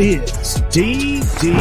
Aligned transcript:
is 0.00 0.30
DDS. 0.70 1.60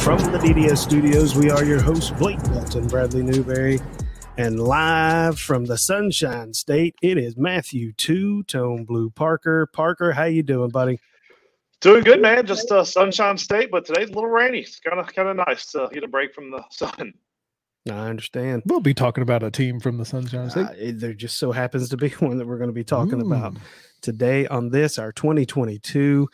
From 0.00 0.18
the 0.30 0.38
DDS 0.38 0.78
studios, 0.78 1.34
we 1.34 1.50
are 1.50 1.64
your 1.64 1.82
hosts, 1.82 2.12
Blake 2.12 2.40
Belton, 2.44 2.86
Bradley 2.86 3.24
Newberry, 3.24 3.80
and 4.36 4.60
live 4.60 5.40
from 5.40 5.64
the 5.64 5.76
Sunshine 5.76 6.54
State, 6.54 6.94
it 7.02 7.18
is 7.18 7.36
Matthew 7.36 7.92
Two 7.92 8.44
Tone 8.44 8.84
Blue 8.84 9.10
Parker. 9.10 9.66
Parker, 9.66 10.12
how 10.12 10.26
you 10.26 10.44
doing, 10.44 10.70
buddy? 10.70 11.00
Doing 11.80 12.04
good, 12.04 12.22
man. 12.22 12.46
Just 12.46 12.70
uh, 12.70 12.84
Sunshine 12.84 13.36
State, 13.36 13.72
but 13.72 13.84
today's 13.84 14.10
a 14.10 14.12
little 14.12 14.30
rainy. 14.30 14.60
It's 14.60 14.78
kind 14.78 15.00
of 15.00 15.12
kind 15.12 15.28
of 15.28 15.44
nice 15.44 15.72
to 15.72 15.88
get 15.92 16.04
a 16.04 16.08
break 16.08 16.34
from 16.34 16.52
the 16.52 16.62
sun. 16.70 17.14
I 17.90 18.08
understand. 18.10 18.62
We'll 18.64 18.78
be 18.78 18.94
talking 18.94 19.22
about 19.22 19.42
a 19.42 19.50
team 19.50 19.80
from 19.80 19.96
the 19.96 20.04
Sunshine 20.04 20.50
State. 20.50 20.66
Uh, 20.66 20.92
there 20.94 21.14
just 21.14 21.38
so 21.38 21.50
happens 21.50 21.88
to 21.88 21.96
be 21.96 22.08
one 22.20 22.38
that 22.38 22.46
we're 22.46 22.58
going 22.58 22.70
to 22.70 22.74
be 22.74 22.84
talking 22.84 23.20
about 23.20 23.56
today 24.00 24.46
on 24.46 24.70
this, 24.70 24.98
our 24.98 25.12
2022 25.12 26.28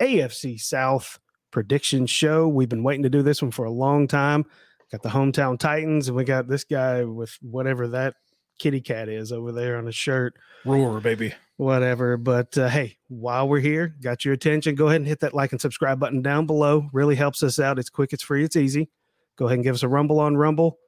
AFC 0.00 0.60
South 0.60 1.18
prediction 1.50 2.06
show. 2.06 2.48
We've 2.48 2.68
been 2.68 2.82
waiting 2.82 3.02
to 3.04 3.10
do 3.10 3.22
this 3.22 3.40
one 3.42 3.50
for 3.50 3.64
a 3.64 3.70
long 3.70 4.08
time. 4.08 4.44
Got 4.92 5.02
the 5.02 5.08
hometown 5.08 5.58
Titans, 5.58 6.08
and 6.08 6.16
we 6.16 6.24
got 6.24 6.48
this 6.48 6.64
guy 6.64 7.04
with 7.04 7.36
whatever 7.40 7.88
that 7.88 8.14
kitty 8.58 8.80
cat 8.80 9.08
is 9.08 9.32
over 9.32 9.52
there 9.52 9.76
on 9.76 9.86
his 9.86 9.94
shirt, 9.94 10.34
Roar, 10.64 11.00
baby. 11.00 11.34
whatever. 11.56 12.16
But 12.16 12.56
uh, 12.56 12.68
hey, 12.68 12.96
while 13.08 13.48
we're 13.48 13.60
here, 13.60 13.94
got 14.02 14.24
your 14.24 14.32
attention, 14.34 14.74
go 14.76 14.86
ahead 14.88 15.00
and 15.00 15.08
hit 15.08 15.20
that 15.20 15.34
like 15.34 15.52
and 15.52 15.60
subscribe 15.60 15.98
button 15.98 16.22
down 16.22 16.46
below. 16.46 16.88
Really 16.92 17.16
helps 17.16 17.42
us 17.42 17.58
out. 17.58 17.78
It's 17.78 17.90
quick, 17.90 18.12
it's 18.12 18.22
free, 18.22 18.44
it's 18.44 18.56
easy. 18.56 18.88
Go 19.36 19.46
ahead 19.46 19.58
and 19.58 19.64
give 19.64 19.74
us 19.74 19.82
a 19.82 19.88
rumble 19.88 20.20
on 20.20 20.36
Rumble. 20.36 20.78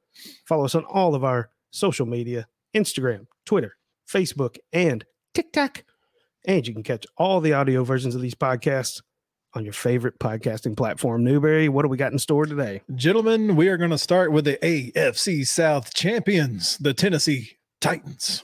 Follow 0.45 0.65
us 0.65 0.75
on 0.75 0.83
all 0.85 1.13
of 1.13 1.23
our 1.23 1.49
social 1.71 2.05
media 2.05 2.47
Instagram, 2.73 3.27
Twitter, 3.45 3.75
Facebook, 4.07 4.57
and 4.73 5.05
TikTok. 5.33 5.83
And 6.45 6.65
you 6.65 6.73
can 6.73 6.83
catch 6.83 7.05
all 7.17 7.41
the 7.41 7.53
audio 7.53 7.83
versions 7.83 8.15
of 8.15 8.21
these 8.21 8.35
podcasts 8.35 9.01
on 9.53 9.63
your 9.63 9.73
favorite 9.73 10.19
podcasting 10.19 10.77
platform. 10.77 11.23
Newberry, 11.23 11.69
what 11.69 11.81
do 11.81 11.89
we 11.89 11.97
got 11.97 12.11
in 12.11 12.19
store 12.19 12.45
today? 12.45 12.81
Gentlemen, 12.95 13.55
we 13.55 13.67
are 13.67 13.77
going 13.77 13.89
to 13.89 13.97
start 13.97 14.31
with 14.31 14.45
the 14.45 14.57
AFC 14.61 15.45
South 15.45 15.93
champions, 15.93 16.77
the 16.77 16.93
Tennessee 16.93 17.57
Titans. 17.81 18.43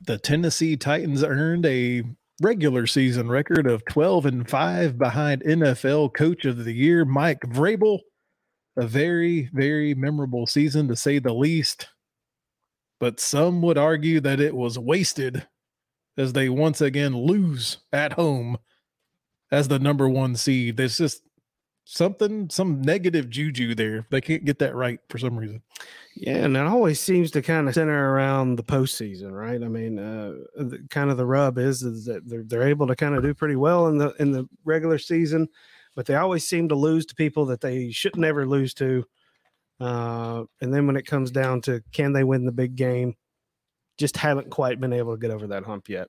The 0.00 0.16
Tennessee 0.16 0.76
Titans 0.78 1.22
earned 1.22 1.66
a 1.66 2.02
regular 2.40 2.86
season 2.86 3.28
record 3.28 3.66
of 3.66 3.84
12 3.84 4.24
and 4.24 4.48
5 4.48 4.96
behind 4.96 5.42
NFL 5.42 6.14
Coach 6.14 6.46
of 6.46 6.64
the 6.64 6.72
Year 6.72 7.04
Mike 7.04 7.40
Vrabel. 7.40 7.98
A 8.78 8.86
very, 8.86 9.50
very 9.52 9.94
memorable 9.94 10.46
season 10.46 10.88
to 10.88 10.96
say 10.96 11.18
the 11.18 11.34
least. 11.34 11.88
But 13.00 13.20
some 13.20 13.60
would 13.62 13.78
argue 13.78 14.20
that 14.20 14.40
it 14.40 14.54
was 14.54 14.78
wasted 14.78 15.46
as 16.16 16.32
they 16.32 16.48
once 16.48 16.80
again 16.80 17.16
lose 17.16 17.78
at 17.92 18.12
home 18.12 18.58
as 19.50 19.68
the 19.68 19.78
number 19.78 20.08
one 20.08 20.36
seed. 20.36 20.76
There's 20.76 20.98
just 20.98 21.22
something, 21.84 22.50
some 22.50 22.82
negative 22.82 23.30
juju 23.30 23.74
there. 23.74 24.06
They 24.10 24.20
can't 24.20 24.44
get 24.44 24.58
that 24.58 24.74
right 24.74 25.00
for 25.08 25.18
some 25.18 25.38
reason. 25.38 25.62
Yeah, 26.14 26.38
and 26.38 26.56
it 26.56 26.66
always 26.66 27.00
seems 27.00 27.30
to 27.32 27.42
kind 27.42 27.68
of 27.68 27.74
center 27.74 28.12
around 28.12 28.56
the 28.56 28.64
postseason, 28.64 29.32
right? 29.32 29.62
I 29.62 29.68
mean, 29.68 29.98
uh, 29.98 30.34
the, 30.56 30.84
kind 30.90 31.10
of 31.10 31.16
the 31.16 31.26
rub 31.26 31.58
is, 31.58 31.82
is 31.82 32.04
that 32.06 32.28
they're 32.28 32.42
they're 32.44 32.68
able 32.68 32.88
to 32.88 32.96
kind 32.96 33.14
of 33.14 33.22
do 33.22 33.32
pretty 33.34 33.56
well 33.56 33.86
in 33.86 33.98
the 33.98 34.10
in 34.18 34.32
the 34.32 34.48
regular 34.64 34.98
season, 34.98 35.48
but 35.98 36.06
they 36.06 36.14
always 36.14 36.46
seem 36.46 36.68
to 36.68 36.76
lose 36.76 37.04
to 37.04 37.14
people 37.16 37.44
that 37.46 37.60
they 37.60 37.90
should 37.90 38.16
never 38.16 38.46
lose 38.46 38.72
to. 38.72 39.04
Uh, 39.80 40.44
and 40.60 40.72
then 40.72 40.86
when 40.86 40.94
it 40.94 41.04
comes 41.04 41.32
down 41.32 41.60
to 41.60 41.82
can 41.90 42.12
they 42.12 42.22
win 42.22 42.46
the 42.46 42.52
big 42.52 42.76
game, 42.76 43.16
just 43.98 44.16
haven't 44.16 44.48
quite 44.48 44.78
been 44.78 44.92
able 44.92 45.16
to 45.16 45.20
get 45.20 45.32
over 45.32 45.48
that 45.48 45.64
hump 45.64 45.88
yet. 45.88 46.06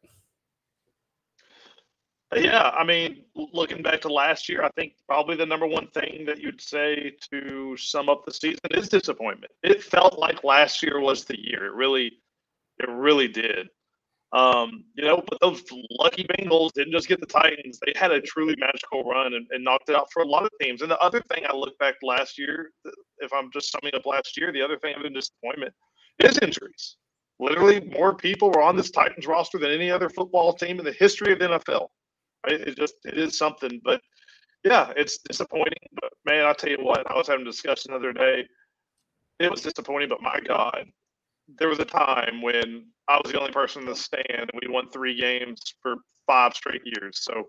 Yeah, 2.35 2.69
I 2.69 2.83
mean, 2.83 3.23
looking 3.33 3.81
back 3.81 4.01
to 4.01 4.13
last 4.13 4.47
year, 4.47 4.63
I 4.63 4.69
think 4.75 4.93
probably 5.07 5.35
the 5.35 5.47
number 5.47 5.65
one 5.65 5.87
thing 5.87 6.23
that 6.27 6.39
you'd 6.39 6.61
say 6.61 7.15
to 7.31 7.75
sum 7.75 8.09
up 8.09 8.25
the 8.25 8.31
season 8.31 8.59
is 8.69 8.89
disappointment. 8.89 9.51
It 9.63 9.83
felt 9.83 10.19
like 10.19 10.43
last 10.43 10.83
year 10.83 10.99
was 10.99 11.25
the 11.25 11.39
year. 11.39 11.65
It 11.65 11.73
really, 11.73 12.11
it 12.77 12.89
really 12.89 13.27
did. 13.27 13.69
Um, 14.31 14.83
you 14.95 15.05
know, 15.05 15.23
but 15.27 15.39
those 15.41 15.63
lucky 15.89 16.23
Bengals 16.23 16.71
didn't 16.73 16.91
just 16.91 17.07
get 17.07 17.19
the 17.19 17.25
Titans; 17.25 17.79
they 17.83 17.93
had 17.95 18.11
a 18.11 18.21
truly 18.21 18.55
magical 18.59 19.03
run 19.03 19.33
and, 19.33 19.47
and 19.49 19.63
knocked 19.63 19.89
it 19.89 19.95
out 19.95 20.11
for 20.11 20.21
a 20.21 20.27
lot 20.27 20.43
of 20.43 20.51
teams. 20.61 20.81
And 20.81 20.91
the 20.91 20.99
other 20.99 21.21
thing 21.33 21.45
I 21.49 21.55
look 21.55 21.77
back 21.79 21.95
last 22.03 22.37
year, 22.37 22.71
if 23.19 23.33
I'm 23.33 23.49
just 23.51 23.71
summing 23.71 23.95
up 23.95 24.05
last 24.05 24.37
year, 24.37 24.51
the 24.51 24.61
other 24.61 24.77
thing 24.77 24.93
of 24.95 25.13
disappointment 25.13 25.73
is 26.19 26.37
injuries. 26.39 26.97
Literally, 27.39 27.79
more 27.79 28.13
people 28.13 28.51
were 28.51 28.61
on 28.61 28.75
this 28.75 28.91
Titans 28.91 29.25
roster 29.25 29.57
than 29.57 29.71
any 29.71 29.89
other 29.89 30.09
football 30.09 30.53
team 30.53 30.77
in 30.77 30.85
the 30.85 30.91
history 30.91 31.33
of 31.33 31.39
the 31.39 31.47
NFL. 31.47 31.87
Right? 32.45 32.61
It 32.61 32.77
just 32.77 32.95
it 33.05 33.17
is 33.17 33.37
something, 33.37 33.81
but 33.83 34.01
yeah, 34.63 34.91
it's 34.95 35.17
disappointing. 35.19 35.87
But 35.93 36.11
man, 36.25 36.45
I'll 36.45 36.53
tell 36.53 36.69
you 36.69 36.77
what, 36.81 37.09
I 37.09 37.15
was 37.15 37.27
having 37.27 37.47
a 37.47 37.49
discussion 37.49 37.91
the 37.91 37.97
other 37.97 38.13
day. 38.13 38.45
It 39.39 39.49
was 39.49 39.61
disappointing, 39.61 40.09
but 40.09 40.21
my 40.21 40.39
God, 40.45 40.85
there 41.57 41.69
was 41.69 41.79
a 41.79 41.85
time 41.85 42.41
when 42.41 42.85
I 43.07 43.19
was 43.23 43.31
the 43.31 43.39
only 43.39 43.51
person 43.51 43.83
in 43.83 43.87
the 43.87 43.95
stand 43.95 44.25
and 44.29 44.61
we 44.61 44.71
won 44.71 44.89
three 44.89 45.19
games 45.19 45.61
for 45.81 45.95
five 46.27 46.53
straight 46.53 46.81
years. 46.85 47.19
So 47.21 47.47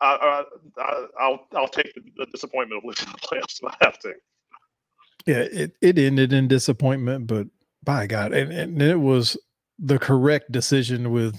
I, 0.00 0.44
I, 0.78 0.82
I 0.82 1.06
I'll 1.20 1.46
I'll 1.54 1.68
take 1.68 1.92
the, 1.94 2.02
the 2.16 2.26
disappointment 2.26 2.78
of 2.78 2.84
losing 2.84 3.08
the 3.12 3.18
playoffs 3.18 3.62
if 3.62 3.64
I 3.64 3.84
have 3.84 3.98
to. 4.00 4.12
Yeah, 5.26 5.38
it, 5.40 5.76
it 5.80 5.98
ended 5.98 6.32
in 6.32 6.48
disappointment, 6.48 7.26
but 7.26 7.46
by 7.82 8.06
God, 8.06 8.32
and, 8.32 8.52
and 8.52 8.82
it 8.82 9.00
was 9.00 9.38
the 9.78 9.98
correct 9.98 10.52
decision 10.52 11.10
with 11.10 11.36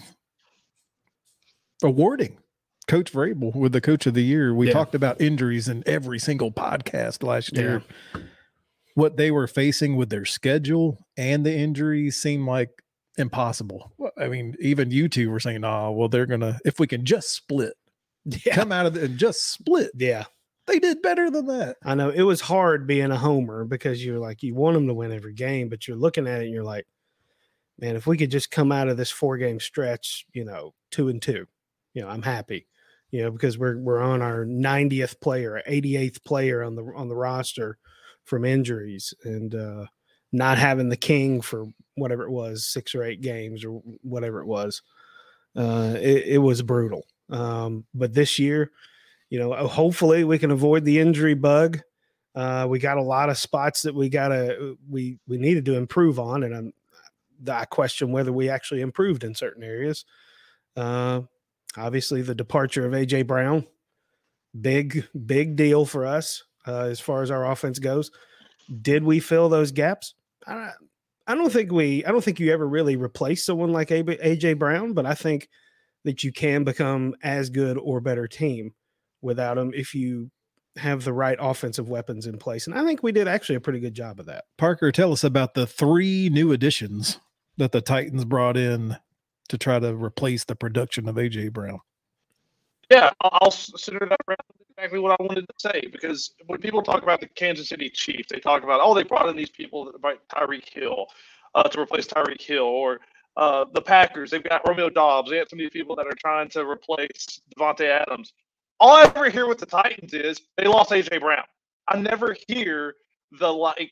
awarding 1.84 2.38
Coach 2.88 3.12
Vrabel 3.12 3.56
with 3.56 3.72
the 3.72 3.82
Coach 3.82 4.06
of 4.06 4.14
the 4.14 4.24
Year. 4.24 4.54
We 4.54 4.68
Yeah. 4.68 4.74
talked 4.74 4.96
about 4.96 5.22
injuries 5.22 5.68
in 5.68 5.84
every 5.86 6.20
single 6.20 6.52
podcast 6.52 7.24
last 7.24 7.56
year. 7.56 7.84
What 8.96 9.18
they 9.18 9.30
were 9.30 9.48
facing 9.48 9.96
with 9.96 10.10
their 10.10 10.26
schedule 10.26 11.06
and 11.18 11.46
the 11.46 11.54
injuries 11.56 12.16
seemed 12.18 12.48
like 12.48 12.70
impossible. 13.18 13.94
I 14.18 14.28
mean, 14.28 14.56
even 14.60 14.92
you 14.92 15.08
two 15.10 15.30
were 15.30 15.40
saying, 15.40 15.64
"Oh, 15.64 15.92
well, 15.92 16.10
they're 16.10 16.26
gonna 16.26 16.60
if 16.66 16.80
we 16.80 16.88
can 16.88 17.06
just 17.06 17.32
split, 17.32 17.74
Yeah, 18.26 18.56
come 18.56 18.72
out 18.72 18.86
of 18.86 18.96
it 18.98 19.04
and 19.04 19.18
just 19.18 19.52
split." 19.52 19.92
yeah. 19.96 20.26
They 20.68 20.80
did 20.80 21.04
better 21.04 21.30
than 21.30 21.46
that. 21.46 21.78
I 21.86 21.94
know 21.94 22.10
it 22.10 22.24
was 22.24 22.42
hard 22.42 22.88
being 22.88 23.12
a 23.12 23.18
homer 23.18 23.66
because 23.66 24.04
you're 24.04 24.18
like 24.18 24.42
you 24.42 24.56
want 24.56 24.74
them 24.74 24.88
to 24.88 24.96
win 24.96 25.12
every 25.12 25.34
game, 25.34 25.70
but 25.70 25.88
you're 25.88 25.96
looking 25.96 26.28
at 26.28 26.42
it 26.42 26.46
and 26.46 26.54
you're 26.54 26.64
like, 26.64 26.88
man, 27.80 27.96
if 27.96 28.08
we 28.08 28.18
could 28.18 28.32
just 28.32 28.52
come 28.52 28.72
out 28.72 28.88
of 28.88 28.98
this 28.98 29.12
four 29.12 29.38
game 29.38 29.60
stretch, 29.60 30.26
you 30.34 30.44
know, 30.44 30.74
two 30.92 31.10
and 31.10 31.22
two, 31.22 31.46
you 31.94 32.02
know, 32.02 32.10
I'm 32.10 32.24
happy. 32.24 32.68
You 33.12 33.24
know, 33.24 33.32
because 33.32 33.58
we're 33.58 33.78
we're 33.78 34.02
on 34.02 34.22
our 34.22 34.46
90th 34.46 35.22
player, 35.22 35.62
88th 35.70 36.24
player 36.24 36.64
on 36.64 36.76
the 36.76 36.84
on 36.96 37.10
the 37.10 37.16
roster 37.16 37.78
from 38.26 38.44
injuries 38.46 39.14
and 39.24 39.56
uh 39.56 39.86
not 40.32 40.58
having 40.58 40.90
the 40.90 40.98
king 40.98 41.40
for 41.40 41.66
whatever 41.96 42.24
it 42.24 42.32
was, 42.32 42.66
six 42.66 42.94
or 42.94 43.04
eight 43.04 43.22
games 43.22 43.64
or 43.64 43.82
whatever 44.02 44.42
it 44.42 44.46
was. 44.46 44.82
Uh 45.56 45.96
it, 45.98 46.24
it 46.26 46.38
was 46.40 46.62
brutal. 46.62 47.06
Um, 47.30 47.86
but 47.94 48.14
this 48.14 48.38
year, 48.38 48.72
you 49.30 49.40
know, 49.40 49.54
uh, 49.54 49.68
hopefully 49.68 50.24
we 50.24 50.38
can 50.38 50.52
avoid 50.52 50.86
the 50.86 51.00
injury 51.00 51.34
bug. 51.34 51.80
Uh, 52.36 52.68
we 52.70 52.80
got 52.80 52.98
a 52.98 53.02
lot 53.02 53.30
of 53.30 53.38
spots 53.38 53.84
that 53.84 53.96
we 53.96 54.10
gotta 54.10 54.76
we 54.90 55.18
we 55.28 55.38
needed 55.38 55.66
to 55.66 55.76
improve 55.76 56.20
on, 56.20 56.44
and 56.44 56.56
I'm 56.56 56.74
I 57.50 57.66
question 57.66 58.12
whether 58.12 58.32
we 58.32 58.50
actually 58.50 58.82
improved 58.82 59.24
in 59.24 59.36
certain 59.36 59.64
areas. 59.64 60.06
Uh, 60.76 61.22
obviously, 61.78 62.22
the 62.22 62.36
departure 62.36 62.86
of 62.86 62.94
AJ 62.94 63.28
Brown, 63.28 63.66
big 64.60 65.08
big 65.26 65.56
deal 65.56 65.86
for 65.86 66.06
us 66.06 66.44
uh, 66.68 66.84
as 66.84 67.00
far 67.00 67.22
as 67.22 67.32
our 67.32 67.50
offense 67.52 67.80
goes. 67.80 68.12
Did 68.82 69.04
we 69.04 69.20
fill 69.20 69.50
those 69.50 69.72
gaps? 69.72 70.16
I, 70.48 70.72
I 71.28 71.36
don't 71.36 71.52
think 71.52 71.72
we. 71.72 72.06
I 72.06 72.12
don't 72.12 72.24
think 72.24 72.40
you 72.40 72.52
ever 72.52 72.68
really 72.68 72.96
replace 72.96 73.46
someone 73.46 73.72
like 73.72 73.90
AJ 73.90 74.60
Brown, 74.60 74.94
but 74.94 75.06
I 75.06 75.14
think 75.14 75.50
that 76.04 76.24
you 76.24 76.32
can 76.32 76.64
become 76.64 77.16
as 77.24 77.50
good 77.50 77.78
or 77.78 78.00
better 78.00 78.28
team 78.28 78.74
without 79.22 79.58
him 79.58 79.72
if 79.76 79.96
you 79.96 80.30
have 80.78 81.04
the 81.04 81.14
right 81.14 81.38
offensive 81.40 81.90
weapons 81.90 82.28
in 82.28 82.38
place. 82.38 82.68
And 82.68 82.78
I 82.78 82.86
think 82.86 83.02
we 83.02 83.12
did 83.12 83.28
actually 83.28 83.56
a 83.56 83.62
pretty 83.62 83.80
good 83.80 83.94
job 83.94 84.20
of 84.20 84.26
that. 84.28 84.46
Parker, 84.58 84.92
tell 84.92 85.12
us 85.12 85.24
about 85.24 85.54
the 85.54 85.66
three 85.66 86.30
new 86.30 86.52
additions 86.52 87.20
that 87.58 87.72
the 87.72 87.82
Titans 87.82 88.26
brought 88.26 88.58
in 88.58 88.98
to 89.48 89.58
try 89.58 89.80
to 89.80 89.96
replace 89.96 90.44
the 90.44 90.56
production 90.56 91.08
of 91.08 91.16
AJ 91.16 91.54
Brown. 91.54 91.80
Yeah, 92.92 93.12
I'll, 93.22 93.40
I'll 93.42 93.52
center 93.52 94.06
that 94.06 94.20
around 94.28 94.38
exactly 94.86 95.00
what 95.00 95.20
I 95.20 95.24
wanted 95.24 95.48
to 95.48 95.54
say 95.58 95.82
because 95.92 96.36
when 96.46 96.60
people 96.60 96.84
talk 96.84 97.02
about 97.02 97.20
the 97.20 97.28
Kansas 97.28 97.70
City 97.70 97.90
Chiefs, 97.90 98.28
they 98.30 98.40
talk 98.40 98.64
about 98.64 98.82
oh 98.84 98.94
they 98.94 99.04
brought 99.04 99.28
in 99.28 99.36
these 99.36 99.50
people 99.50 99.92
like 100.04 100.20
Tyreek 100.28 100.70
Hill 100.70 101.08
uh, 101.56 101.64
to 101.64 101.82
replace 101.82 102.06
Tyreek 102.06 102.42
Hill, 102.42 102.64
or 102.64 103.00
uh, 103.36 103.66
the 103.74 103.82
Packers 103.82 104.30
they've 104.30 104.44
got 104.44 104.68
Romeo 104.68 104.90
Doubs. 104.90 105.32
They 105.32 105.38
have 105.38 105.50
some 105.50 105.58
of 105.58 105.64
these 105.64 105.72
people 105.72 105.96
that 105.96 106.06
are 106.06 106.16
trying 106.20 106.50
to 106.50 106.66
replace 106.66 107.42
Davante 107.58 107.90
Adams. 107.90 108.34
All 108.80 108.96
I 108.96 109.04
ever 109.04 109.30
hear 109.30 109.48
with 109.48 109.58
the 109.58 109.66
Titans 109.66 110.14
is 110.14 110.42
they 110.58 110.66
lost 110.66 110.92
AJ 110.92 111.20
Brown. 111.20 111.46
I 111.88 111.98
never 111.98 112.36
hear 112.48 112.96
the 113.40 113.52
like 113.52 113.92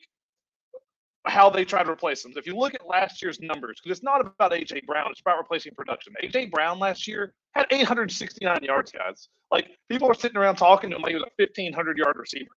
how 1.26 1.50
they 1.50 1.64
try 1.64 1.84
to 1.84 1.90
replace 1.90 2.24
them. 2.24 2.34
If 2.36 2.46
you 2.46 2.56
look 2.56 2.74
at 2.74 2.88
last 2.88 3.22
year's 3.22 3.40
numbers, 3.40 3.80
because 3.82 3.98
it's 3.98 4.04
not 4.04 4.22
about 4.22 4.52
AJ 4.52 4.86
Brown, 4.86 5.10
it's 5.12 5.22
about 5.22 5.38
replacing 5.38 5.74
production. 5.74 6.14
AJ 6.24 6.52
Brown 6.52 6.80
last 6.80 7.08
year 7.08 7.34
had 7.56 7.66
869 7.72 8.64
yards, 8.64 8.92
guys. 8.92 9.30
Like 9.52 9.70
people 9.90 10.10
are 10.10 10.16
sitting 10.16 10.38
around 10.38 10.56
talking 10.56 10.90
to 10.90 10.98
him 10.98 11.02
like 11.02 11.12
he 11.12 11.16
was 11.16 11.24
a 11.24 11.42
1500 11.42 11.98
yard 11.98 12.18
receiver. 12.18 12.52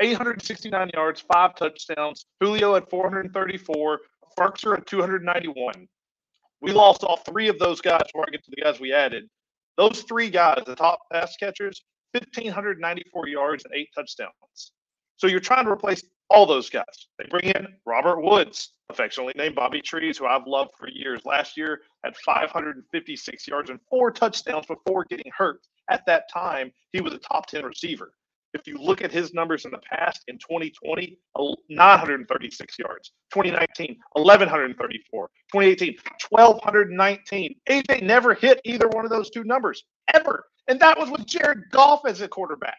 869 0.00 0.90
yards, 0.94 1.20
five 1.20 1.54
touchdowns. 1.54 2.24
Julio 2.40 2.74
had 2.74 2.88
434. 2.88 4.00
Firkser 4.38 4.76
at 4.76 4.86
291. 4.86 5.88
We 6.60 6.72
lost 6.72 7.04
all 7.04 7.16
three 7.18 7.48
of 7.48 7.58
those 7.58 7.80
guys 7.80 8.02
before 8.06 8.24
I 8.28 8.30
get 8.30 8.44
to 8.44 8.50
the 8.50 8.62
guys 8.62 8.80
we 8.80 8.92
added. 8.92 9.28
Those 9.76 10.02
three 10.02 10.30
guys, 10.30 10.62
the 10.66 10.74
top 10.74 11.00
pass 11.12 11.36
catchers, 11.36 11.82
1,594 12.12 13.28
yards 13.28 13.64
and 13.64 13.74
eight 13.74 13.88
touchdowns. 13.94 14.72
So 15.16 15.26
you're 15.26 15.40
trying 15.40 15.64
to 15.64 15.70
replace 15.70 16.02
all 16.30 16.46
those 16.46 16.70
guys. 16.70 17.08
They 17.18 17.26
bring 17.28 17.50
in 17.50 17.66
Robert 17.84 18.22
Woods, 18.22 18.72
affectionately 18.88 19.34
named 19.36 19.56
Bobby 19.56 19.82
Trees, 19.82 20.16
who 20.16 20.26
I've 20.26 20.46
loved 20.46 20.70
for 20.78 20.88
years. 20.88 21.20
Last 21.24 21.56
year 21.56 21.82
had 22.04 22.16
556 22.16 23.48
yards 23.48 23.70
and 23.70 23.80
four 23.90 24.10
touchdowns 24.10 24.66
before 24.66 25.04
getting 25.04 25.30
hurt. 25.36 25.60
At 25.90 26.06
that 26.06 26.30
time, 26.32 26.72
he 26.92 27.00
was 27.00 27.12
a 27.12 27.18
top 27.18 27.46
10 27.46 27.64
receiver. 27.64 28.12
If 28.52 28.66
you 28.66 28.78
look 28.78 29.02
at 29.02 29.12
his 29.12 29.32
numbers 29.32 29.64
in 29.64 29.70
the 29.70 29.78
past, 29.78 30.22
in 30.26 30.36
2020, 30.38 31.18
936 31.68 32.78
yards. 32.78 33.12
2019, 33.32 33.96
1134. 34.12 35.30
2018, 35.52 35.96
1219. 36.28 37.54
AJ 37.68 38.02
never 38.02 38.34
hit 38.34 38.60
either 38.64 38.88
one 38.88 39.04
of 39.04 39.10
those 39.10 39.30
two 39.30 39.44
numbers 39.44 39.84
ever. 40.14 40.46
And 40.66 40.80
that 40.80 40.98
was 40.98 41.10
with 41.10 41.26
Jared 41.26 41.70
Goff 41.70 42.02
as 42.06 42.20
a 42.22 42.28
quarterback. 42.28 42.78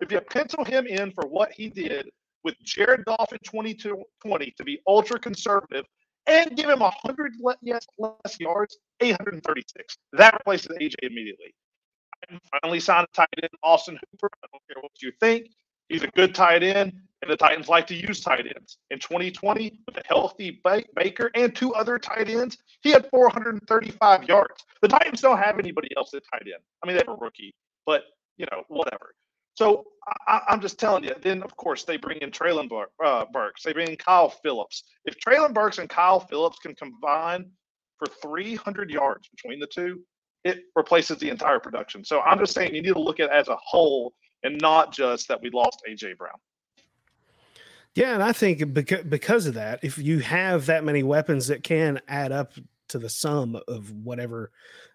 If 0.00 0.12
you 0.12 0.20
pencil 0.20 0.64
him 0.64 0.86
in 0.86 1.10
for 1.12 1.26
what 1.26 1.52
he 1.52 1.68
did 1.68 2.10
with 2.46 2.56
Jared 2.64 3.04
Goff 3.06 3.32
in 3.34 3.40
2020 3.44 4.54
to 4.58 4.64
be 4.64 4.80
ultra 4.88 5.20
conservative 5.20 5.84
and 6.28 6.56
give 6.56 6.70
him 6.70 6.80
100 6.80 7.34
less, 7.42 8.40
yards, 8.40 8.78
836. 9.00 9.98
That 10.14 10.34
replaces 10.34 10.68
AJ 10.78 10.94
immediately 11.02 11.54
I 12.30 12.38
finally 12.62 12.80
signed 12.80 13.08
a 13.12 13.16
tight 13.16 13.28
end, 13.42 13.52
Austin 13.64 13.98
Hooper. 14.12 14.30
I 14.44 14.48
don't 14.52 14.62
care 14.72 14.82
what 14.82 14.92
you 15.02 15.12
think. 15.20 15.48
He's 15.88 16.04
a 16.04 16.08
good 16.08 16.34
tight 16.34 16.64
end, 16.64 16.94
and 17.22 17.30
the 17.30 17.36
Titans 17.36 17.68
like 17.68 17.86
to 17.88 17.96
use 17.96 18.20
tight 18.20 18.46
ends. 18.56 18.78
In 18.90 19.00
2020, 19.00 19.80
with 19.86 19.98
a 19.98 20.02
healthy 20.06 20.60
Baker 20.96 21.30
and 21.34 21.54
two 21.54 21.74
other 21.74 21.98
tight 21.98 22.30
ends, 22.30 22.58
he 22.82 22.90
had 22.90 23.08
435 23.10 24.24
yards. 24.24 24.64
The 24.82 24.88
Titans 24.88 25.22
don't 25.22 25.38
have 25.38 25.58
anybody 25.58 25.88
else 25.96 26.14
at 26.14 26.22
tight 26.32 26.44
end. 26.44 26.62
I 26.84 26.88
mean, 26.88 26.96
they 26.96 27.04
have 27.06 27.16
a 27.16 27.24
rookie, 27.24 27.54
but 27.86 28.04
you 28.38 28.46
know, 28.52 28.64
whatever. 28.68 29.14
So 29.56 29.84
I, 30.28 30.42
am 30.48 30.60
just 30.60 30.78
telling 30.78 31.02
you. 31.02 31.14
Then, 31.20 31.42
of 31.42 31.56
course, 31.56 31.82
they 31.84 31.96
bring 31.96 32.18
in 32.18 32.30
Treylon 32.30 32.68
Bur- 32.68 33.04
uh, 33.04 33.24
Burks. 33.32 33.62
They 33.62 33.72
bring 33.72 33.88
in 33.88 33.96
Kyle 33.96 34.28
Phillips. 34.28 34.84
If 35.06 35.16
Treylon 35.18 35.52
Burks 35.52 35.78
and 35.78 35.88
Kyle 35.88 36.20
Phillips 36.20 36.58
can 36.58 36.74
combine 36.74 37.50
for 37.98 38.06
300 38.22 38.90
yards 38.90 39.28
between 39.28 39.58
the 39.58 39.66
two, 39.66 40.02
it 40.44 40.60
replaces 40.76 41.18
the 41.18 41.30
entire 41.30 41.58
production. 41.58 42.04
So 42.04 42.20
I'm 42.20 42.38
just 42.38 42.52
saying 42.52 42.74
you 42.74 42.82
need 42.82 42.92
to 42.92 43.00
look 43.00 43.18
at 43.18 43.30
it 43.30 43.32
as 43.32 43.48
a 43.48 43.56
whole 43.56 44.12
and 44.44 44.60
not 44.60 44.92
just 44.92 45.26
that 45.28 45.40
we 45.42 45.50
lost 45.50 45.82
AJ 45.88 46.18
Brown. 46.18 46.36
Yeah, 47.94 48.12
and 48.12 48.22
I 48.22 48.32
think 48.32 48.74
because 48.74 49.46
of 49.46 49.54
that, 49.54 49.80
if 49.82 49.96
you 49.96 50.18
have 50.18 50.66
that 50.66 50.84
many 50.84 51.02
weapons 51.02 51.46
that 51.46 51.64
can 51.64 52.00
add 52.06 52.30
up 52.30 52.52
to 52.88 52.98
the 52.98 53.08
sum 53.08 53.58
of 53.66 53.90
whatever 53.90 54.52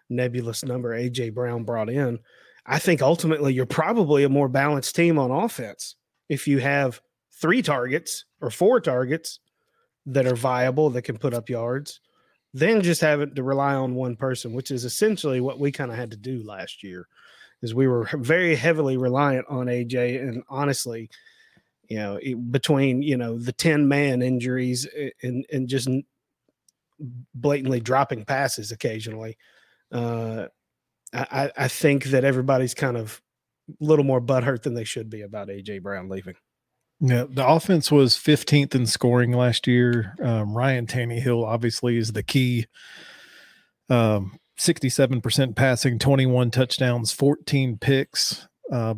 nebulous 0.08 0.64
number 0.64 0.90
AJ 0.90 1.34
Brown 1.34 1.64
brought 1.64 1.90
in, 1.90 2.20
I 2.66 2.78
think 2.78 3.02
ultimately 3.02 3.52
you're 3.54 3.66
probably 3.66 4.24
a 4.24 4.28
more 4.28 4.48
balanced 4.48 4.94
team 4.94 5.18
on 5.18 5.30
offense 5.30 5.96
if 6.28 6.46
you 6.46 6.58
have 6.58 7.00
three 7.32 7.62
targets 7.62 8.24
or 8.40 8.50
four 8.50 8.80
targets 8.80 9.40
that 10.06 10.26
are 10.26 10.36
viable 10.36 10.90
that 10.90 11.02
can 11.02 11.18
put 11.18 11.34
up 11.34 11.48
yards 11.48 12.00
then 12.54 12.82
just 12.82 13.00
having 13.00 13.34
to 13.34 13.42
rely 13.42 13.74
on 13.74 13.94
one 13.94 14.16
person, 14.16 14.52
which 14.52 14.70
is 14.70 14.84
essentially 14.84 15.40
what 15.40 15.58
we 15.58 15.72
kind 15.72 15.90
of 15.90 15.96
had 15.96 16.10
to 16.10 16.16
do 16.16 16.42
last 16.42 16.82
year, 16.82 17.08
is 17.62 17.74
we 17.74 17.88
were 17.88 18.08
very 18.14 18.54
heavily 18.54 18.96
reliant 18.96 19.46
on 19.48 19.66
AJ. 19.66 20.20
And 20.20 20.42
honestly, 20.48 21.08
you 21.88 21.96
know, 21.96 22.18
between 22.50 23.02
you 23.02 23.16
know 23.16 23.38
the 23.38 23.52
ten 23.52 23.88
man 23.88 24.22
injuries 24.22 24.86
and 25.22 25.46
and 25.52 25.68
just 25.68 25.88
blatantly 27.34 27.80
dropping 27.80 28.24
passes 28.24 28.70
occasionally, 28.70 29.36
uh, 29.90 30.46
I, 31.12 31.50
I 31.56 31.68
think 31.68 32.04
that 32.04 32.24
everybody's 32.24 32.74
kind 32.74 32.96
of 32.96 33.20
a 33.68 33.84
little 33.84 34.04
more 34.04 34.20
butthurt 34.20 34.62
than 34.62 34.74
they 34.74 34.84
should 34.84 35.10
be 35.10 35.22
about 35.22 35.48
AJ 35.48 35.82
Brown 35.82 36.08
leaving. 36.08 36.34
Yeah, 37.00 37.24
the 37.28 37.46
offense 37.46 37.90
was 37.90 38.14
15th 38.14 38.74
in 38.74 38.86
scoring 38.86 39.32
last 39.32 39.66
year. 39.66 40.14
Um, 40.22 40.56
Ryan 40.56 40.86
Tannehill 40.86 41.44
obviously 41.44 41.96
is 41.96 42.12
the 42.12 42.22
key. 42.22 42.66
Um, 43.90 44.38
67% 44.58 45.56
passing, 45.56 45.98
21 45.98 46.50
touchdowns, 46.52 47.12
14 47.12 47.78
picks. 47.78 48.46
Uh, 48.70 48.94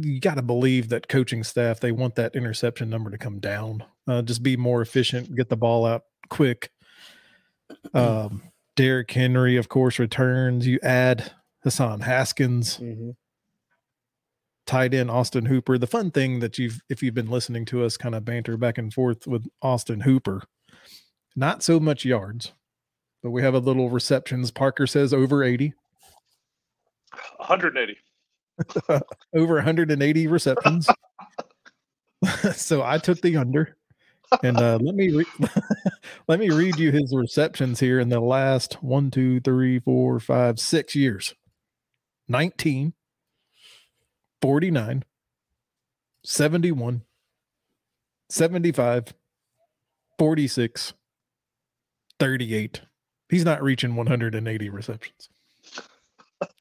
you 0.00 0.20
got 0.20 0.36
to 0.36 0.42
believe 0.42 0.88
that 0.88 1.08
coaching 1.08 1.44
staff 1.44 1.80
they 1.80 1.92
want 1.92 2.14
that 2.14 2.34
interception 2.34 2.88
number 2.88 3.10
to 3.10 3.18
come 3.18 3.38
down. 3.38 3.84
Uh, 4.08 4.22
just 4.22 4.42
be 4.42 4.56
more 4.56 4.80
efficient, 4.80 5.34
get 5.34 5.48
the 5.48 5.56
ball 5.56 5.84
out 5.84 6.02
quick. 6.28 6.70
Um, 7.94 8.42
Derrick 8.76 9.10
Henry, 9.10 9.56
of 9.56 9.68
course, 9.68 9.98
returns. 9.98 10.66
You 10.66 10.78
add 10.82 11.32
Hassan 11.62 12.00
Haskins. 12.00 12.78
Mm-hmm 12.78 13.10
tight 14.66 14.94
end 14.94 15.10
Austin 15.10 15.46
Hooper. 15.46 15.78
The 15.78 15.86
fun 15.86 16.10
thing 16.10 16.40
that 16.40 16.58
you've, 16.58 16.80
if 16.88 17.02
you've 17.02 17.14
been 17.14 17.30
listening 17.30 17.64
to 17.66 17.84
us 17.84 17.96
kind 17.96 18.14
of 18.14 18.24
banter 18.24 18.56
back 18.56 18.78
and 18.78 18.92
forth 18.92 19.26
with 19.26 19.46
Austin 19.60 20.00
Hooper, 20.00 20.42
not 21.36 21.62
so 21.62 21.80
much 21.80 22.04
yards, 22.04 22.52
but 23.22 23.30
we 23.30 23.42
have 23.42 23.54
a 23.54 23.58
little 23.58 23.90
receptions. 23.90 24.50
Parker 24.50 24.86
says 24.86 25.12
over 25.12 25.42
80. 25.42 25.74
180. 27.36 27.98
over 29.34 29.54
180 29.54 30.26
receptions. 30.26 30.88
so 32.54 32.82
I 32.82 32.98
took 32.98 33.20
the 33.20 33.36
under. 33.36 33.76
And 34.42 34.58
uh, 34.58 34.78
let 34.80 34.94
me 34.94 35.10
re- 35.10 35.48
let 36.28 36.38
me 36.40 36.50
read 36.50 36.78
you 36.78 36.90
his 36.90 37.14
receptions 37.14 37.80
here 37.80 38.00
in 38.00 38.08
the 38.08 38.20
last 38.20 38.82
one, 38.82 39.10
two, 39.10 39.40
three, 39.40 39.78
four, 39.78 40.18
five, 40.20 40.58
six 40.58 40.94
years. 40.94 41.34
19, 42.28 42.94
49, 44.40 45.04
71, 46.24 47.02
75, 48.28 49.14
46, 50.18 50.94
38. 52.18 52.80
He's 53.28 53.44
not 53.44 53.62
reaching 53.62 53.96
180 53.96 54.68
receptions. 54.68 55.28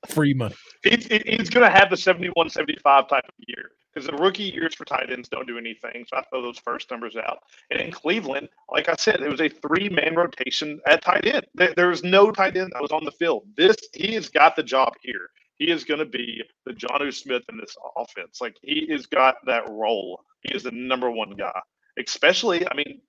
Free 0.10 0.34
money. 0.34 0.56
He's, 0.84 1.06
he's 1.06 1.50
going 1.50 1.66
to 1.66 1.70
have 1.70 1.90
the 1.90 1.98
71 1.98 2.50
75 2.50 3.08
type 3.08 3.26
of 3.28 3.34
year 3.48 3.72
because 3.94 4.08
the 4.08 4.16
rookie 4.18 4.44
years 4.44 4.74
for 4.74 4.86
tight 4.86 5.12
ends 5.12 5.30
don't 5.30 5.48
do 5.48 5.58
anything. 5.58 6.06
So 6.08 6.18
I 6.18 6.24
throw 6.24 6.42
those 6.42 6.60
first 6.60 6.90
numbers 6.90 7.16
out. 7.16 7.40
And 7.70 7.82
in 7.82 7.92
Cleveland, 7.92 8.50
like 8.72 8.90
I 8.90 8.96
said, 8.96 9.22
it 9.22 9.30
was 9.30 9.42
a 9.42 9.50
three 9.50 9.90
man 9.90 10.16
rotation 10.16 10.80
at 10.88 11.02
tight 11.02 11.26
end. 11.26 11.46
There, 11.56 11.90
was 11.90 12.04
no 12.04 12.32
tight 12.32 12.58
end 12.58 12.72
that 12.74 12.82
was 12.82 12.92
on 12.92 13.06
the 13.06 13.12
field. 13.12 13.44
This 13.58 13.76
he 13.94 14.14
has 14.14 14.30
got 14.30 14.56
the 14.56 14.64
job 14.64 14.94
here 15.02 15.30
he 15.62 15.70
is 15.70 15.84
going 15.84 16.00
to 16.00 16.08
be 16.08 16.42
the 16.66 16.74
Jonnu 16.74 17.14
Smith 17.14 17.44
in 17.48 17.58
this 17.58 17.76
offense. 17.96 18.42
Like 18.42 18.58
he 18.64 18.88
has 18.90 19.06
got 19.06 19.36
that 19.46 19.70
role. 19.70 20.20
He 20.42 20.56
is 20.56 20.64
the 20.64 20.72
number 20.72 21.12
one 21.12 21.36
guy. 21.38 21.60
Especially, 22.00 22.68
I 22.68 22.74
mean, 22.74 23.00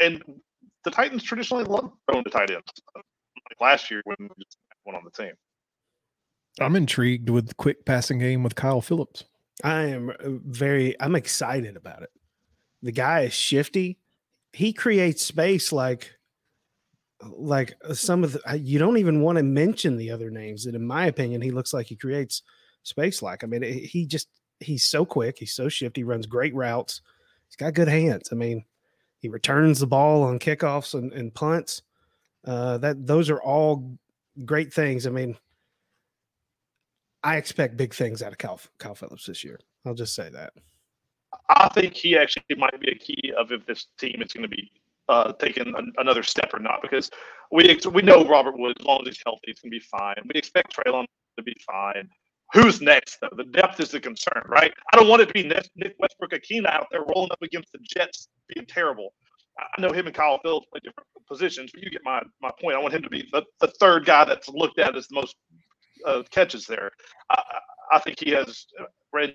and 0.00 0.22
the 0.84 0.92
Titans 0.92 1.24
traditionally 1.24 1.64
love 1.64 1.90
throwing 2.08 2.22
to 2.22 2.30
tight 2.30 2.52
ends. 2.52 2.70
Like 2.94 3.60
last 3.60 3.90
year 3.90 4.00
when 4.04 4.16
we 4.20 4.28
just 4.44 4.58
one 4.84 4.94
on 4.94 5.02
the 5.04 5.10
team. 5.10 5.32
I'm 6.60 6.76
intrigued 6.76 7.30
with 7.30 7.56
quick 7.56 7.84
passing 7.84 8.18
game 8.18 8.42
with 8.42 8.54
Kyle 8.54 8.80
Phillips. 8.80 9.24
I 9.64 9.84
am 9.86 10.10
uh, 10.10 10.14
very. 10.44 11.00
I'm 11.00 11.16
excited 11.16 11.76
about 11.76 12.02
it. 12.02 12.10
The 12.82 12.92
guy 12.92 13.22
is 13.22 13.32
shifty. 13.32 13.98
He 14.52 14.72
creates 14.72 15.24
space 15.24 15.72
like 15.72 16.18
like 17.22 17.74
uh, 17.84 17.94
some 17.94 18.22
of 18.22 18.32
the 18.32 18.58
you 18.58 18.78
don't 18.78 18.98
even 18.98 19.22
want 19.22 19.38
to 19.38 19.42
mention 19.42 19.96
the 19.96 20.10
other 20.10 20.30
names 20.30 20.64
that 20.64 20.74
in 20.74 20.86
my 20.86 21.06
opinion 21.06 21.40
he 21.40 21.50
looks 21.50 21.74
like 21.74 21.86
he 21.86 21.96
creates 21.96 22.42
space 22.84 23.22
like 23.22 23.42
i 23.42 23.46
mean 23.46 23.62
he 23.62 24.06
just 24.06 24.28
he's 24.60 24.88
so 24.88 25.04
quick 25.04 25.36
he's 25.38 25.52
so 25.52 25.68
shifty 25.68 26.04
runs 26.04 26.26
great 26.26 26.54
routes 26.54 27.02
he's 27.48 27.56
got 27.56 27.74
good 27.74 27.88
hands 27.88 28.28
i 28.30 28.34
mean 28.34 28.64
he 29.18 29.28
returns 29.28 29.80
the 29.80 29.86
ball 29.86 30.22
on 30.22 30.38
kickoffs 30.38 30.94
and, 30.94 31.12
and 31.12 31.34
punts 31.34 31.82
uh 32.46 32.78
that 32.78 33.04
those 33.04 33.30
are 33.30 33.42
all 33.42 33.98
great 34.44 34.72
things 34.72 35.06
i 35.06 35.10
mean 35.10 35.36
i 37.24 37.36
expect 37.36 37.76
big 37.76 37.94
things 37.94 38.22
out 38.22 38.32
of 38.32 38.38
Kyle, 38.38 38.60
Kyle 38.78 38.94
phillips 38.94 39.26
this 39.26 39.44
year 39.44 39.58
i'll 39.86 39.94
just 39.94 40.14
say 40.14 40.28
that 40.30 40.52
i 41.48 41.68
think 41.68 41.94
he 41.94 42.16
actually 42.16 42.56
might 42.56 42.80
be 42.80 42.90
a 42.90 42.98
key 42.98 43.32
of 43.38 43.52
if 43.52 43.64
this 43.66 43.86
team 43.98 44.22
is 44.22 44.32
going 44.32 44.42
to 44.42 44.48
be 44.48 44.70
uh, 45.08 45.32
taking 45.32 45.74
an, 45.74 45.92
another 45.96 46.22
step 46.22 46.50
or 46.52 46.60
not 46.60 46.82
because 46.82 47.10
we 47.50 47.78
we 47.92 48.02
know 48.02 48.24
Robert 48.24 48.58
Woods 48.58 48.76
as 48.80 48.86
long 48.86 49.00
as 49.02 49.08
he's 49.08 49.22
healthy, 49.24 49.40
he's 49.46 49.60
gonna 49.60 49.70
be 49.70 49.80
fine. 49.80 50.16
We 50.24 50.38
expect 50.38 50.76
Treylon 50.76 51.06
to 51.36 51.42
be 51.42 51.56
fine. 51.66 52.08
Who's 52.54 52.80
next? 52.80 53.18
Though? 53.20 53.30
The 53.36 53.44
depth 53.44 53.80
is 53.80 53.90
the 53.90 54.00
concern, 54.00 54.42
right? 54.46 54.72
I 54.92 54.96
don't 54.96 55.08
want 55.08 55.22
it 55.22 55.26
to 55.26 55.34
be 55.34 55.44
Nick 55.44 55.94
Westbrook 55.98 56.32
Ikhine 56.32 56.66
out 56.66 56.86
there 56.90 57.02
rolling 57.02 57.30
up 57.30 57.42
against 57.42 57.72
the 57.72 57.78
Jets 57.82 58.28
being 58.54 58.66
terrible. 58.66 59.12
I 59.58 59.80
know 59.80 59.90
him 59.90 60.06
and 60.06 60.14
Kyle 60.14 60.38
Phillips 60.42 60.66
play 60.70 60.80
different 60.84 61.08
positions, 61.28 61.70
but 61.74 61.82
you 61.82 61.90
get 61.90 62.02
my, 62.04 62.22
my 62.40 62.50
point. 62.60 62.76
I 62.76 62.80
want 62.80 62.94
him 62.94 63.02
to 63.02 63.10
be 63.10 63.28
the, 63.32 63.42
the 63.60 63.66
third 63.80 64.06
guy 64.06 64.24
that's 64.24 64.48
looked 64.48 64.78
at 64.78 64.96
as 64.96 65.08
the 65.08 65.16
most 65.16 65.36
uh, 66.06 66.22
catches 66.30 66.66
there. 66.66 66.90
I, 67.30 67.42
I 67.92 67.98
think 68.00 68.18
he 68.20 68.30
has 68.32 68.66
uh, 68.80 68.84
read. 69.12 69.34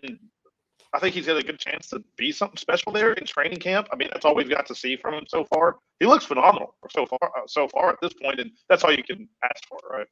I 0.93 0.99
think 0.99 1.15
he's 1.15 1.25
got 1.25 1.37
a 1.37 1.43
good 1.43 1.57
chance 1.57 1.87
to 1.89 2.03
be 2.17 2.31
something 2.31 2.57
special 2.57 2.91
there 2.91 3.13
in 3.13 3.25
training 3.25 3.59
camp. 3.59 3.87
I 3.91 3.95
mean, 3.95 4.09
that's 4.11 4.25
all 4.25 4.35
we've 4.35 4.49
got 4.49 4.67
to 4.67 4.75
see 4.75 4.95
from 4.95 5.15
him 5.15 5.25
so 5.27 5.43
far. 5.45 5.77
He 5.99 6.05
looks 6.05 6.25
phenomenal 6.25 6.75
so 6.91 7.07
far, 7.07 7.31
uh, 7.35 7.47
so 7.47 7.67
far 7.67 7.89
at 7.89 7.95
this 8.01 8.13
point, 8.13 8.39
and 8.39 8.51
that's 8.69 8.83
all 8.83 8.93
you 8.93 9.03
can 9.03 9.27
ask 9.43 9.67
for, 9.67 9.79
right? 9.89 10.07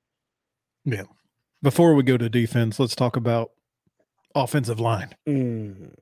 Yeah. 0.86 1.04
Before 1.62 1.94
we 1.94 2.02
go 2.02 2.18
to 2.18 2.30
defense, 2.30 2.80
let's 2.80 2.96
talk 2.96 3.16
about 3.16 3.52
offensive 4.34 4.80
line. 4.80 5.14
Mm. 5.28 5.94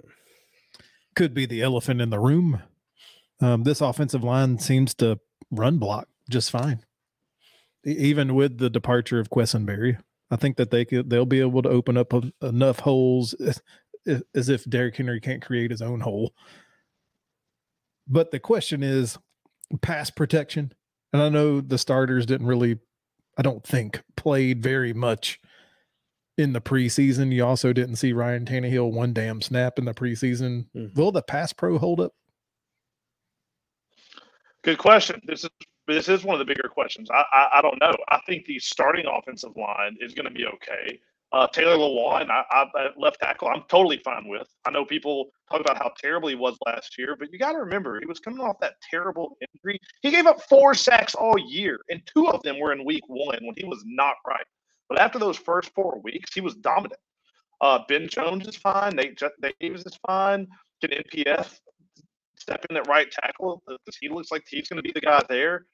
Could 1.15 1.33
be 1.33 1.45
the 1.45 1.61
elephant 1.61 1.99
in 1.99 2.09
the 2.09 2.19
room. 2.19 2.61
Um, 3.41 3.63
this 3.63 3.81
offensive 3.81 4.23
line 4.23 4.59
seems 4.59 4.93
to 4.95 5.19
run 5.51 5.77
block 5.77 6.07
just 6.29 6.51
fine, 6.51 6.85
even 7.83 8.35
with 8.35 8.59
the 8.59 8.69
departure 8.69 9.19
of 9.19 9.29
Quessenberry. 9.29 9.97
I 10.31 10.35
think 10.35 10.57
that 10.57 10.71
they 10.71 10.85
could 10.85 11.09
they'll 11.09 11.25
be 11.25 11.41
able 11.41 11.61
to 11.61 11.69
open 11.69 11.97
up 11.97 12.13
a, 12.13 12.21
enough 12.41 12.79
holes 12.79 13.33
as, 13.35 13.61
as 14.35 14.49
if 14.49 14.63
Derrick 14.69 14.95
Henry 14.95 15.19
can't 15.19 15.45
create 15.45 15.71
his 15.71 15.81
own 15.81 15.99
hole. 15.99 16.33
But 18.07 18.31
the 18.31 18.39
question 18.39 18.83
is 18.83 19.17
pass 19.81 20.09
protection. 20.09 20.73
And 21.13 21.21
I 21.21 21.29
know 21.29 21.61
the 21.61 21.77
starters 21.77 22.25
didn't 22.25 22.47
really, 22.47 22.79
I 23.37 23.41
don't 23.41 23.63
think, 23.63 24.01
played 24.15 24.61
very 24.61 24.93
much 24.93 25.39
in 26.37 26.53
the 26.53 26.61
preseason. 26.61 27.31
You 27.31 27.45
also 27.45 27.73
didn't 27.73 27.97
see 27.97 28.13
Ryan 28.13 28.45
Tannehill 28.45 28.91
one 28.91 29.13
damn 29.13 29.41
snap 29.41 29.77
in 29.79 29.85
the 29.85 29.93
preseason. 29.93 30.67
Mhm. 30.75 30.95
Will 30.95 31.11
the 31.11 31.21
pass 31.21 31.51
pro 31.53 31.77
hold 31.77 31.99
up? 31.99 32.13
Good 34.61 34.77
question. 34.77 35.21
This 35.25 35.43
is 35.43 35.49
this 35.95 36.09
is 36.09 36.23
one 36.23 36.39
of 36.39 36.39
the 36.39 36.53
bigger 36.53 36.69
questions. 36.69 37.09
I 37.11 37.23
I, 37.33 37.49
I 37.59 37.61
don't 37.61 37.79
know. 37.79 37.95
I 38.09 38.19
think 38.25 38.45
the 38.45 38.59
starting 38.59 39.05
offensive 39.05 39.55
line 39.55 39.97
is 39.99 40.13
going 40.13 40.25
to 40.27 40.33
be 40.33 40.45
okay. 40.45 40.99
Uh, 41.31 41.45
Taylor 41.45 41.77
Lewan, 41.77 42.31
I, 42.31 42.43
I 42.49 42.87
left 42.97 43.19
tackle, 43.19 43.49
I'm 43.49 43.61
totally 43.69 43.97
fine 44.03 44.27
with. 44.27 44.47
I 44.65 44.71
know 44.71 44.83
people 44.83 45.29
talk 45.51 45.61
about 45.61 45.77
how 45.77 45.91
terrible 46.01 46.27
he 46.27 46.33
was 46.33 46.57
last 46.65 46.97
year, 46.97 47.15
but 47.19 47.31
you 47.31 47.37
got 47.37 47.51
to 47.51 47.59
remember 47.59 47.99
he 47.99 48.07
was 48.07 48.19
coming 48.19 48.39
off 48.39 48.59
that 48.61 48.73
terrible 48.89 49.37
injury. 49.53 49.79
He 50.01 50.09
gave 50.09 50.25
up 50.25 50.41
four 50.49 50.73
sacks 50.73 51.13
all 51.13 51.37
year, 51.37 51.81
and 51.89 52.01
two 52.07 52.27
of 52.29 52.41
them 52.41 52.59
were 52.59 52.73
in 52.73 52.83
week 52.83 53.03
one 53.07 53.37
when 53.41 53.53
he 53.55 53.63
was 53.63 53.83
not 53.85 54.15
right. 54.27 54.45
But 54.87 54.99
after 54.99 55.19
those 55.19 55.37
first 55.37 55.71
four 55.75 56.01
weeks, 56.03 56.33
he 56.33 56.41
was 56.41 56.55
dominant. 56.55 56.99
Uh, 57.61 57.79
ben 57.87 58.07
Jones 58.07 58.47
is 58.47 58.55
fine. 58.55 58.95
Nate 58.95 59.21
Davis 59.59 59.85
is 59.85 59.99
fine. 60.07 60.47
Can 60.81 60.91
NPF 60.91 61.59
step 62.39 62.65
in 62.69 62.77
at 62.77 62.87
right 62.87 63.11
tackle? 63.11 63.61
Because 63.67 63.97
he 64.01 64.09
looks 64.09 64.31
like 64.31 64.45
he's 64.49 64.67
going 64.67 64.77
to 64.77 64.83
be 64.83 64.93
the 64.93 65.01
guy 65.01 65.21
there. 65.29 65.65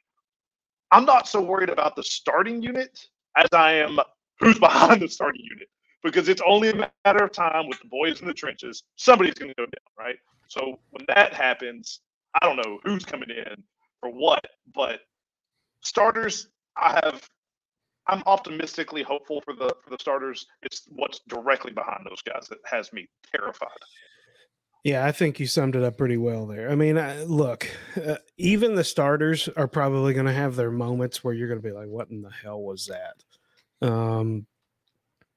I'm 0.95 1.03
not 1.03 1.27
so 1.27 1.41
worried 1.41 1.69
about 1.69 1.97
the 1.97 2.03
starting 2.03 2.61
unit 2.61 3.09
as 3.37 3.49
I 3.51 3.73
am 3.73 3.99
who's 4.39 4.57
behind 4.61 5.01
the 5.01 5.09
starting 5.09 5.41
unit 5.43 5.67
because 6.05 6.29
it's 6.29 6.41
only 6.47 6.69
a 6.69 6.89
matter 7.05 7.25
of 7.25 7.33
time 7.33 7.67
with 7.67 7.79
the 7.81 7.89
boys 7.89 8.21
in 8.21 8.27
the 8.27 8.33
trenches. 8.33 8.83
Somebody's 8.95 9.33
going 9.33 9.49
to 9.51 9.55
go 9.55 9.65
down, 9.65 9.91
right? 9.99 10.15
So 10.47 10.79
when 10.91 11.05
that 11.09 11.33
happens, 11.33 11.99
I 12.41 12.45
don't 12.45 12.55
know 12.55 12.79
who's 12.85 13.03
coming 13.03 13.29
in 13.29 13.61
or 14.03 14.11
what, 14.11 14.45
but 14.73 15.01
starters, 15.81 16.47
I 16.77 17.01
have. 17.03 17.29
I'm 18.07 18.23
optimistically 18.25 19.03
hopeful 19.03 19.41
for 19.41 19.53
the 19.53 19.69
for 19.83 19.89
the 19.89 19.97
starters. 19.99 20.45
It's 20.63 20.83
what's 20.89 21.21
directly 21.27 21.73
behind 21.73 22.05
those 22.09 22.21
guys 22.21 22.47
that 22.49 22.59
has 22.65 22.93
me 22.93 23.09
terrified. 23.35 23.67
Yeah, 24.85 25.03
I 25.03 25.11
think 25.11 25.39
you 25.39 25.47
summed 25.47 25.75
it 25.75 25.81
up 25.81 25.97
pretty 25.97 26.17
well 26.17 26.45
there. 26.45 26.69
I 26.69 26.75
mean, 26.75 26.99
I, 26.99 27.23
look, 27.23 27.67
uh, 28.05 28.17
even 28.37 28.75
the 28.75 28.83
starters 28.83 29.49
are 29.57 29.67
probably 29.67 30.13
going 30.13 30.27
to 30.27 30.31
have 30.31 30.55
their 30.55 30.69
moments 30.69 31.23
where 31.23 31.33
you're 31.33 31.47
going 31.47 31.59
to 31.59 31.67
be 31.67 31.73
like, 31.73 31.87
"What 31.87 32.11
in 32.11 32.21
the 32.21 32.29
hell 32.29 32.61
was 32.61 32.85
that?" 32.85 33.87
Um, 33.87 34.45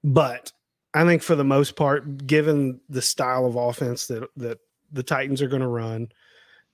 but 0.04 0.52
I 0.92 1.04
think 1.04 1.22
for 1.22 1.34
the 1.34 1.44
most 1.44 1.76
part, 1.76 2.26
given 2.26 2.78
the 2.90 3.00
style 3.00 3.46
of 3.46 3.56
offense 3.56 4.06
that 4.08 4.28
that 4.36 4.58
the 4.92 5.02
Titans 5.02 5.40
are 5.40 5.48
going 5.48 5.62
to 5.62 5.66
run, 5.66 6.08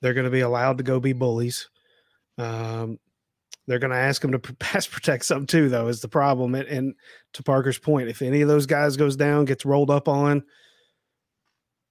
they're 0.01 0.13
going 0.13 0.25
to 0.25 0.29
be 0.29 0.41
allowed 0.41 0.77
to 0.79 0.83
go 0.83 0.99
be 0.99 1.13
bullies. 1.13 1.69
Um, 2.37 2.99
they're 3.67 3.79
going 3.79 3.91
to 3.91 3.97
ask 3.97 4.21
them 4.21 4.33
to 4.33 4.39
pass 4.39 4.85
protect 4.85 5.23
some 5.23 5.45
too, 5.45 5.69
though, 5.69 5.87
is 5.87 6.01
the 6.01 6.09
problem. 6.09 6.55
And, 6.55 6.67
and 6.67 6.95
to 7.35 7.43
Parker's 7.43 7.79
point, 7.79 8.09
if 8.09 8.21
any 8.21 8.41
of 8.41 8.49
those 8.49 8.65
guys 8.65 8.97
goes 8.97 9.15
down, 9.15 9.45
gets 9.45 9.63
rolled 9.65 9.89
up 9.89 10.09
on, 10.09 10.43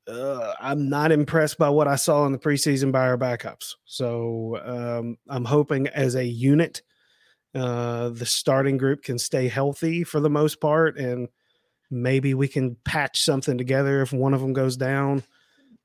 uh, 0.07 0.55
I'm 0.61 0.89
not 0.89 1.13
impressed 1.13 1.59
by 1.59 1.71
what 1.71 1.89
I 1.89 1.97
saw 1.97 2.27
in 2.27 2.33
the 2.33 2.39
preseason 2.39 2.93
by 2.93 3.07
our 3.09 3.17
backups. 3.17 3.75
So 3.85 4.59
um, 4.65 5.19
I'm 5.29 5.45
hoping 5.45 5.89
as 5.89 6.15
a 6.15 6.25
unit, 6.25 6.83
uh, 7.55 8.11
the 8.11 8.27
starting 8.27 8.77
group 8.77 9.03
can 9.03 9.19
stay 9.19 9.49
healthy 9.49 10.05
for 10.05 10.21
the 10.21 10.31
most 10.31 10.61
part, 10.61 10.99
and 10.99 11.29
maybe 11.91 12.35
we 12.35 12.49
can 12.49 12.77
patch 12.85 13.23
something 13.23 13.57
together 13.57 14.03
if 14.03 14.13
one 14.13 14.35
of 14.35 14.41
them 14.41 14.53
goes 14.53 14.77
down. 14.77 15.23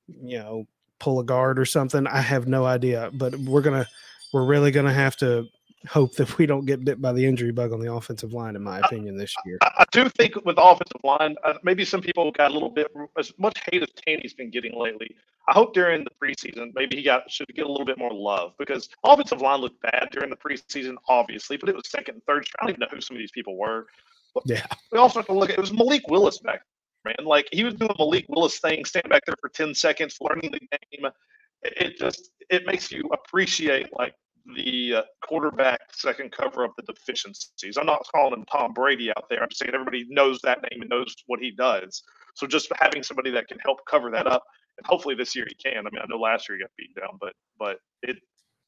You 0.07 0.39
know, 0.39 0.67
pull 0.99 1.19
a 1.19 1.23
guard 1.23 1.59
or 1.59 1.65
something. 1.65 2.07
I 2.07 2.21
have 2.21 2.47
no 2.47 2.65
idea, 2.65 3.11
but 3.13 3.35
we're 3.35 3.61
gonna, 3.61 3.87
we're 4.33 4.45
really 4.45 4.71
gonna 4.71 4.93
have 4.93 5.15
to 5.17 5.47
hope 5.87 6.13
that 6.15 6.37
we 6.37 6.45
don't 6.45 6.65
get 6.65 6.83
bit 6.83 7.01
by 7.01 7.13
the 7.13 7.25
injury 7.25 7.51
bug 7.51 7.71
on 7.71 7.79
the 7.79 7.91
offensive 7.91 8.33
line, 8.33 8.55
in 8.55 8.63
my 8.63 8.79
opinion, 8.79 9.15
this 9.17 9.33
year. 9.45 9.57
I, 9.61 9.71
I 9.79 9.85
do 9.91 10.09
think 10.09 10.35
with 10.45 10.57
the 10.57 10.61
offensive 10.61 11.01
line, 11.03 11.35
uh, 11.43 11.53
maybe 11.63 11.85
some 11.85 12.01
people 12.01 12.31
got 12.31 12.51
a 12.51 12.53
little 12.53 12.69
bit 12.69 12.87
as 13.17 13.31
much 13.37 13.61
hate 13.71 13.81
as 13.83 13.89
Taney's 14.05 14.33
been 14.33 14.49
getting 14.51 14.77
lately. 14.77 15.15
I 15.47 15.53
hope 15.53 15.73
during 15.73 16.03
the 16.03 16.11
preseason, 16.21 16.71
maybe 16.75 16.97
he 16.97 17.03
got 17.03 17.29
should 17.31 17.47
get 17.55 17.65
a 17.65 17.69
little 17.69 17.85
bit 17.85 17.97
more 17.97 18.13
love 18.13 18.53
because 18.59 18.89
offensive 19.03 19.41
line 19.41 19.61
looked 19.61 19.81
bad 19.81 20.09
during 20.11 20.29
the 20.29 20.35
preseason, 20.35 20.95
obviously, 21.07 21.57
but 21.57 21.69
it 21.69 21.75
was 21.75 21.89
second 21.89 22.15
and 22.15 22.23
third. 22.25 22.45
I 22.59 22.63
don't 22.65 22.69
even 22.71 22.79
know 22.81 22.87
who 22.91 23.01
some 23.01 23.15
of 23.15 23.19
these 23.19 23.31
people 23.31 23.57
were. 23.57 23.87
But 24.35 24.43
Yeah. 24.45 24.65
we 24.91 24.99
also 24.99 25.19
have 25.19 25.25
to 25.27 25.33
look 25.33 25.49
at 25.49 25.57
it 25.57 25.61
was 25.61 25.73
Malik 25.73 26.07
Willis 26.07 26.37
back 26.39 26.61
there, 27.03 27.13
man. 27.17 27.25
Like 27.25 27.47
he 27.51 27.63
was 27.63 27.73
doing 27.73 27.91
Malik 27.97 28.25
Willis 28.29 28.59
thing, 28.59 28.85
standing 28.85 29.09
back 29.09 29.25
there 29.25 29.35
for 29.41 29.49
10 29.49 29.73
seconds, 29.73 30.17
learning 30.21 30.51
the 30.51 30.59
game. 30.59 31.05
It, 31.63 31.73
it 31.77 31.97
just 31.97 32.29
it 32.51 32.65
makes 32.67 32.91
you 32.91 33.09
appreciate 33.11 33.87
like 33.93 34.13
the 34.55 34.95
uh, 34.95 35.01
quarterback 35.21 35.81
second 35.93 36.31
cover 36.31 36.63
up 36.63 36.71
the 36.75 36.83
deficiencies. 36.83 37.77
I'm 37.77 37.85
not 37.85 38.05
calling 38.11 38.33
him 38.33 38.45
Tom 38.45 38.73
Brady 38.73 39.09
out 39.09 39.25
there. 39.29 39.41
I'm 39.41 39.51
saying 39.51 39.71
everybody 39.73 40.05
knows 40.09 40.39
that 40.41 40.61
name 40.61 40.81
and 40.81 40.89
knows 40.89 41.15
what 41.27 41.39
he 41.39 41.51
does. 41.51 42.03
So 42.35 42.47
just 42.47 42.71
having 42.79 43.03
somebody 43.03 43.31
that 43.31 43.47
can 43.47 43.59
help 43.59 43.79
cover 43.85 44.09
that 44.11 44.27
up, 44.27 44.43
and 44.77 44.85
hopefully 44.85 45.15
this 45.15 45.35
year 45.35 45.45
he 45.47 45.55
can. 45.55 45.85
I 45.85 45.89
mean, 45.89 46.01
I 46.01 46.05
know 46.07 46.17
last 46.19 46.47
year 46.47 46.57
he 46.57 46.63
got 46.63 46.71
beat 46.77 46.95
down, 46.95 47.17
but 47.19 47.33
but 47.57 47.79
it. 48.03 48.17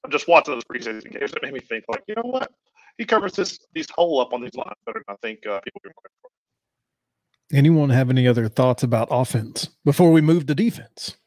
I'm 0.04 0.12
just 0.12 0.28
watching 0.28 0.56
those 0.56 0.64
preseason 0.64 1.12
games. 1.12 1.32
It 1.32 1.44
made 1.44 1.54
me 1.54 1.60
think 1.60 1.86
like, 1.88 2.04
you 2.08 2.16
know 2.16 2.24
what? 2.24 2.52
He 2.98 3.06
covers 3.06 3.34
this 3.34 3.60
these 3.74 3.90
hole 3.90 4.20
up 4.20 4.34
on 4.34 4.42
these 4.42 4.56
lines 4.56 4.74
better 4.86 5.04
than 5.08 5.16
I 5.16 5.18
think 5.22 5.46
uh, 5.46 5.62
people 5.62 5.82
give 5.84 5.92
him 5.92 5.96
for. 6.22 7.58
Anyone 7.58 7.90
have 7.90 8.10
any 8.10 8.28
other 8.28 8.48
thoughts 8.48 8.82
about 8.82 9.10
offense 9.12 9.70
before 9.84 10.12
we 10.12 10.22
move 10.22 10.46
to 10.48 10.56
defense? 10.56 11.18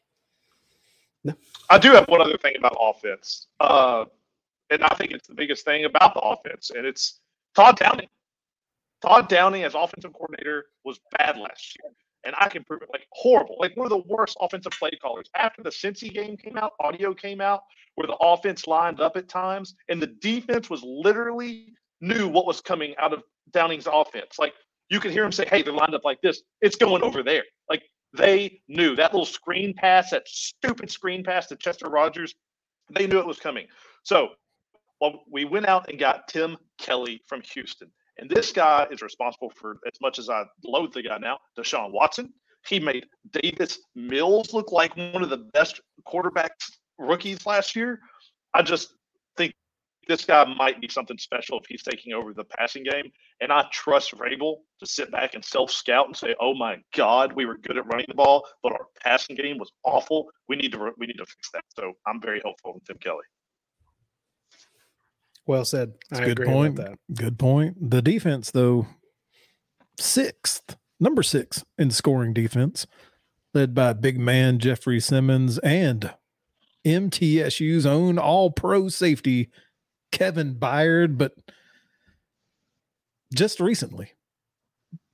I 1.70 1.78
do 1.78 1.92
have 1.92 2.08
one 2.08 2.20
other 2.20 2.36
thing 2.36 2.54
about 2.58 2.76
offense, 2.78 3.46
uh, 3.60 4.04
and 4.74 4.84
I 4.84 4.94
think 4.94 5.12
it's 5.12 5.28
the 5.28 5.34
biggest 5.34 5.64
thing 5.64 5.84
about 5.84 6.14
the 6.14 6.20
offense, 6.20 6.70
and 6.70 6.86
it's 6.86 7.20
Todd 7.54 7.76
Downing. 7.78 8.08
Todd 9.02 9.28
Downing 9.28 9.64
as 9.64 9.74
offensive 9.74 10.12
coordinator 10.12 10.66
was 10.84 10.98
bad 11.18 11.38
last 11.38 11.76
year, 11.78 11.92
and 12.24 12.34
I 12.38 12.48
can 12.48 12.64
prove 12.64 12.82
it 12.82 12.88
like 12.92 13.06
horrible, 13.12 13.56
like 13.58 13.76
one 13.76 13.86
of 13.86 13.90
the 13.90 14.04
worst 14.12 14.36
offensive 14.40 14.72
play 14.72 14.90
callers. 15.00 15.28
After 15.36 15.62
the 15.62 15.70
Cincy 15.70 16.12
game 16.12 16.36
came 16.36 16.56
out, 16.56 16.72
audio 16.80 17.14
came 17.14 17.40
out 17.40 17.62
where 17.94 18.06
the 18.06 18.16
offense 18.16 18.66
lined 18.66 19.00
up 19.00 19.16
at 19.16 19.28
times, 19.28 19.74
and 19.88 20.00
the 20.00 20.06
defense 20.06 20.68
was 20.68 20.82
literally 20.82 21.74
knew 22.00 22.28
what 22.28 22.46
was 22.46 22.60
coming 22.60 22.94
out 22.98 23.12
of 23.12 23.22
Downing's 23.52 23.86
offense. 23.90 24.38
Like 24.38 24.54
you 24.90 25.00
could 25.00 25.12
hear 25.12 25.24
him 25.24 25.32
say, 25.32 25.46
"Hey, 25.46 25.62
they're 25.62 25.72
lined 25.72 25.94
up 25.94 26.04
like 26.04 26.20
this. 26.20 26.42
It's 26.60 26.76
going 26.76 27.02
over 27.02 27.22
there." 27.22 27.44
Like 27.68 27.82
they 28.16 28.60
knew 28.68 28.96
that 28.96 29.12
little 29.12 29.26
screen 29.26 29.74
pass, 29.74 30.10
that 30.10 30.26
stupid 30.26 30.90
screen 30.90 31.22
pass 31.24 31.46
to 31.48 31.56
Chester 31.56 31.88
Rogers. 31.88 32.34
They 32.90 33.06
knew 33.06 33.18
it 33.18 33.26
was 33.26 33.38
coming. 33.38 33.66
So 34.02 34.30
well, 35.04 35.22
we 35.30 35.44
went 35.44 35.66
out 35.66 35.90
and 35.90 35.98
got 35.98 36.28
Tim 36.28 36.56
Kelly 36.78 37.20
from 37.26 37.42
Houston. 37.52 37.90
And 38.16 38.30
this 38.30 38.52
guy 38.52 38.86
is 38.90 39.02
responsible 39.02 39.52
for 39.54 39.78
as 39.86 40.00
much 40.00 40.18
as 40.18 40.30
I 40.30 40.44
loathe 40.64 40.92
the 40.92 41.02
guy 41.02 41.18
now, 41.18 41.38
Deshaun 41.58 41.92
Watson. 41.92 42.32
He 42.66 42.80
made 42.80 43.04
Davis 43.30 43.80
Mills 43.94 44.54
look 44.54 44.72
like 44.72 44.96
one 44.96 45.22
of 45.22 45.28
the 45.28 45.48
best 45.52 45.80
quarterbacks 46.08 46.70
rookies 46.98 47.44
last 47.44 47.76
year. 47.76 48.00
I 48.54 48.62
just 48.62 48.94
think 49.36 49.52
this 50.08 50.24
guy 50.24 50.44
might 50.56 50.80
be 50.80 50.88
something 50.88 51.18
special 51.18 51.58
if 51.58 51.66
he's 51.68 51.82
taking 51.82 52.14
over 52.14 52.32
the 52.32 52.44
passing 52.44 52.84
game. 52.84 53.10
And 53.42 53.52
I 53.52 53.66
trust 53.72 54.12
Vrabel 54.12 54.58
to 54.80 54.86
sit 54.86 55.10
back 55.10 55.34
and 55.34 55.44
self 55.44 55.70
scout 55.70 56.06
and 56.06 56.16
say, 56.16 56.34
"Oh 56.40 56.54
my 56.54 56.78
God, 56.94 57.34
we 57.34 57.44
were 57.44 57.58
good 57.58 57.76
at 57.76 57.86
running 57.86 58.06
the 58.08 58.14
ball, 58.14 58.46
but 58.62 58.72
our 58.72 58.86
passing 59.02 59.36
game 59.36 59.58
was 59.58 59.70
awful. 59.82 60.30
We 60.48 60.56
need 60.56 60.72
to 60.72 60.92
we 60.96 61.06
need 61.06 61.18
to 61.18 61.26
fix 61.26 61.50
that." 61.52 61.64
So 61.76 61.92
I'm 62.06 62.22
very 62.22 62.40
hopeful 62.42 62.72
with 62.74 62.84
Tim 62.86 62.96
Kelly. 62.98 63.24
Well 65.46 65.64
said. 65.64 65.92
That's 66.10 66.20
I 66.22 66.24
good 66.26 66.38
agree 66.40 66.46
point. 66.52 66.76
that. 66.76 66.98
Good 67.14 67.38
point. 67.38 67.90
The 67.90 68.00
defense, 68.02 68.50
though, 68.50 68.86
sixth, 69.98 70.76
number 70.98 71.22
six 71.22 71.64
in 71.78 71.90
scoring 71.90 72.32
defense, 72.32 72.86
led 73.52 73.74
by 73.74 73.92
big 73.92 74.18
man 74.18 74.58
Jeffrey 74.58 75.00
Simmons 75.00 75.58
and 75.58 76.14
MTSU's 76.86 77.84
own 77.86 78.18
all 78.18 78.50
pro 78.50 78.88
safety, 78.88 79.50
Kevin 80.12 80.54
Byard. 80.54 81.18
But 81.18 81.34
just 83.34 83.60
recently, 83.60 84.12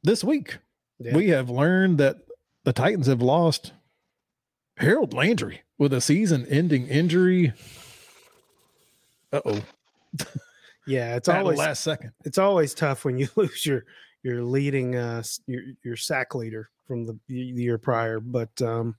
this 0.02 0.22
week, 0.22 0.58
Yeah. 0.99 1.16
we 1.16 1.28
have 1.30 1.50
learned 1.50 1.99
that 1.99 2.18
the 2.64 2.72
Titans 2.72 3.06
have 3.06 3.22
lost 3.22 3.72
Harold 4.76 5.12
Landry 5.12 5.62
with 5.78 5.92
a 5.92 6.00
season 6.00 6.46
ending 6.46 6.87
injury. 6.87 7.52
Uh 9.32 9.40
oh. 9.44 9.60
yeah, 10.86 11.16
it's 11.16 11.28
always 11.28 11.58
last 11.58 11.82
second. 11.82 12.12
it's 12.24 12.38
always 12.38 12.74
tough 12.74 13.04
when 13.04 13.18
you 13.18 13.28
lose 13.36 13.64
your 13.64 13.84
your 14.22 14.42
leading 14.42 14.96
uh 14.96 15.22
your 15.46 15.62
your 15.82 15.96
sack 15.96 16.34
leader 16.34 16.70
from 16.86 17.06
the, 17.06 17.18
the 17.28 17.34
year 17.34 17.78
prior 17.78 18.20
but 18.20 18.50
um 18.60 18.94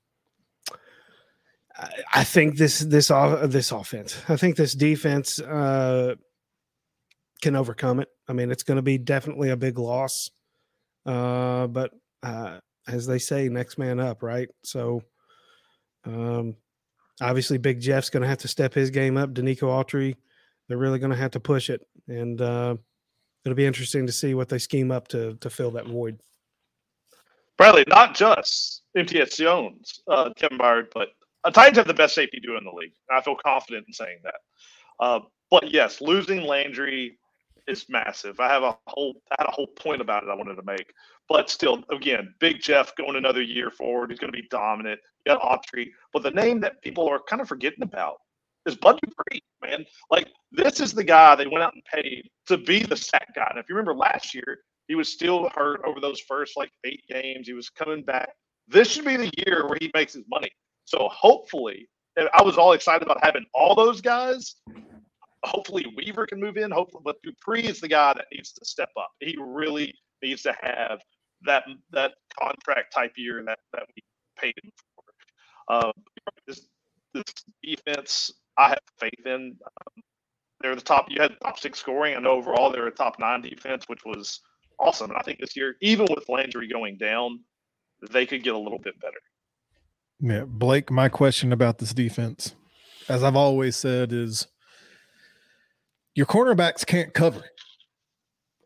I, 1.78 1.90
I 2.16 2.24
think 2.24 2.58
this 2.58 2.80
this 2.80 3.12
off 3.12 3.50
this 3.52 3.72
offense 3.72 4.18
i 4.30 4.36
think 4.36 4.56
this 4.56 4.74
defense 4.74 5.40
uh 5.40 6.16
can 7.42 7.56
overcome 7.56 8.00
it. 8.00 8.08
I 8.28 8.34
mean 8.34 8.52
it's 8.52 8.64
going 8.64 8.76
to 8.76 8.84
be 8.84 8.98
definitely 8.98 9.50
a 9.50 9.58
big 9.58 9.80
loss 9.80 10.30
uh 11.06 11.68
but 11.68 11.92
uh 12.24 12.60
as 12.88 13.08
they 13.08 13.20
say 13.20 13.50
next 13.50 13.78
man 13.78 14.00
up 14.00 14.22
right? 14.24 14.50
So 14.64 15.02
um 16.06 16.56
obviously 17.20 17.58
big 17.58 17.80
jeff's 17.80 18.10
going 18.10 18.22
to 18.22 18.30
have 18.30 18.40
to 18.40 18.48
step 18.48 18.74
his 18.74 18.90
game 18.92 19.18
up. 19.18 19.34
Denico 19.34 19.64
Autry 19.64 20.16
they're 20.72 20.78
really 20.78 21.00
going 21.00 21.12
to 21.12 21.18
have 21.18 21.32
to 21.32 21.40
push 21.40 21.70
it 21.70 21.86
and 22.08 22.42
uh 22.42 22.76
it'll 23.46 23.56
be 23.56 23.66
interesting 23.66 24.06
to 24.06 24.12
see 24.12 24.34
what 24.34 24.50
they 24.50 24.58
scheme 24.58 24.92
up 24.92 25.08
to 25.10 25.36
to 25.36 25.50
fill 25.50 25.72
that 25.72 25.88
void. 25.88 26.20
Bradley, 27.58 27.84
not 27.88 28.16
just 28.16 28.84
MTS 28.96 29.38
Jones, 29.38 30.02
uh, 30.08 30.32
Kevin 30.36 30.58
Byard, 30.58 30.88
but 30.94 31.10
uh, 31.44 31.52
Titans 31.52 31.78
have 31.78 31.88
the 31.88 31.94
best 31.94 32.16
safety 32.16 32.40
duo 32.40 32.58
in 32.58 32.64
the 32.64 32.72
league. 32.72 32.94
I 33.12 33.22
feel 33.22 33.36
confident 33.36 33.86
in 33.88 33.94
saying 33.94 34.20
that. 34.24 34.36
Uh, 35.00 35.20
but 35.50 35.72
yes, 35.72 36.02
losing 36.02 36.44
Landry 36.44 37.18
is 37.68 37.86
massive. 37.90 38.40
I 38.40 38.48
have 38.48 38.64
a 38.64 38.78
whole 38.88 39.16
I 39.32 39.36
had 39.40 39.48
a 39.48 39.52
whole 39.52 39.68
point 39.68 40.02
about 40.02 40.24
it 40.24 40.30
I 40.30 40.36
wanted 40.36 40.56
to 40.56 40.64
make. 40.64 40.92
But 41.30 41.50
still, 41.50 41.84
again, 41.92 42.34
Big 42.40 42.62
Jeff 42.62 42.96
going 42.96 43.16
another 43.16 43.42
year 43.42 43.70
forward. 43.70 44.10
He's 44.10 44.20
going 44.20 44.34
to 44.34 44.42
be 44.42 44.48
dominant. 44.50 45.00
You 45.26 45.34
got 45.34 45.42
Autry. 45.42 45.92
But 46.14 46.24
the 46.24 46.32
name 46.32 46.60
that 46.62 46.82
people 46.82 47.08
are 47.08 47.20
kind 47.20 47.42
of 47.42 47.48
forgetting 47.48 47.84
about 47.84 48.18
is 48.66 48.76
Bud 48.76 49.00
Dupree, 49.02 49.42
man. 49.64 49.86
Like 50.10 50.28
this 50.52 50.80
is 50.80 50.94
the 50.94 51.04
guy 51.04 51.36
they 51.36 51.48
went 51.48 51.64
out 51.64 51.74
and 51.74 51.84
paid 51.86 52.30
to 52.48 52.58
be 52.58 52.84
the 52.84 52.98
sack 52.98 53.28
guy. 53.36 53.48
And 53.50 53.60
if 53.60 53.66
you 53.70 53.76
remember 53.76 53.96
last 53.96 54.34
year, 54.34 54.60
he 54.88 54.96
was 54.96 55.12
still 55.12 55.50
hurt 55.56 55.82
over 55.86 56.00
those 56.00 56.20
first 56.20 56.58
like 56.58 56.72
eight 56.86 57.04
games. 57.10 57.48
He 57.48 57.54
was 57.54 57.70
coming 57.70 58.04
back. 58.04 58.30
This 58.68 58.90
should 58.90 59.06
be 59.06 59.18
the 59.18 59.32
year 59.46 59.68
where 59.68 59.78
he 59.80 59.92
makes 59.94 60.14
his 60.14 60.26
money. 60.30 60.50
So 60.86 61.10
hopefully, 61.12 61.88
I 62.18 62.42
was 62.44 62.58
all 62.58 62.74
excited 62.74 63.04
about 63.04 63.24
having 63.24 63.46
all 63.54 63.76
those 63.76 64.02
guys. 64.02 64.56
Hopefully 65.44 65.86
Weaver 65.96 66.28
can 66.28 66.40
move 66.40 66.58
in. 66.58 66.72
Hopefully, 66.72 67.02
but 67.04 67.16
Dupree 67.24 67.64
is 67.64 67.80
the 67.80 67.88
guy 67.88 68.14
that 68.14 68.26
needs 68.32 68.52
to 68.54 68.66
step 68.66 68.90
up. 68.98 69.10
He 69.20 69.36
really 69.40 69.94
needs 70.22 70.44
to 70.44 70.54
have 70.62 71.00
that 71.44 71.64
that 71.92 72.14
contract 72.40 72.94
type 72.94 73.14
year 73.16 73.44
that 73.46 73.60
that 73.74 73.84
we 73.96 74.04
paid 74.38 74.54
him 74.62 74.72
for. 74.96 75.76
Um, 75.76 75.92
this 76.48 76.68
this 77.14 77.24
defense, 77.64 78.32
I 78.58 78.70
have 78.70 78.80
faith 79.00 79.26
in. 79.26 79.58
Um, 79.66 80.04
they're 80.62 80.76
the 80.76 80.82
top. 80.82 81.08
You 81.10 81.22
had 81.22 81.40
top 81.42 81.60
six 81.60 81.80
scoring, 81.80 82.16
and 82.16 82.28
overall 82.28 82.72
they're 82.72 82.88
a 82.88 82.92
top 82.92 83.20
nine 83.20 83.42
defense, 83.42 83.86
which 83.88 84.06
was 84.06 84.42
awesome. 84.80 85.10
And 85.10 85.18
I 85.18 85.24
think 85.24 85.40
this 85.40 85.56
year, 85.56 85.76
even 85.82 86.08
with 86.10 86.30
Landry 86.30 86.68
going 86.68 86.98
down, 86.98 87.40
they 88.12 88.26
could 88.26 88.44
get 88.44 88.54
a 88.54 88.60
little 88.60 88.80
bit 88.80 89.00
better. 89.00 89.18
Yeah, 90.20 90.46
Blake, 90.46 90.92
my 90.92 91.10
question 91.10 91.52
about 91.52 91.80
this 91.80 91.94
defense, 91.94 92.54
as 93.10 93.24
I've 93.24 93.36
always 93.36 93.76
said, 93.76 94.14
is 94.14 94.48
your 96.14 96.28
cornerbacks 96.28 96.86
can't 96.86 97.14
cover. 97.14 97.44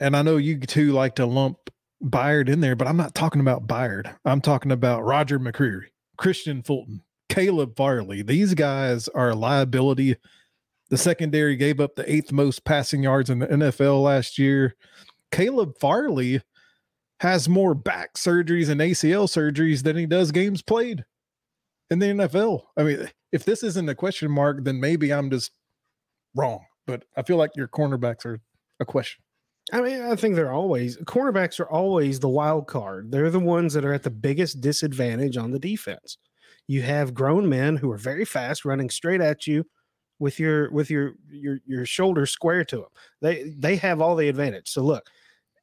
And 0.02 0.18
I 0.18 0.22
know 0.22 0.36
you 0.36 0.60
two 0.60 0.92
like 0.92 1.16
to 1.16 1.26
lump 1.26 1.70
Byard 2.04 2.50
in 2.50 2.60
there, 2.60 2.76
but 2.76 2.88
I'm 2.88 2.98
not 2.98 3.16
talking 3.16 3.40
about 3.40 3.68
Byard. 3.68 4.14
I'm 4.26 4.42
talking 4.42 4.74
about 4.74 5.06
Roger 5.06 5.40
McCreary, 5.40 5.88
Kristian 6.20 6.66
Fulton, 6.66 7.02
Caleb 7.30 7.76
Farley. 7.76 8.22
These 8.22 8.54
guys 8.54 9.08
are 9.10 9.32
a 9.32 9.36
liability. 9.36 10.16
The 10.90 10.98
secondary 10.98 11.56
gave 11.56 11.80
up 11.80 11.96
the 11.96 12.10
eighth 12.12 12.32
most 12.32 12.64
passing 12.66 13.04
yards 13.04 13.30
in 13.30 13.40
the 13.40 13.48
NFL 13.48 14.04
last 14.04 14.38
year. 14.38 14.76
Caleb 15.32 15.78
Farley 15.80 16.42
has 17.20 17.50
more 17.50 17.74
back 17.74 18.16
surgeries 18.16 18.70
and 18.70 18.82
ACL 18.82 19.28
surgeries 19.28 19.84
than 19.84 19.98
he 19.98 20.06
does 20.06 20.32
games 20.32 20.62
played 20.62 21.06
in 21.90 22.00
the 22.00 22.08
NFL. 22.08 22.64
I 22.78 22.84
mean, 22.84 23.10
if 23.32 23.46
this 23.46 23.64
isn't 23.64 23.90
a 23.90 23.96
question 23.96 24.32
mark, 24.32 24.64
then 24.64 24.80
maybe 24.80 25.12
I'm 25.12 25.30
just 25.30 25.52
wrong. 26.36 26.66
But 26.86 27.04
I 27.18 27.24
feel 27.24 27.38
like 27.38 27.56
your 27.56 27.68
cornerbacks 27.68 28.26
are 28.26 28.40
a 28.80 28.86
question. 28.86 29.24
I 29.74 29.82
mean, 29.82 30.02
I 30.02 30.16
think 30.16 30.36
they're 30.36 30.54
always 30.54 30.98
cornerbacks 30.98 31.60
are 31.60 31.70
always 31.70 32.20
the 32.20 32.30
wild 32.30 32.68
card. 32.68 33.12
They're 33.12 33.32
the 33.32 33.40
ones 33.40 33.74
that 33.74 33.86
are 33.86 33.94
at 33.94 34.04
the 34.04 34.12
biggest 34.12 34.62
disadvantage 34.62 35.38
on 35.38 35.52
the 35.52 35.60
defense. 35.60 36.18
You 36.68 36.82
have 36.82 37.14
grown 37.14 37.48
men 37.48 37.78
who 37.78 37.92
are 37.92 37.98
very 37.98 38.26
fast 38.26 38.66
running 38.66 38.90
straight 38.90 39.22
at 39.22 39.48
you 39.48 39.66
with 40.20 40.40
your 40.40 40.72
with 40.72 40.90
your 40.90 41.14
your 41.30 41.60
your 41.66 41.86
shoulders 41.86 42.32
square 42.32 42.64
to 42.66 42.78
them. 42.78 42.90
They 43.22 43.54
they 43.58 43.76
have 43.78 44.02
all 44.02 44.16
the 44.16 44.30
advantage. 44.30 44.70
So 44.70 44.82
look, 44.84 45.08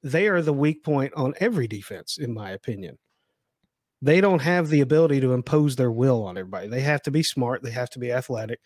they 0.02 0.28
are 0.28 0.42
the 0.42 0.52
weak 0.52 0.84
point 0.84 1.12
on 1.14 1.34
every 1.38 1.66
defense 1.66 2.18
in 2.18 2.32
my 2.32 2.50
opinion. 2.50 2.98
They 4.00 4.20
don't 4.20 4.42
have 4.42 4.68
the 4.68 4.80
ability 4.80 5.20
to 5.20 5.32
impose 5.32 5.76
their 5.76 5.92
will 5.92 6.24
on 6.24 6.36
everybody. 6.36 6.68
They 6.68 6.80
have 6.80 7.02
to 7.02 7.10
be 7.10 7.22
smart, 7.22 7.62
they 7.62 7.70
have 7.70 7.90
to 7.90 7.98
be 7.98 8.12
athletic. 8.12 8.60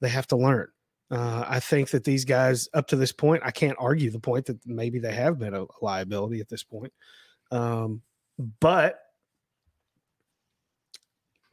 They 0.00 0.08
have 0.08 0.26
to 0.28 0.36
learn. 0.36 0.68
Uh, 1.10 1.44
I 1.46 1.60
think 1.60 1.90
that 1.90 2.02
these 2.02 2.24
guys, 2.24 2.68
up 2.74 2.88
to 2.88 2.96
this 2.96 3.12
point, 3.12 3.42
I 3.44 3.52
can't 3.52 3.76
argue 3.78 4.10
the 4.10 4.18
point 4.18 4.46
that 4.46 4.58
maybe 4.66 4.98
they 4.98 5.14
have 5.14 5.38
been 5.38 5.54
a 5.54 5.66
liability 5.80 6.40
at 6.40 6.48
this 6.48 6.64
point. 6.64 6.92
Um, 7.52 8.02
but 8.60 8.98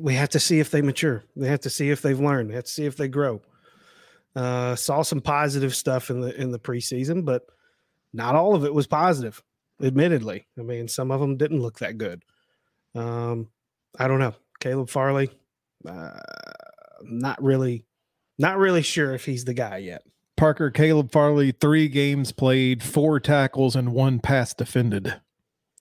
we 0.01 0.15
have 0.15 0.29
to 0.29 0.39
see 0.39 0.59
if 0.59 0.71
they 0.71 0.81
mature. 0.81 1.23
They 1.35 1.47
have 1.47 1.61
to 1.61 1.69
see 1.69 1.89
if 1.89 2.01
they've 2.01 2.19
learned. 2.19 2.49
They 2.49 2.55
have 2.55 2.65
to 2.65 2.71
see 2.71 2.85
if 2.85 2.97
they 2.97 3.07
grow. 3.07 3.41
Uh, 4.35 4.75
saw 4.75 5.01
some 5.01 5.21
positive 5.21 5.75
stuff 5.75 6.09
in 6.09 6.21
the 6.21 6.33
in 6.39 6.51
the 6.51 6.59
preseason, 6.59 7.25
but 7.25 7.45
not 8.13 8.35
all 8.35 8.55
of 8.55 8.65
it 8.65 8.73
was 8.73 8.87
positive. 8.87 9.41
Admittedly, 9.81 10.47
I 10.57 10.61
mean, 10.61 10.87
some 10.87 11.11
of 11.11 11.19
them 11.19 11.37
didn't 11.37 11.61
look 11.61 11.79
that 11.79 11.97
good. 11.97 12.23
Um, 12.95 13.49
I 13.97 14.07
don't 14.07 14.19
know. 14.19 14.35
Caleb 14.59 14.89
Farley, 14.89 15.31
uh, 15.87 16.19
not 17.03 17.41
really, 17.41 17.85
not 18.37 18.57
really 18.57 18.83
sure 18.83 19.13
if 19.13 19.25
he's 19.25 19.45
the 19.45 19.53
guy 19.53 19.77
yet. 19.77 20.03
Parker 20.37 20.71
Caleb 20.71 21.11
Farley, 21.11 21.51
three 21.51 21.87
games 21.87 22.31
played, 22.31 22.83
four 22.83 23.19
tackles, 23.19 23.75
and 23.75 23.93
one 23.93 24.19
pass 24.19 24.53
defended. 24.53 25.19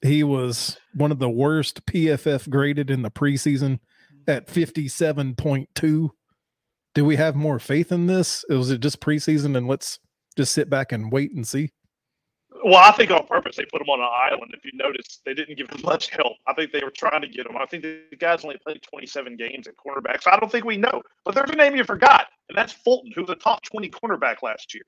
He 0.02 0.22
was 0.22 0.78
one 0.94 1.12
of 1.12 1.18
the 1.18 1.30
worst 1.30 1.84
PFF 1.86 2.48
graded 2.48 2.90
in 2.90 3.02
the 3.02 3.10
preseason 3.10 3.80
at 4.28 4.46
57.2. 4.46 6.10
Do 6.94 7.04
we 7.04 7.16
have 7.16 7.36
more 7.36 7.58
faith 7.58 7.92
in 7.92 8.06
this? 8.06 8.44
Was 8.48 8.70
it 8.70 8.80
just 8.80 9.00
preseason 9.00 9.56
and 9.56 9.68
let's 9.68 9.98
just 10.36 10.52
sit 10.52 10.68
back 10.68 10.92
and 10.92 11.10
wait 11.12 11.32
and 11.32 11.46
see? 11.46 11.70
Well, 12.64 12.76
I 12.76 12.90
think 12.92 13.10
on 13.10 13.26
purpose 13.26 13.56
they 13.56 13.64
put 13.72 13.80
him 13.80 13.88
on 13.88 14.00
an 14.00 14.08
island. 14.32 14.52
If 14.54 14.64
you 14.64 14.72
notice, 14.74 15.20
they 15.24 15.32
didn't 15.32 15.56
give 15.56 15.70
him 15.70 15.80
much 15.82 16.10
help. 16.10 16.32
I 16.46 16.52
think 16.52 16.72
they 16.72 16.82
were 16.82 16.90
trying 16.90 17.22
to 17.22 17.28
get 17.28 17.46
him. 17.46 17.56
I 17.56 17.64
think 17.64 17.82
the 17.84 18.02
guy's 18.18 18.44
only 18.44 18.58
played 18.58 18.82
27 18.82 19.36
games 19.36 19.66
at 19.66 19.74
cornerback, 19.76 20.22
so 20.22 20.30
I 20.30 20.38
don't 20.38 20.50
think 20.52 20.64
we 20.66 20.76
know. 20.76 21.00
But 21.24 21.34
there's 21.34 21.48
a 21.50 21.54
name 21.56 21.74
you 21.76 21.84
forgot, 21.84 22.26
and 22.48 22.58
that's 22.58 22.72
Fulton, 22.72 23.12
who 23.14 23.22
was 23.22 23.30
a 23.30 23.34
top 23.36 23.62
20 23.62 23.88
cornerback 23.90 24.42
last 24.42 24.74
year. 24.74 24.82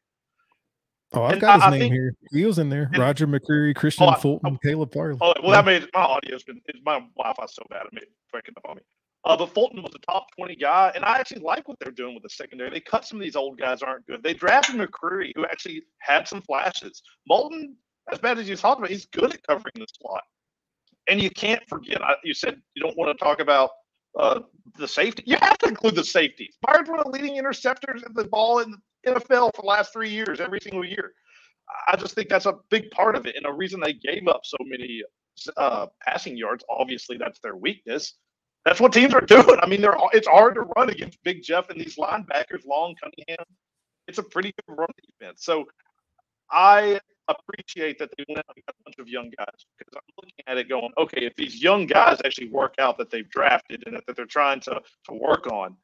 Oh, 1.15 1.23
I've 1.25 1.33
And 1.33 1.41
got 1.41 1.55
his 1.55 1.63
I- 1.63 1.67
I 1.67 1.71
name 1.71 1.81
think- 1.81 1.93
here. 1.95 2.15
He 2.33 2.45
was 2.45 2.59
in 2.59 2.69
there. 2.69 2.91
and- 2.93 2.99
Roger 2.99 3.27
McCreary, 3.27 3.75
Kristian 3.75 4.07
oh, 4.07 4.11
I- 4.11 4.19
Fulton, 4.21 4.55
oh. 4.55 4.59
Caleb 4.63 4.93
Farley. 4.93 5.19
Oh, 5.21 5.33
well, 5.43 5.53
Yeah. 5.53 5.63
that 5.63 5.65
made 5.65 5.89
my 5.95 6.01
audio's 6.03 6.43
been 6.43 6.61
my 6.85 7.01
Wi-Fi's 7.17 7.55
so 7.55 7.63
bad, 7.71 7.87
it 7.87 7.93
made 7.93 8.05
breaking 8.33 8.55
up 8.57 8.69
on 8.69 8.77
me. 8.77 8.83
Uh, 9.25 9.37
but 9.37 9.55
Fulton 9.55 9.83
was 9.83 9.93
a 9.95 10.01
top 10.01 10.27
20 10.37 10.57
guy, 10.57 10.91
and 10.97 11.05
I 11.05 11.19
actually 11.19 11.43
like 11.43 11.69
what 11.69 11.79
they're 11.79 11.93
doing 11.93 12.15
with 12.15 12.25
the 12.25 12.29
secondary. 12.29 12.71
They 12.71 12.81
cut 12.81 13.05
some 13.05 13.19
of 13.19 13.23
these 13.23 13.37
old 13.37 13.59
guys 13.59 13.81
aren't 13.81 14.07
good. 14.07 14.23
They 14.23 14.35
drafted 14.35 14.77
McCreary, 14.77 15.33
who 15.37 15.45
actually 15.45 15.83
had 15.99 16.27
some 16.27 16.43
flashes. 16.43 17.03
Molden, 17.31 17.75
as 18.13 18.19
bad 18.19 18.39
as 18.39 18.49
you 18.49 18.57
talked 18.57 18.81
about, 18.81 18.91
he's 18.91 19.07
good 19.07 19.33
at 19.33 19.47
covering 19.47 19.75
the 19.77 19.87
slot. 20.01 20.25
And 21.09 21.23
you 21.23 21.31
can't 21.31 21.63
forget. 21.69 22.03
I, 22.03 22.15
you 22.25 22.35
said 22.35 22.61
you 22.75 22.83
don't 22.83 22.97
want 22.97 23.17
to 23.17 23.25
talk 23.25 23.41
about 23.41 23.71
uh, 24.19 24.41
the 24.77 24.89
safety. 24.89 25.23
You 25.27 25.37
have 25.41 25.59
to 25.59 25.69
include 25.69 25.95
the 25.95 26.05
safeties. 26.05 26.57
Byard's 26.63 26.91
one 26.91 26.99
of 26.99 27.05
the 27.05 27.11
leading 27.11 27.37
interceptors 27.37 28.03
of 28.03 28.15
the 28.15 28.25
ball 28.25 28.59
in 28.59 28.73
the 29.05 29.13
NFL 29.13 29.55
for 29.55 29.63
the 29.63 29.69
last 29.69 29.93
three 29.93 30.11
years, 30.11 30.41
every 30.41 30.61
single 30.61 30.85
year. 30.85 31.13
I 31.89 31.97
just 31.97 32.15
think 32.15 32.29
that's 32.29 32.47
a 32.47 32.55
big 32.71 32.91
part 32.91 33.17
of 33.17 33.27
it, 33.27 33.37
and 33.37 33.47
a 33.47 33.53
reason 33.53 33.81
they 33.81 33.95
gave 33.95 34.27
up 34.29 34.43
so 34.45 34.57
many 34.65 35.03
uh, 35.57 35.87
passing 36.07 36.37
yards. 36.37 36.65
Obviously, 36.69 37.17
that's 37.17 37.39
their 37.41 37.57
weakness. 37.57 38.15
That's 38.65 38.81
what 38.81 38.93
teams 38.93 39.13
are 39.15 39.21
doing. 39.21 39.59
I 39.61 39.67
mean, 39.67 39.81
they're 39.81 39.97
it's 40.13 40.29
hard 40.29 40.55
to 40.55 40.63
run 40.77 40.91
against 40.91 41.23
Big 41.25 41.43
Jeff 41.43 41.69
and 41.71 41.81
these 41.81 41.97
linebackers, 41.97 42.65
Long 42.67 42.95
Cunningham. 43.03 43.45
It's 44.07 44.19
a 44.19 44.23
pretty 44.23 44.53
good 44.67 44.77
run 44.77 44.89
defense. 45.19 45.45
So 45.45 45.67
I 46.51 47.01
appreciate 47.29 47.99
that 47.99 48.11
they 48.17 48.25
went 48.29 48.39
out 48.39 48.55
and 48.55 48.65
got 48.67 48.75
a 48.81 48.85
bunch 48.85 48.99
of 48.99 49.09
young 49.09 49.31
guys 49.39 49.67
because 49.79 49.95
I'm 49.95 50.15
looking 50.17 50.45
at 50.47 50.59
it 50.59 50.69
going, 50.69 50.93
okay, 50.99 51.25
if 51.25 51.35
these 51.37 51.63
young 51.63 51.87
guys 51.87 52.19
actually 52.25 52.49
work 52.49 52.75
out 52.79 52.99
that 52.99 53.11
they've 53.11 53.29
drafted 53.31 53.85
and 53.87 53.97
that 53.97 54.17
they're 54.17 54.27
trying 54.27 54.61
to 54.61 54.81
to 55.09 55.15
work 55.15 55.47
on, 55.47 55.77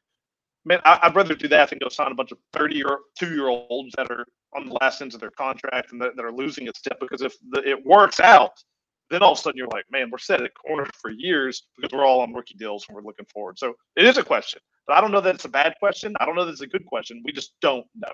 man, 0.64 0.80
I, 0.84 1.08
would 1.08 1.16
rather 1.16 1.34
do 1.34 1.48
that 1.48 1.70
than 1.70 1.78
go 1.78 1.88
sign 1.88 2.12
a 2.12 2.14
bunch 2.14 2.32
of 2.32 2.38
30 2.52 2.84
or 2.84 3.00
two 3.18 3.34
year 3.34 3.48
olds 3.48 3.94
that 3.96 4.10
are 4.10 4.26
on 4.54 4.68
the 4.68 4.78
last 4.80 5.00
ends 5.00 5.14
of 5.14 5.20
their 5.20 5.30
contract 5.30 5.92
and 5.92 6.00
that, 6.00 6.16
that 6.16 6.24
are 6.24 6.32
losing 6.32 6.68
a 6.68 6.72
step 6.74 6.98
because 7.00 7.22
if 7.22 7.34
the, 7.50 7.68
it 7.68 7.84
works 7.84 8.20
out, 8.20 8.62
then 9.11 9.23
all 9.23 9.33
of 9.33 9.38
a 9.38 9.40
sudden 9.40 9.57
you're 9.57 9.68
like, 9.68 9.85
man, 9.90 10.11
we're 10.11 10.18
set 10.18 10.42
at 10.42 10.53
corner 10.55 10.87
for 11.01 11.11
years 11.11 11.66
because 11.77 11.92
we're 11.92 12.05
all 12.05 12.21
on 12.21 12.33
rookie 12.33 12.55
deals 12.55 12.87
and 12.88 12.97
we're 12.97 13.03
looking 13.03 13.27
forward. 13.33 13.59
So 13.59 13.75
it 13.97 14.05
is 14.05 14.18
a 14.18 14.23
question, 14.23 14.61
but 14.87 14.97
I 14.97 15.01
don't 15.01 15.12
know 15.12 15.21
that 15.21 15.35
it's 15.35 15.44
a 15.44 15.51
bad 15.51 15.75
question. 15.79 16.14
I 16.21 16.27
don't 16.27 16.35
know 16.37 16.44
that 16.44 16.53
it's 16.53 16.61
a 16.61 16.66
good 16.66 16.87
question. 16.87 17.23
We 17.25 17.33
just 17.33 17.53
don't 17.61 17.87
know. 17.97 18.12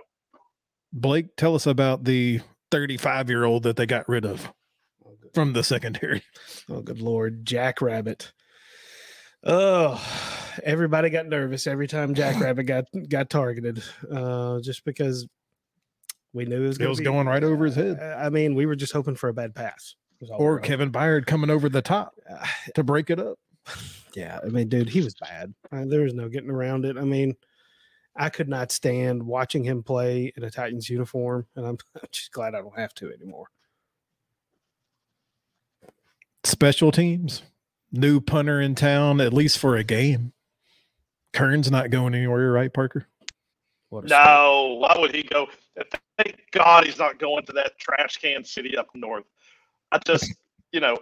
Blake, 0.92 1.36
tell 1.36 1.54
us 1.54 1.66
about 1.66 2.04
the 2.04 2.40
35 2.70 3.28
year 3.28 3.44
old 3.44 3.64
that 3.64 3.76
they 3.76 3.86
got 3.86 4.08
rid 4.08 4.24
of 4.24 4.52
oh, 5.04 5.16
from 5.34 5.52
the 5.52 5.64
secondary. 5.64 6.22
Oh, 6.68 6.80
good 6.80 7.00
Lord. 7.00 7.44
Jack 7.44 7.80
Rabbit. 7.82 8.32
Oh, 9.42 10.00
everybody 10.62 11.10
got 11.10 11.26
nervous 11.26 11.66
every 11.66 11.86
time 11.86 12.14
Jack 12.14 12.40
Rabbit 12.40 12.64
got 12.64 12.84
got 13.08 13.28
targeted, 13.28 13.82
uh, 14.10 14.60
just 14.60 14.84
because 14.84 15.26
we 16.32 16.46
knew 16.46 16.64
it 16.64 16.66
was, 16.66 16.78
it 16.78 16.88
was 16.88 16.98
be, 16.98 17.04
going 17.04 17.26
right 17.26 17.44
over 17.44 17.64
his 17.64 17.74
head. 17.74 18.00
I 18.00 18.30
mean, 18.30 18.54
we 18.54 18.66
were 18.66 18.76
just 18.76 18.92
hoping 18.92 19.16
for 19.16 19.28
a 19.28 19.34
bad 19.34 19.54
pass. 19.54 19.94
Or 20.30 20.58
Kevin 20.58 20.90
Byard 20.92 21.26
coming 21.26 21.50
over 21.50 21.68
the 21.68 21.82
top 21.82 22.14
to 22.74 22.84
break 22.84 23.10
it 23.10 23.18
up. 23.18 23.38
Yeah, 24.14 24.38
I 24.44 24.48
mean, 24.48 24.68
dude, 24.68 24.88
he 24.88 25.00
was 25.00 25.14
bad. 25.14 25.52
Uh, 25.72 25.84
there 25.86 26.02
was 26.02 26.14
no 26.14 26.28
getting 26.28 26.50
around 26.50 26.84
it. 26.84 26.96
I 26.96 27.02
mean, 27.02 27.34
I 28.16 28.28
could 28.28 28.48
not 28.48 28.70
stand 28.70 29.22
watching 29.22 29.64
him 29.64 29.82
play 29.82 30.32
in 30.36 30.44
a 30.44 30.50
Titans 30.50 30.88
uniform, 30.88 31.46
and 31.56 31.66
I'm, 31.66 31.78
I'm 31.96 32.08
just 32.12 32.32
glad 32.32 32.54
I 32.54 32.60
don't 32.60 32.78
have 32.78 32.94
to 32.94 33.12
anymore. 33.12 33.48
Special 36.44 36.92
teams, 36.92 37.42
new 37.90 38.20
punter 38.20 38.60
in 38.60 38.74
town, 38.74 39.20
at 39.20 39.32
least 39.32 39.58
for 39.58 39.76
a 39.76 39.84
game. 39.84 40.32
Kern's 41.32 41.70
not 41.70 41.90
going 41.90 42.14
anywhere, 42.14 42.52
right, 42.52 42.72
Parker? 42.72 43.08
No, 43.90 44.76
why 44.80 44.96
would 44.98 45.14
he 45.14 45.22
go? 45.22 45.48
Thank 46.18 46.40
God 46.52 46.84
he's 46.84 46.98
not 46.98 47.18
going 47.18 47.44
to 47.46 47.52
that 47.52 47.78
trash 47.78 48.18
can 48.18 48.44
city 48.44 48.76
up 48.76 48.88
north. 48.94 49.24
I 49.94 49.98
just, 50.04 50.34
you 50.72 50.80
know, 50.80 50.98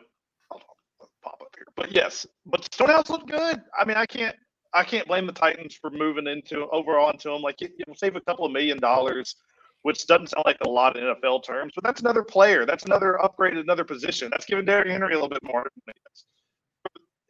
pop 1.23 1.41
up 1.41 1.49
here. 1.57 1.67
But 1.75 1.93
yes, 1.93 2.27
but 2.45 2.65
Stonehouse 2.73 3.09
looked 3.09 3.29
good. 3.29 3.63
I 3.79 3.85
mean, 3.87 3.97
I 3.97 4.05
can't 4.05 4.37
I 4.75 4.85
can't 4.85 5.09
blame 5.09 5.27
the 5.27 5.33
Titans 5.33 5.75
for 5.75 5.91
moving 5.91 6.27
into 6.27 6.67
overall 6.69 7.11
into 7.11 7.31
him. 7.31 7.41
Like 7.41 7.61
you, 7.61 7.69
will 7.87 7.95
save 7.95 8.17
a 8.17 8.21
couple 8.21 8.45
of 8.45 8.53
million 8.53 8.79
dollars, 8.79 9.37
which 9.81 10.07
doesn't 10.07 10.29
sound 10.29 10.45
like 10.45 10.59
a 10.65 10.69
lot 10.69 10.97
in 10.99 11.05
NFL 11.05 11.45
terms, 11.45 11.73
but 11.75 11.85
that's 11.85 12.03
another 12.03 12.23
player. 12.23 12.67
That's 12.67 12.85
another 12.85 13.23
upgrade, 13.23 13.57
another 13.57 13.85
position. 13.85 14.29
That's 14.31 14.45
giving 14.45 14.67
Derrick 14.67 14.89
Henry 14.89 15.13
a 15.13 15.17
little 15.17 15.29
bit 15.29 15.43
more. 15.43 15.67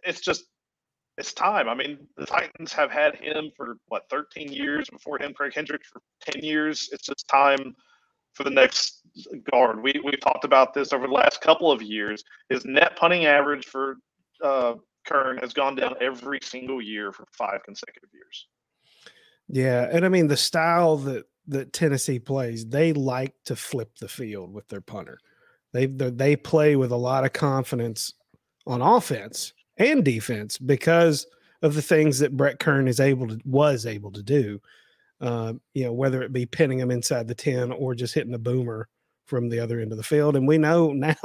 It's 0.05 0.21
just 0.21 0.45
it's 1.17 1.33
time. 1.33 1.69
I 1.69 1.75
mean, 1.75 1.99
the 2.17 2.27
Titans 2.27 2.73
have 2.73 2.91
had 2.91 3.15
him 3.17 3.53
for 3.57 3.77
what 3.87 4.09
13 4.11 4.53
years 4.53 4.89
before 4.91 5.19
him, 5.19 5.33
Craig 5.33 5.53
Hentrich 5.53 5.85
for 5.93 6.01
10 6.23 6.43
years. 6.43 6.89
It's 6.91 7.07
just 7.07 7.29
time 7.29 7.77
for 8.35 8.45
the 8.45 8.51
next 8.51 9.03
guard. 9.51 9.83
We 9.83 10.01
we've 10.05 10.21
talked 10.21 10.45
about 10.45 10.75
this 10.75 10.93
over 10.93 11.07
the 11.07 11.13
last 11.13 11.41
couple 11.41 11.71
of 11.71 11.83
years. 11.83 12.25
His 12.49 12.65
net 12.65 12.97
punting 12.97 13.27
average 13.27 13.67
for 13.67 13.97
uh, 14.43 14.75
Kern 15.07 15.39
has 15.39 15.53
gone 15.53 15.75
down 15.75 15.95
every 16.01 16.39
single 16.43 16.81
year 16.81 17.13
for 17.13 17.27
five 17.33 17.63
consecutive 17.65 18.11
years. 18.13 18.47
Yeah, 19.49 19.89
and 19.91 20.05
I 20.05 20.09
mean 20.09 20.29
the 20.29 20.37
style 20.37 20.97
that 20.99 21.25
that 21.49 21.73
Tennessee 21.73 22.19
plays, 22.19 22.67
they 22.67 22.93
like 22.93 23.35
to 23.45 23.57
flip 23.57 23.99
the 23.99 24.09
field 24.09 24.53
with 24.53 24.69
their 24.69 24.81
punter. 24.81 25.19
They 25.73 25.87
they 25.87 26.37
play 26.37 26.77
with 26.77 26.93
a 26.93 26.97
lot 26.97 27.25
of 27.25 27.33
confidence 27.33 28.15
on 28.67 28.81
offense 28.81 29.53
and 29.77 30.05
defense 30.05 30.59
because 30.59 31.27
of 31.63 31.75
the 31.75 31.83
things 31.83 32.19
that 32.19 32.37
Brett 32.37 32.59
Kern 32.59 32.89
is 32.89 33.01
able 33.01 33.29
to 33.29 33.41
was 33.45 33.87
able 33.87 34.13
to 34.13 34.23
do. 34.23 34.61
Uh, 35.23 35.55
you 35.73 35.85
know, 35.85 35.93
whether 35.93 36.21
it 36.23 36.33
be 36.33 36.45
pinning 36.45 36.79
them 36.79 36.91
inside 36.91 37.29
the 37.29 37.35
10 37.35 37.73
or 37.73 37.95
just 37.95 38.13
hitting 38.13 38.35
a 38.35 38.39
boomer 38.39 38.89
from 39.25 39.49
the 39.49 39.61
other 39.61 39.81
end 39.81 39.93
of 39.93 39.97
the 39.97 40.05
field. 40.05 40.37
And 40.37 40.47
we 40.47 40.59
know 40.59 40.93
now 40.93 41.17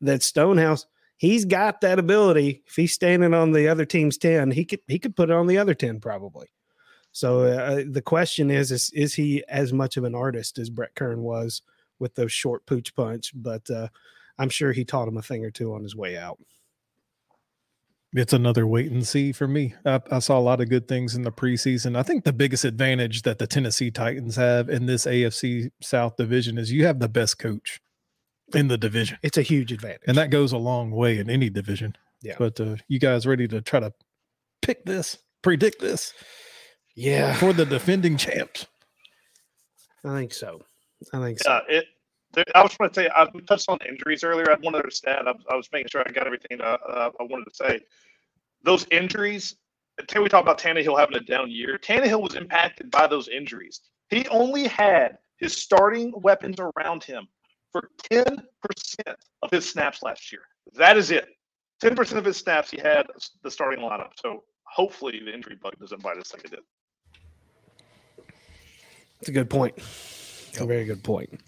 that 0.00 0.22
Stonehouse– 0.22 0.86
he's 1.22 1.44
got 1.44 1.80
that 1.80 2.00
ability. 2.00 2.62
If 2.66 2.74
he's 2.74 2.92
standing 2.92 3.32
on 3.32 3.52
the 3.52 3.68
other 3.68 3.86
team's 3.86 4.18
10, 4.18 4.50
he 4.50 4.64
could 4.66 4.80
he 4.88 4.98
could 4.98 5.16
put 5.16 5.30
it 5.30 5.36
on 5.36 5.46
the 5.46 5.56
other 5.56 5.72
10 5.72 6.00
probably. 6.00 6.48
So 7.12 7.42
uh, 7.42 7.84
the 7.88 8.02
question 8.02 8.50
is, 8.50 8.72
is 8.72 8.90
is 8.90 9.14
he 9.14 9.44
as 9.48 9.72
much 9.72 9.96
of 9.96 10.04
an 10.04 10.16
artist 10.16 10.58
as 10.58 10.68
Brett 10.68 10.94
Kern 10.96 11.22
was 11.22 11.62
with 12.00 12.14
those 12.16 12.32
short 12.32 12.66
pooch 12.66 12.94
punch? 12.96 13.32
But 13.34 13.70
uh, 13.70 13.88
I'm 14.36 14.50
sure 14.50 14.72
he 14.72 14.84
taught 14.84 15.08
him 15.08 15.16
a 15.16 15.22
thing 15.22 15.44
or 15.44 15.50
two 15.50 15.72
on 15.72 15.82
his 15.82 15.94
way 15.94 16.18
out. 16.18 16.38
It's 18.14 18.34
another 18.34 18.66
wait 18.66 18.90
and 18.90 19.06
see 19.06 19.32
for 19.32 19.48
me. 19.48 19.74
I, 19.86 20.00
I, 20.10 20.18
saw 20.18 20.38
a 20.38 20.40
lot 20.40 20.60
of 20.60 20.68
good 20.68 20.86
things 20.86 21.14
in 21.14 21.22
the 21.22 21.32
preseason. 21.32 21.96
I 21.96 22.02
think 22.02 22.24
the 22.24 22.32
biggest 22.32 22.64
advantage 22.64 23.22
that 23.22 23.38
the 23.38 23.46
Tennessee 23.46 23.90
Titans 23.90 24.36
have 24.36 24.68
in 24.68 24.84
this 24.84 25.06
AFC 25.06 25.70
South 25.80 26.16
division 26.16 26.58
is 26.58 26.70
you 26.70 26.84
have 26.84 26.98
the 26.98 27.08
best 27.08 27.38
coach 27.38 27.80
in 28.54 28.68
the 28.68 28.76
division. 28.76 29.18
It's 29.22 29.38
a 29.38 29.42
huge 29.42 29.72
advantage, 29.72 30.02
and 30.06 30.18
that 30.18 30.30
goes 30.30 30.52
a 30.52 30.58
long 30.58 30.90
way 30.90 31.18
in 31.18 31.30
any 31.30 31.48
division. 31.48 31.96
Yeah. 32.20 32.36
But 32.38 32.60
uh, 32.60 32.76
you 32.86 32.98
guys 32.98 33.26
ready 33.26 33.48
to 33.48 33.62
try 33.62 33.80
to 33.80 33.94
pick 34.60 34.84
this, 34.84 35.16
predict 35.42 35.80
this? 35.80 36.12
Yeah, 36.94 37.34
for 37.34 37.54
the 37.54 37.64
defending 37.64 38.18
champs. 38.18 38.66
I 40.04 40.18
think 40.18 40.34
so. 40.34 40.62
I 41.12 41.20
think 41.20 41.38
so. 41.38 41.60
Yeah, 41.68 41.78
it. 41.78 41.84
I 42.54 42.62
was 42.62 42.76
going 42.76 42.90
to 42.90 42.94
say 42.94 43.08
I 43.14 43.26
touched 43.46 43.68
on 43.68 43.78
injuries 43.88 44.24
earlier. 44.24 44.48
I 44.48 44.52
had 44.52 44.62
one 44.62 44.74
other 44.74 44.90
stat. 44.90 45.26
I, 45.26 45.32
I 45.50 45.56
was 45.56 45.68
making 45.72 45.88
sure 45.90 46.02
I 46.06 46.10
got 46.12 46.26
everything 46.26 46.60
uh, 46.60 46.78
uh, 46.88 47.10
I 47.18 47.22
wanted 47.24 47.44
to 47.44 47.54
say. 47.54 47.80
Those 48.62 48.86
injuries. 48.90 49.56
Until 49.98 50.22
we 50.22 50.30
talk 50.30 50.40
about 50.42 50.58
Tannehill 50.58 50.98
having 50.98 51.16
a 51.16 51.20
down 51.20 51.50
year, 51.50 51.78
Tannehill 51.78 52.22
was 52.22 52.34
impacted 52.34 52.90
by 52.90 53.06
those 53.06 53.28
injuries. 53.28 53.82
He 54.08 54.26
only 54.28 54.66
had 54.66 55.18
his 55.36 55.54
starting 55.54 56.14
weapons 56.22 56.56
around 56.58 57.04
him 57.04 57.28
for 57.70 57.90
10% 58.10 58.38
of 59.42 59.50
his 59.50 59.68
snaps 59.68 60.02
last 60.02 60.32
year. 60.32 60.42
That 60.74 60.96
is 60.96 61.10
it. 61.10 61.28
10% 61.82 62.16
of 62.16 62.24
his 62.24 62.38
snaps 62.38 62.70
he 62.70 62.78
had 62.80 63.06
the 63.42 63.50
starting 63.50 63.84
lineup. 63.84 64.12
So 64.16 64.44
hopefully 64.64 65.20
the 65.24 65.32
injury 65.32 65.56
bug 65.60 65.74
doesn't 65.78 66.02
bite 66.02 66.16
us 66.16 66.32
like 66.32 66.44
it 66.44 66.52
did. 66.52 66.60
That's 69.18 69.28
a 69.28 69.32
good 69.32 69.50
point. 69.50 69.74
It's 69.76 70.60
a 70.60 70.66
very 70.66 70.84
good 70.84 71.02
point. 71.02 71.40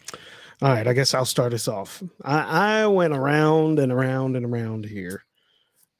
All 0.65 0.71
right, 0.71 0.89
I 0.89 0.95
guess 0.95 1.13
I'll 1.13 1.27
start 1.27 1.53
us 1.53 1.69
off. 1.69 2.03
I, 2.23 2.81
I 2.81 2.87
went 2.87 3.13
around 3.13 3.79
and 3.79 3.93
around 3.93 4.35
and 4.35 4.47
around 4.47 4.87
here. 4.87 5.23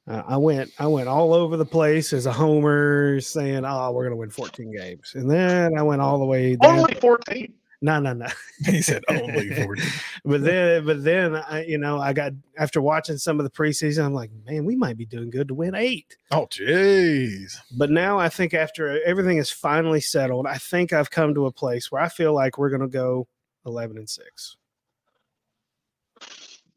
Uh, 0.09 0.23
I 0.27 0.39
went 0.39 0.71
I 0.79 0.87
went 0.87 1.07
all 1.07 1.35
over 1.35 1.59
the 1.59 1.67
place 1.67 2.15
as 2.15 2.25
a 2.25 2.33
homer, 2.33 3.21
saying, 3.21 3.67
"Oh, 3.67 3.93
we're 3.93 4.05
going 4.05 4.13
to 4.13 4.17
win 4.17 4.31
14 4.31 4.75
games," 4.75 5.13
and 5.17 5.31
then 5.31 5.77
I 5.77 5.83
went 5.83 6.01
all 6.01 6.19
the 6.19 6.25
way 6.25 6.57
down. 6.57 6.79
Only 6.79 6.95
14. 6.95 7.53
No, 7.83 8.01
no, 8.01 8.15
no. 8.15 8.27
he 8.65 8.81
said 8.81 9.03
only 9.11 9.51
40. 9.65 9.83
but 10.25 10.43
then, 10.43 10.87
but 10.87 11.05
then, 11.05 11.37
I, 11.37 11.67
you 11.67 11.77
know, 11.77 11.99
I 11.99 12.15
got 12.15 12.33
after 12.57 12.81
watching 12.81 13.19
some 13.19 13.39
of 13.39 13.45
the 13.45 13.51
preseason, 13.51 14.03
I'm 14.03 14.15
like, 14.15 14.31
man, 14.47 14.65
we 14.65 14.77
might 14.77 14.97
be 14.97 15.05
doing 15.05 15.29
good 15.29 15.49
to 15.49 15.55
win 15.55 15.75
eight. 15.75 16.17
Oh, 16.31 16.47
jeez. 16.47 17.55
But 17.77 17.91
now 17.91 18.19
I 18.19 18.31
think 18.31 18.55
after 18.55 19.03
everything 19.05 19.37
is 19.37 19.51
finally 19.51 20.01
settled, 20.01 20.47
I 20.47 20.57
think 20.57 20.95
I've 20.95 21.11
come 21.11 21.35
to 21.35 21.45
a 21.45 21.53
place 21.53 21.93
where 21.93 22.01
I 22.01 22.09
feel 22.09 22.33
like 22.33 22.57
we're 22.57 22.71
going 22.71 22.81
to 22.81 22.89
go 22.89 23.29
11 23.67 23.99
and 23.99 24.09
six. 24.09 24.57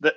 That 0.01 0.15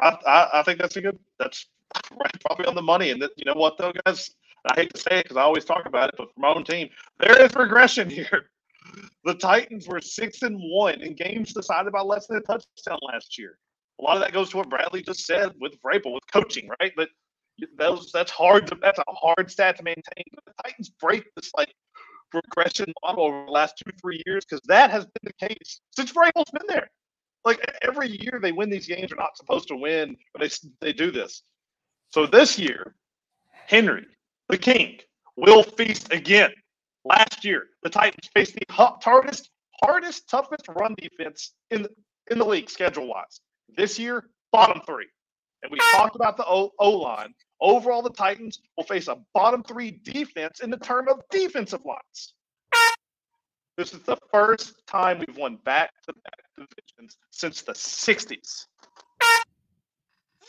I, 0.00 0.48
I, 0.54 0.62
think 0.62 0.78
that's 0.78 0.96
a 0.96 1.00
good. 1.00 1.18
That's 1.38 1.66
probably 2.46 2.66
on 2.66 2.74
the 2.74 2.82
money. 2.82 3.10
And 3.10 3.20
that, 3.22 3.30
you 3.36 3.44
know 3.44 3.58
what, 3.58 3.78
though, 3.78 3.92
guys. 4.04 4.30
I 4.66 4.74
hate 4.78 4.92
to 4.92 5.00
say 5.00 5.20
it 5.20 5.24
because 5.24 5.38
I 5.38 5.42
always 5.42 5.64
talk 5.64 5.86
about 5.86 6.10
it, 6.10 6.16
but 6.18 6.34
for 6.34 6.40
my 6.40 6.48
own 6.48 6.64
team, 6.64 6.90
there 7.18 7.40
is 7.42 7.54
regression 7.54 8.10
here. 8.10 8.50
The 9.24 9.34
Titans 9.34 9.88
were 9.88 10.00
six 10.00 10.42
and 10.42 10.56
one 10.58 11.00
in 11.00 11.14
games 11.14 11.52
decided 11.52 11.92
by 11.92 12.02
less 12.02 12.26
than 12.26 12.38
a 12.38 12.40
touchdown 12.40 12.98
last 13.02 13.38
year. 13.38 13.58
A 14.00 14.02
lot 14.02 14.16
of 14.16 14.22
that 14.22 14.32
goes 14.32 14.50
to 14.50 14.58
what 14.58 14.68
Bradley 14.70 15.02
just 15.02 15.26
said 15.26 15.52
with 15.60 15.80
Vrabel 15.82 16.14
with 16.14 16.26
coaching, 16.32 16.68
right? 16.80 16.92
But 16.96 17.08
those 17.78 18.10
that's 18.12 18.30
hard 18.30 18.66
to 18.68 18.76
that's 18.80 18.98
a 18.98 19.04
hard 19.08 19.50
stat 19.50 19.76
to 19.76 19.82
maintain. 19.82 20.24
The 20.46 20.52
Titans 20.64 20.88
break 20.88 21.24
this 21.36 21.50
like 21.56 21.74
regression 22.34 22.92
model 23.02 23.24
over 23.24 23.44
the 23.46 23.52
last 23.52 23.74
two 23.78 23.90
three 24.00 24.22
years 24.26 24.44
because 24.44 24.60
that 24.66 24.90
has 24.90 25.04
been 25.04 25.32
the 25.38 25.48
case 25.48 25.80
since 25.90 26.12
Vrabel's 26.12 26.50
been 26.50 26.66
there. 26.68 26.88
Like 27.44 27.60
every 27.82 28.08
year 28.08 28.38
they 28.42 28.52
win 28.52 28.70
these 28.70 28.86
games, 28.86 29.10
they're 29.10 29.16
not 29.16 29.36
supposed 29.36 29.68
to 29.68 29.76
win, 29.76 30.16
but 30.32 30.42
they 30.42 30.68
they 30.80 30.92
do 30.92 31.10
this. 31.10 31.42
So 32.10 32.26
this 32.26 32.58
year, 32.58 32.94
Henry, 33.66 34.06
the 34.48 34.58
King, 34.58 34.98
will 35.36 35.62
feast 35.62 36.12
again. 36.12 36.52
Last 37.04 37.44
year, 37.44 37.68
the 37.82 37.88
Titans 37.88 38.28
faced 38.34 38.54
the 38.54 38.62
hardest, 38.68 39.50
hardest, 39.82 40.28
toughest 40.28 40.66
run 40.68 40.94
defense 40.98 41.54
in 41.70 41.82
the, 41.84 41.90
in 42.30 42.38
the 42.38 42.44
league 42.44 42.68
schedule 42.68 43.06
wise. 43.08 43.40
This 43.76 43.98
year, 43.98 44.24
bottom 44.52 44.82
three. 44.86 45.06
And 45.62 45.72
we 45.72 45.78
talked 45.92 46.16
about 46.16 46.36
the 46.36 46.44
O 46.46 46.70
line. 46.90 47.32
Overall, 47.60 48.02
the 48.02 48.10
Titans 48.10 48.60
will 48.76 48.84
face 48.84 49.08
a 49.08 49.18
bottom 49.34 49.62
three 49.62 49.90
defense 49.90 50.60
in 50.60 50.70
the 50.70 50.78
term 50.78 51.08
of 51.08 51.20
defensive 51.30 51.84
lines. 51.84 52.34
This 53.76 53.92
is 53.92 54.00
the 54.00 54.16
first 54.32 54.86
time 54.86 55.18
we've 55.18 55.36
won 55.36 55.56
back 55.64 55.90
to 56.06 56.12
back 56.12 56.40
divisions 56.56 57.16
since 57.30 57.62
the 57.62 57.72
60s. 57.72 58.66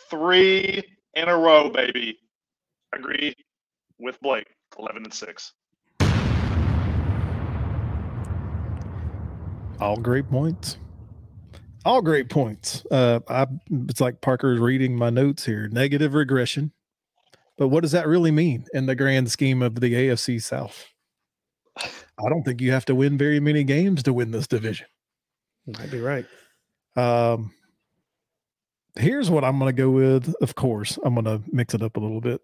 Three 0.10 0.84
in 1.14 1.28
a 1.28 1.38
row, 1.38 1.70
baby. 1.70 2.18
Agree 2.94 3.34
with 4.00 4.20
Blake. 4.22 4.48
11 4.80 5.04
and 5.04 5.14
6. 5.14 5.54
All 9.80 9.98
great 9.98 10.30
points. 10.30 10.78
All 11.84 12.02
great 12.02 12.30
points. 12.30 12.86
Uh, 12.92 13.20
I, 13.28 13.48
it's 13.90 14.00
like 14.00 14.22
Parker's 14.22 14.60
reading 14.60 14.96
my 14.96 15.10
notes 15.10 15.46
here. 15.46 15.68
Negative 15.68 16.14
regression. 16.14 16.72
But 17.58 17.68
what 17.68 17.82
does 17.82 17.92
that 17.92 18.08
really 18.08 18.32
mean 18.32 18.66
in 18.74 18.86
the 18.86 18.96
grand 18.96 19.32
scheme 19.32 19.62
of 19.62 19.76
the 19.80 19.94
AFC 19.94 20.42
South? 20.42 20.88
I 21.78 22.30
don't 22.30 22.44
think 22.44 22.62
you 22.62 22.72
have 22.72 22.86
to 22.86 22.96
win 22.96 23.18
very 23.18 23.40
many 23.40 23.64
games 23.64 24.04
to 24.04 24.14
win 24.14 24.32
this 24.32 24.48
division. 24.48 24.88
Might 25.68 25.92
be 25.92 26.00
right. 26.00 26.26
Um, 26.96 27.54
here's 28.96 29.30
what 29.30 29.44
I'm 29.44 29.60
going 29.60 29.74
to 29.74 29.82
go 29.82 29.90
with. 29.90 30.34
Of 30.42 30.56
course, 30.56 30.98
I'm 31.04 31.14
going 31.16 31.26
to 31.26 31.42
mix 31.52 31.74
it 31.74 31.82
up 31.82 31.98
a 31.98 32.00
little 32.00 32.22
bit. 32.22 32.42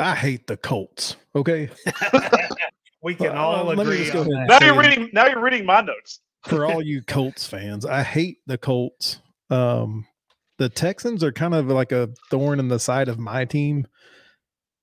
I 0.00 0.14
hate 0.14 0.46
the 0.46 0.56
Colts. 0.56 1.16
Okay. 1.34 1.68
we 3.02 3.14
can 3.14 3.28
Uh, 3.28 3.34
all 3.34 3.64
let 3.64 3.76
me 3.78 3.82
agree 3.82 3.98
just 3.98 4.12
go 4.12 4.20
ahead. 4.20 4.32
that. 4.48 4.60
Now 4.60 4.66
you're 4.66 4.78
reading 4.78 5.10
now 5.12 5.26
you're 5.26 5.40
reading 5.42 5.64
my 5.64 5.80
notes. 5.80 6.20
For 6.46 6.64
all 6.64 6.82
you 6.82 7.02
Colts 7.02 7.46
fans, 7.46 7.84
I 7.84 8.02
hate 8.02 8.38
the 8.46 8.58
Colts. 8.58 9.20
Um, 9.50 10.06
the 10.58 10.68
Texans 10.68 11.22
are 11.22 11.32
kind 11.32 11.54
of 11.54 11.66
like 11.68 11.92
a 11.92 12.10
thorn 12.30 12.58
in 12.58 12.68
the 12.68 12.78
side 12.78 13.08
of 13.08 13.18
my 13.18 13.44
team, 13.44 13.86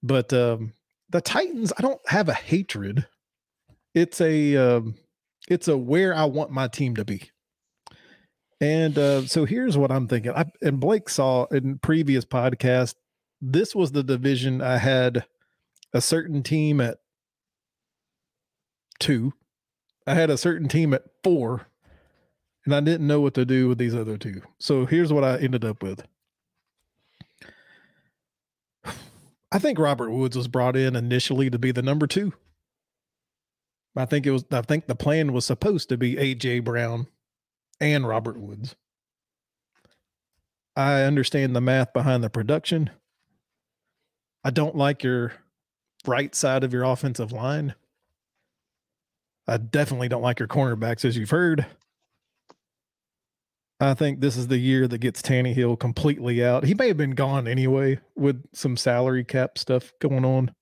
but 0.02 0.32
um, 0.34 0.74
the 1.10 1.22
Titans, 1.22 1.74
I 1.78 1.82
don't 1.82 2.02
have 2.08 2.30
a 2.30 2.34
hatred. 2.34 3.08
It's 3.94 4.20
a 4.22 4.56
um, 4.58 4.96
it's 5.48 5.68
a 5.68 5.78
where 5.78 6.14
I 6.14 6.26
want 6.26 6.52
my 6.52 6.68
team 6.68 6.96
to 6.96 7.06
be. 7.06 7.30
And 8.62 8.98
uh, 8.98 9.26
so 9.26 9.46
here's 9.46 9.78
what 9.78 9.92
I'm 9.92 10.08
thinking. 10.08 10.32
I, 10.32 10.46
and 10.62 10.80
Blake 10.80 11.10
saw 11.10 11.46
in 11.46 11.80
previous 11.80 12.24
podcast, 12.24 12.96
this 13.42 13.76
was 13.76 13.92
the 13.92 14.04
division 14.04 14.62
I 14.62 14.78
had 14.78 15.26
a 15.94 16.00
certain 16.00 16.44
team 16.44 16.80
at 16.80 17.00
two. 19.00 19.34
I 20.08 20.14
had 20.14 20.30
a 20.30 20.38
certain 20.38 20.68
team 20.70 20.94
at 20.94 21.04
four, 21.24 21.68
and 22.66 22.74
I 22.74 22.80
didn't 22.80 23.08
know 23.08 23.22
what 23.22 23.34
to 23.36 23.46
do 23.46 23.68
with 23.68 23.78
these 23.78 23.96
other 23.96 24.18
two. 24.18 24.42
So 24.60 24.86
here's 24.86 25.12
what 25.12 25.24
I 25.24 25.38
ended 25.38 25.66
up 25.66 25.84
with. 25.84 26.04
I 29.52 29.60
think 29.60 29.78
Robert 29.78 30.10
Woods 30.10 30.36
was 30.36 30.48
brought 30.48 30.76
in 30.76 30.96
initially 30.96 31.50
to 31.52 31.60
be 31.60 31.72
the 31.72 31.84
number 31.84 32.08
two. 32.08 32.34
I 33.96 34.06
think 34.06 34.26
it 34.26 34.32
was. 34.32 34.46
I 34.52 34.62
think 34.62 34.88
the 34.88 34.96
plan 34.96 35.32
was 35.32 35.46
supposed 35.46 35.90
to 35.90 35.98
be 35.98 36.16
AJ 36.16 36.64
Brown 36.64 37.06
and 37.80 38.08
Robert 38.08 38.40
Woods. 38.40 38.76
I 40.76 41.04
understand 41.04 41.56
the 41.56 41.62
math 41.62 41.94
behind 41.94 42.24
the 42.24 42.32
production. 42.32 42.90
I 44.44 44.50
don't 44.50 44.76
like 44.76 45.04
your 45.04 45.34
right 46.08 46.34
side 46.34 46.64
of 46.64 46.74
your 46.74 46.84
offensive 46.84 47.32
line. 47.32 47.76
I 49.48 49.58
definitely 49.58 50.08
don't 50.08 50.24
like 50.24 50.40
your 50.40 50.48
cornerbacks, 50.48 51.06
as 51.06 51.16
you've 51.16 51.30
heard. 51.30 51.68
I 53.84 53.94
think 53.94 54.22
this 54.22 54.38
is 54.38 54.48
the 54.48 54.58
year 54.58 54.88
that 54.88 55.00
gets 55.00 55.22
Tannehill 55.22 55.80
completely 55.80 56.44
out. 56.44 56.64
He 56.64 56.74
may 56.74 56.88
have 56.88 56.98
been 56.98 57.16
gone 57.16 57.48
anyway 57.48 58.00
with 58.16 58.44
some 58.54 58.78
salary 58.78 59.24
cap 59.24 59.58
stuff 59.58 59.92
going 60.00 60.24
on. 60.24 60.54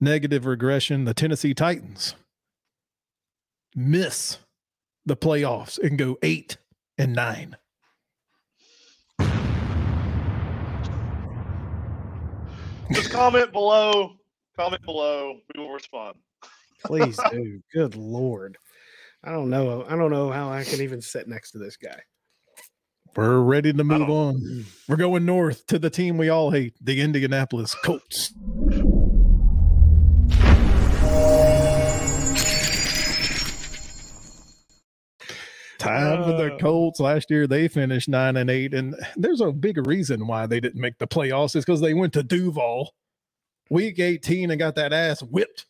Negative 0.00 0.46
regression. 0.46 1.04
The 1.04 1.14
Tennessee 1.14 1.54
Titans 1.54 2.14
miss 3.74 4.38
the 5.04 5.16
playoffs 5.16 5.78
and 5.78 5.98
go 5.98 6.16
eight 6.22 6.56
and 6.96 7.12
nine. 7.14 7.56
Just 12.92 13.10
comment 13.10 13.52
below. 13.52 14.16
Comment 14.56 14.82
below. 14.82 15.40
We 15.54 15.60
will 15.60 15.72
respond. 15.72 16.16
Please 16.84 17.18
do. 17.30 17.60
Good 17.74 17.94
lord. 17.94 18.56
I 19.26 19.32
don't 19.32 19.50
know. 19.50 19.84
I 19.88 19.96
don't 19.96 20.12
know 20.12 20.30
how 20.30 20.50
I 20.50 20.62
can 20.62 20.80
even 20.80 21.02
sit 21.02 21.26
next 21.26 21.50
to 21.50 21.58
this 21.58 21.76
guy. 21.76 22.00
We're 23.16 23.40
ready 23.40 23.72
to 23.72 23.82
move 23.82 24.08
on. 24.08 24.66
We're 24.88 24.96
going 24.96 25.24
north 25.24 25.66
to 25.66 25.78
the 25.80 25.90
team 25.90 26.16
we 26.16 26.28
all 26.28 26.52
hate, 26.52 26.74
the 26.80 27.00
Indianapolis 27.00 27.74
Colts. 27.84 28.32
Time 35.78 36.24
for 36.24 36.32
the 36.32 36.54
Uh. 36.54 36.58
Colts. 36.58 37.00
Last 37.00 37.30
year 37.30 37.46
they 37.46 37.68
finished 37.68 38.08
nine 38.08 38.36
and 38.36 38.48
eight, 38.48 38.72
and 38.72 38.94
there's 39.16 39.40
a 39.40 39.52
big 39.52 39.86
reason 39.86 40.26
why 40.26 40.46
they 40.46 40.60
didn't 40.60 40.80
make 40.80 40.98
the 40.98 41.06
playoffs. 41.06 41.54
Is 41.54 41.64
because 41.64 41.80
they 41.80 41.94
went 41.94 42.12
to 42.14 42.22
Duval 42.22 42.92
week 43.70 43.98
18 43.98 44.50
and 44.50 44.58
got 44.58 44.74
that 44.76 44.92
ass 44.92 45.22
whipped. 45.22 45.66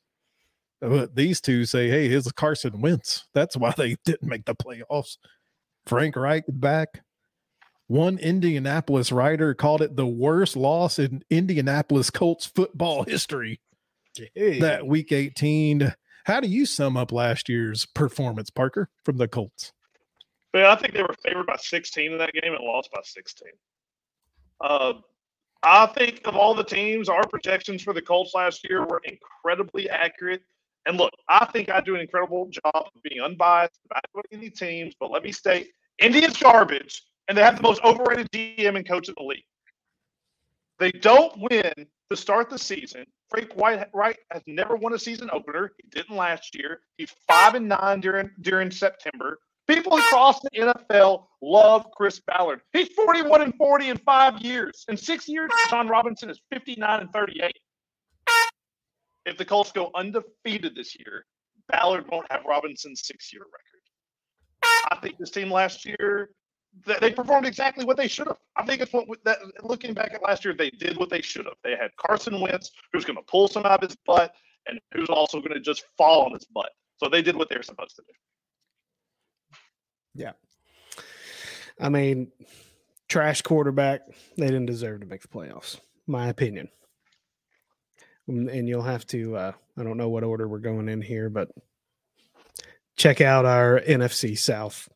But 0.81 1.15
these 1.15 1.41
two 1.41 1.65
say, 1.65 1.89
"Hey, 1.89 2.09
here's 2.09 2.31
Carson 2.33 2.81
Wentz." 2.81 3.27
That's 3.35 3.57
why 3.57 3.73
they 3.77 3.97
didn't 4.05 4.29
make 4.29 4.45
the 4.45 4.55
playoffs. 4.55 5.17
Frank 5.87 6.17
Reich 6.17 6.45
back. 6.49 7.03
One 7.89 8.19
Indianapolis 8.19 9.13
writer 9.13 9.55
called 9.55 9.81
it 9.81 9.95
the 9.95 10.07
worst 10.07 10.57
loss 10.57 10.99
in 10.99 11.23
Indianapolis 11.31 12.11
Colts 12.11 12.45
football 12.45 13.05
history. 13.09 13.61
That 14.35 14.87
week 14.87 15.13
18. 15.13 15.95
How 16.25 16.41
do 16.41 16.49
you 16.49 16.67
sum 16.67 16.97
up 16.97 17.13
last 17.13 17.49
year's 17.49 17.87
performance, 17.87 18.51
Parker, 18.51 18.89
from 19.05 19.19
the 19.19 19.29
Colts? 19.29 19.73
But 20.53 20.65
I 20.65 20.75
think 20.75 20.95
they 20.95 21.03
were 21.03 21.15
favored 21.23 21.47
by 21.47 21.57
16 21.57 22.13
in 22.13 22.19
that 22.19 22.33
game 22.33 22.55
and 22.55 22.65
lost 22.65 22.91
by 22.91 23.01
16. 23.05 23.49
Uh, 24.61 24.95
I 25.63 25.87
think 25.87 26.23
of 26.25 26.35
all 26.35 26.55
the 26.55 26.65
teams, 26.65 27.09
our 27.09 27.27
projections 27.29 27.83
for 27.83 27.93
the 27.93 28.03
Colts 28.03 28.35
last 28.35 28.69
year 28.69 28.85
were 28.87 29.03
incredibly 29.05 29.89
accurate. 29.89 30.43
And 30.87 30.97
look, 30.97 31.13
I 31.29 31.45
think 31.47 31.69
I 31.69 31.81
do 31.81 31.95
an 31.95 32.01
incredible 32.01 32.49
job 32.49 32.73
of 32.75 33.03
being 33.03 33.21
unbiased 33.21 33.81
about 33.91 34.25
any 34.33 34.51
teams. 34.51 34.95
But 34.99 35.11
let 35.11 35.23
me 35.23 35.33
state, 35.33 35.73
Indians 35.99 36.39
garbage, 36.39 37.03
and 37.29 37.37
they 37.37 37.43
have 37.43 37.57
the 37.57 37.63
most 37.63 37.83
overrated 37.85 38.31
GM 38.31 38.77
and 38.77 38.89
coach 38.89 39.09
in 39.09 39.15
the 39.19 39.25
league. 39.25 39.45
They 40.79 40.93
don't 40.93 41.33
win 41.51 41.73
to 42.11 42.17
start 42.17 42.51
the 42.51 42.59
season. 42.59 43.05
Frank 43.29 43.53
White 43.55 43.89
Reich 43.93 44.19
has 44.31 44.43
never 44.47 44.77
won 44.77 44.93
a 44.93 44.99
season 44.99 45.29
opener. 45.33 45.73
He 45.83 45.89
didn't 45.91 46.17
last 46.17 46.55
year. 46.55 46.81
He's 46.97 47.13
five 47.27 47.55
and 47.55 47.69
nine 47.69 48.01
during 48.01 48.31
during 48.41 48.71
September. 48.71 49.41
People 49.67 49.97
across 49.97 50.41
the 50.41 50.51
NFL 50.51 51.27
love 51.43 51.91
Chris 51.97 52.21
Ballard. 52.21 52.61
He's 52.73 52.89
41 52.91 53.43
and 53.43 53.55
40 53.57 53.89
in 53.89 53.97
five 53.99 54.41
years. 54.41 54.85
In 54.89 54.97
six 54.97 55.27
years, 55.27 55.51
Jon 55.71 55.89
Robinson 55.89 56.31
is 56.31 56.41
59 56.53 57.01
and 57.01 57.13
38. 57.13 57.53
If 59.27 59.37
the 59.37 59.45
Colts 59.45 59.73
go 59.73 59.91
undefeated 59.95 60.75
this 60.75 60.97
year, 60.99 61.27
Ballard 61.69 62.07
won't 62.11 62.31
have 62.31 62.45
Robinson's 62.45 63.05
six-year 63.05 63.43
record. 63.43 64.91
I 64.91 64.97
think 65.01 65.19
this 65.19 65.31
team 65.31 65.51
last 65.51 65.85
year, 65.85 66.31
th- 66.87 67.01
they 67.01 67.11
performed 67.11 67.45
exactly 67.45 67.85
what 67.85 67.97
they 67.97 68.07
should 68.07 68.29
have. 68.29 68.39
I 68.57 68.65
think 68.65 68.81
it's 68.81 68.93
what 68.93 69.09
that. 69.25 69.39
Looking 69.63 69.93
back 69.93 70.15
at 70.15 70.23
last 70.23 70.45
year, 70.45 70.55
they 70.55 70.71
did 70.71 70.97
what 70.97 71.11
they 71.11 71.21
should 71.21 71.45
have. 71.45 71.57
They 71.65 71.73
had 71.73 71.91
Carson 71.97 72.41
Wentz, 72.41 72.71
who's 72.93 73.05
going 73.05 73.17
to 73.17 73.23
pull 73.25 73.49
some 73.49 73.67
out 73.67 73.83
of 73.83 73.89
his 73.91 73.97
butt, 74.07 74.33
and 74.69 74.81
who's 74.95 75.09
also 75.09 75.41
going 75.41 75.55
to 75.55 75.61
just 75.61 75.85
fall 75.99 76.25
on 76.25 76.33
his 76.33 76.45
butt. 76.45 76.71
So 76.99 77.09
they 77.09 77.21
did 77.21 77.37
what 77.37 77.49
they 77.49 77.57
were 77.57 77.63
supposed 77.63 77.97
to 77.97 78.03
do. 78.07 78.13
Yeah. 80.15 80.33
I 81.81 81.89
mean, 81.89 82.31
trash 83.09 83.43
quarterback. 83.43 84.03
They 84.39 84.47
didn't 84.47 84.67
deserve 84.67 85.01
to 85.01 85.07
make 85.07 85.23
the 85.23 85.29
playoffs. 85.29 85.81
My 86.07 86.29
opinion. 86.29 86.69
Mm, 88.29 88.53
And 88.53 88.69
you'll 88.69 88.83
have 88.83 89.07
to. 89.09 89.37
Uh, 89.37 89.53
I 89.79 89.83
don't 89.83 89.97
know 89.97 90.09
what 90.09 90.25
order 90.25 90.49
we're 90.49 90.59
going 90.59 90.89
in 90.89 91.01
here, 91.03 91.29
but 91.31 91.51
check 92.97 93.21
out 93.21 93.45
our 93.45 93.81
NFC 93.81 94.37
South 94.39 94.89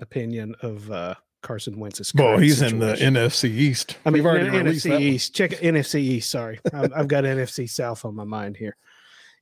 opinion 0.00 0.54
of 0.62 0.90
uh, 0.90 1.14
Carson 1.42 1.78
Wentz's. 1.78 2.14
Well, 2.14 2.38
he's 2.38 2.62
in 2.62 2.78
the. 2.78 2.94
NFC 2.94 3.44
East. 3.50 3.96
I 4.04 4.10
mean, 4.10 4.22
We've 4.22 4.26
already 4.26 4.48
NFC. 4.48 5.00
East. 5.00 5.34
Check 5.34 5.50
NFC 5.52 5.96
East. 6.00 6.30
Sorry, 6.30 6.58
I've, 6.72 6.92
I've 6.94 7.08
got 7.08 7.24
NFC 7.24 7.68
South 7.68 8.04
on 8.04 8.14
my 8.14 8.24
mind 8.24 8.56
here. 8.56 8.76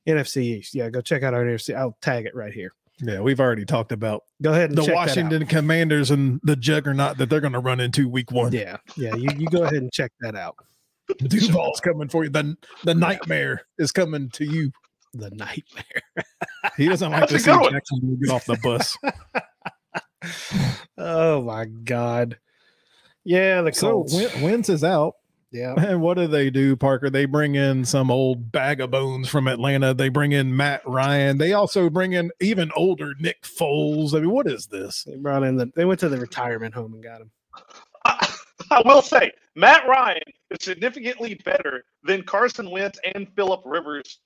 NFC 0.07 0.41
East. 0.43 0.73
Yeah, 0.75 0.89
go 0.89 1.01
check 1.01 1.23
out 1.23 1.33
our 1.33 1.43
NFC. 1.43 1.75
I'll 1.75 1.97
tag 2.01 2.25
it 2.25 2.35
right 2.35 2.53
here. 2.53 2.73
Yeah, 3.03 3.19
we've 3.21 3.39
already 3.39 3.65
talked 3.65 3.91
about 3.91 4.25
Go 4.43 4.51
ahead 4.51 4.69
and 4.69 4.77
the 4.77 4.83
check 4.83 4.89
that 4.89 4.93
out. 4.93 5.07
Washington 5.07 5.45
Commanders 5.47 6.11
and 6.11 6.39
the 6.43 6.55
juggernaut 6.55 7.17
that 7.17 7.29
they're 7.31 7.39
going 7.39 7.53
to 7.53 7.59
run 7.59 7.79
into 7.79 8.07
week 8.07 8.31
one. 8.31 8.51
Yeah, 8.51 8.77
yeah. 8.95 9.15
You, 9.15 9.29
you 9.37 9.47
go 9.47 9.63
ahead 9.63 9.75
and 9.81 9.91
check 9.91 10.11
that 10.19 10.35
out. 10.35 10.55
Duval's 11.19 11.79
coming 11.79 12.09
for 12.09 12.23
you. 12.23 12.29
The, 12.29 12.55
the 12.83 12.95
nightmare 12.95 13.65
is 13.77 13.91
coming 13.91 14.29
to 14.31 14.45
you. 14.45 14.71
The 15.13 15.29
nightmare. 15.31 16.01
He 16.77 16.87
doesn't 16.87 17.11
like 17.11 17.21
That's 17.21 17.31
to 17.33 17.39
see 17.39 17.51
good 17.51 17.59
one. 17.59 17.73
Jacksonville 17.73 18.15
get 18.17 18.31
off 18.31 18.45
the 18.45 18.57
bus. 18.63 18.97
Oh 20.97 21.41
my 21.41 21.65
god. 21.65 22.37
Yeah, 23.23 23.61
the 23.61 23.73
so 23.73 23.91
Colts. 23.91 24.13
Wen- 24.13 24.41
Wentz 24.41 24.69
is 24.69 24.83
out. 24.83 25.15
Yeah. 25.51 25.73
And 25.77 26.01
what 26.01 26.15
do 26.15 26.27
they 26.27 26.49
do, 26.49 26.75
Parker? 26.75 27.09
They 27.09 27.25
bring 27.25 27.55
in 27.55 27.83
some 27.83 28.09
old 28.09 28.51
bag 28.51 28.79
of 28.79 28.91
bones 28.91 29.27
from 29.27 29.47
Atlanta. 29.47 29.93
They 29.93 30.09
bring 30.09 30.31
in 30.31 30.55
Matt 30.55 30.81
Ryan. 30.87 31.37
They 31.37 31.53
also 31.53 31.89
bring 31.89 32.13
in 32.13 32.31
even 32.39 32.71
older 32.75 33.13
Nick 33.19 33.41
Foles. 33.41 34.13
I 34.15 34.21
mean, 34.21 34.29
what 34.29 34.47
is 34.47 34.67
this? 34.67 35.03
They 35.03 35.17
brought 35.17 35.43
in 35.43 35.57
the 35.57 35.71
they 35.75 35.85
went 35.85 35.99
to 36.01 36.09
the 36.09 36.19
retirement 36.19 36.73
home 36.73 36.93
and 36.93 37.03
got 37.03 37.21
him. 37.21 37.31
I, 38.05 38.33
I 38.71 38.81
will 38.85 39.01
say 39.01 39.31
Matt 39.55 39.87
Ryan 39.87 40.21
is 40.51 40.63
significantly 40.65 41.35
better 41.45 41.83
than 42.03 42.23
Carson 42.23 42.69
Wentz 42.69 42.99
and 43.15 43.27
Philip 43.35 43.61
Rivers 43.65 44.19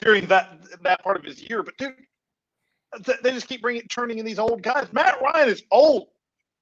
during 0.00 0.26
that 0.26 0.58
that 0.82 1.02
part 1.02 1.16
of 1.16 1.24
his 1.24 1.42
year. 1.48 1.62
But 1.62 1.76
dude, 1.78 1.94
th- 3.04 3.18
they 3.22 3.32
just 3.32 3.48
keep 3.48 3.62
bringing 3.62 3.82
turning 3.88 4.18
in 4.18 4.26
these 4.26 4.38
old 4.38 4.62
guys. 4.62 4.88
Matt 4.92 5.20
Ryan 5.22 5.48
is 5.48 5.62
old. 5.70 6.08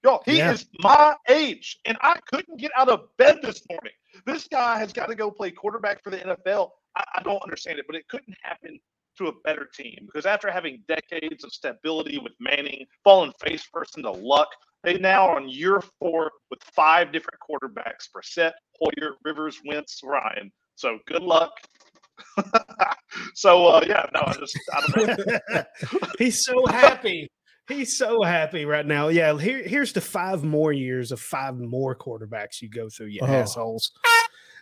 Y'all, 0.05 0.23
he 0.27 0.39
Yeah. 0.39 0.53
is 0.53 0.67
my 0.81 1.15
age, 1.29 1.79
and 1.85 1.97
I 2.03 2.19
couldn't 2.31 2.59
get 2.59 2.73
out 2.77 2.89
of 2.89 3.17
bed 3.19 3.39
this 3.43 3.63
morning. 3.71 3.93
This 4.27 4.49
guy 4.49 4.79
has 4.79 4.93
got 4.93 5.07
to 5.07 5.15
go 5.15 5.31
play 5.31 5.53
quarterback 5.53 6.03
for 6.03 6.11
the 6.11 6.19
NFL. 6.19 6.71
I, 6.97 7.05
I 7.17 7.23
don't 7.23 7.43
understand 7.43 7.79
it, 7.79 7.87
but 7.87 7.97
it 7.97 8.09
couldn't 8.09 8.37
happen 8.43 8.81
to 9.19 9.29
a 9.29 9.33
better 9.45 9.69
team 9.73 9.99
because 10.07 10.27
after 10.27 10.51
having 10.51 10.83
decades 10.89 11.45
of 11.45 11.53
stability 11.53 12.19
with 12.19 12.33
Manning, 12.41 12.87
falling 13.05 13.33
face 13.41 13.63
first 13.73 13.97
into 13.97 14.11
luck, 14.11 14.49
they 14.83 14.99
now 14.99 15.29
are 15.29 15.37
on 15.37 15.49
year 15.49 15.83
four 15.99 16.31
with 16.51 16.63
five 16.63 17.13
different 17.13 17.39
quarterbacks: 17.49 18.09
Brissett, 18.15 18.53
Hoyer, 18.81 19.15
Rivers, 19.25 19.61
Wentz, 19.65 20.01
Ryan. 20.05 20.51
So 20.75 20.99
good 21.07 21.23
luck. 21.23 21.53
so 23.35 23.67
uh, 23.67 23.85
yeah, 23.87 24.07
no, 24.15 24.23
I 24.27 24.35
just 24.35 24.59
I 24.73 24.81
don't 24.87 25.27
know. 25.51 25.63
He's 26.19 26.45
so 26.45 26.67
happy. 26.71 27.29
He's 27.69 27.97
so 27.97 28.23
happy 28.23 28.65
right 28.65 28.85
now. 28.85 29.09
Yeah, 29.09 29.39
here, 29.39 29.63
here's 29.63 29.93
the 29.93 30.01
five 30.01 30.43
more 30.43 30.73
years 30.73 31.13
of 31.13 31.21
five 31.21 31.57
more 31.57 31.95
quarterbacks 31.95 32.61
you 32.61 32.69
go 32.69 32.89
through, 32.89 33.07
you 33.07 33.21
Oh. 33.23 33.27
assholes. 33.27 33.93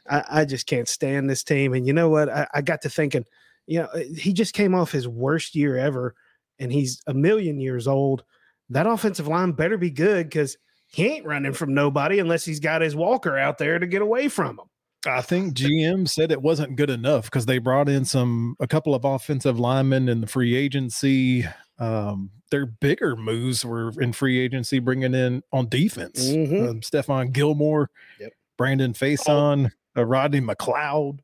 I, 0.09 0.25
I 0.31 0.45
just 0.45 0.67
can't 0.67 0.89
stand 0.89 1.29
this 1.29 1.43
team. 1.43 1.73
And 1.73 1.87
you 1.87 1.93
know 1.93 2.11
what? 2.11 2.29
I, 2.29 2.47
I 2.55 2.61
got 2.61 2.83
to 2.83 2.91
thinking, 2.91 3.25
you 3.67 3.81
know, 3.81 3.89
he 4.17 4.33
just 4.33 4.53
came 4.55 4.75
off 4.75 4.93
his 4.93 5.09
worst 5.09 5.55
year 5.55 5.77
ever, 5.77 6.15
and 6.59 6.71
he's 6.71 7.01
a 7.07 7.15
million 7.15 7.59
years 7.59 7.87
old. 7.89 8.23
That 8.71 8.87
offensive 8.87 9.29
line 9.29 9.53
better 9.53 9.77
be 9.77 9.91
good 9.91 10.27
because 10.27 10.57
he 10.87 11.07
ain't 11.07 11.27
running 11.27 11.53
from 11.53 11.75
nobody 11.75 12.19
unless 12.19 12.45
he's 12.45 12.61
got 12.61 12.83
his 12.83 12.97
walker 12.97 13.37
out 13.39 13.59
there 13.59 13.79
to 13.79 13.87
get 13.87 14.03
away 14.03 14.29
from 14.29 14.59
him. 14.59 14.67
I 15.07 15.23
think 15.23 15.55
GM 15.55 16.09
said 16.09 16.31
it 16.31 16.43
wasn't 16.43 16.77
good 16.77 16.91
enough 16.91 17.25
because 17.25 17.47
they 17.47 17.59
brought 17.59 17.89
in 17.89 18.05
some 18.05 18.55
a 18.61 18.67
couple 18.67 18.95
of 18.95 19.05
offensive 19.05 19.59
linemen 19.59 20.09
in 20.09 20.21
the 20.21 20.27
free 20.27 20.55
agency. 20.55 21.47
Um, 21.79 22.31
their 22.51 22.67
bigger 22.67 23.17
moves 23.17 23.65
were 23.65 23.93
in 24.01 24.13
free 24.13 24.39
agency, 24.39 24.79
bringing 24.79 25.15
in 25.15 25.43
on 25.53 25.69
defense. 25.69 26.29
Mhm. 26.29 26.69
Um, 26.69 26.81
Stephon 26.81 27.33
Gilmore, 27.33 27.91
Yep. 28.19 28.33
Brandon 28.59 28.93
Facyson, 28.93 29.71
uh, 29.97 30.05
Rodney 30.05 30.41
McLeod, 30.43 31.21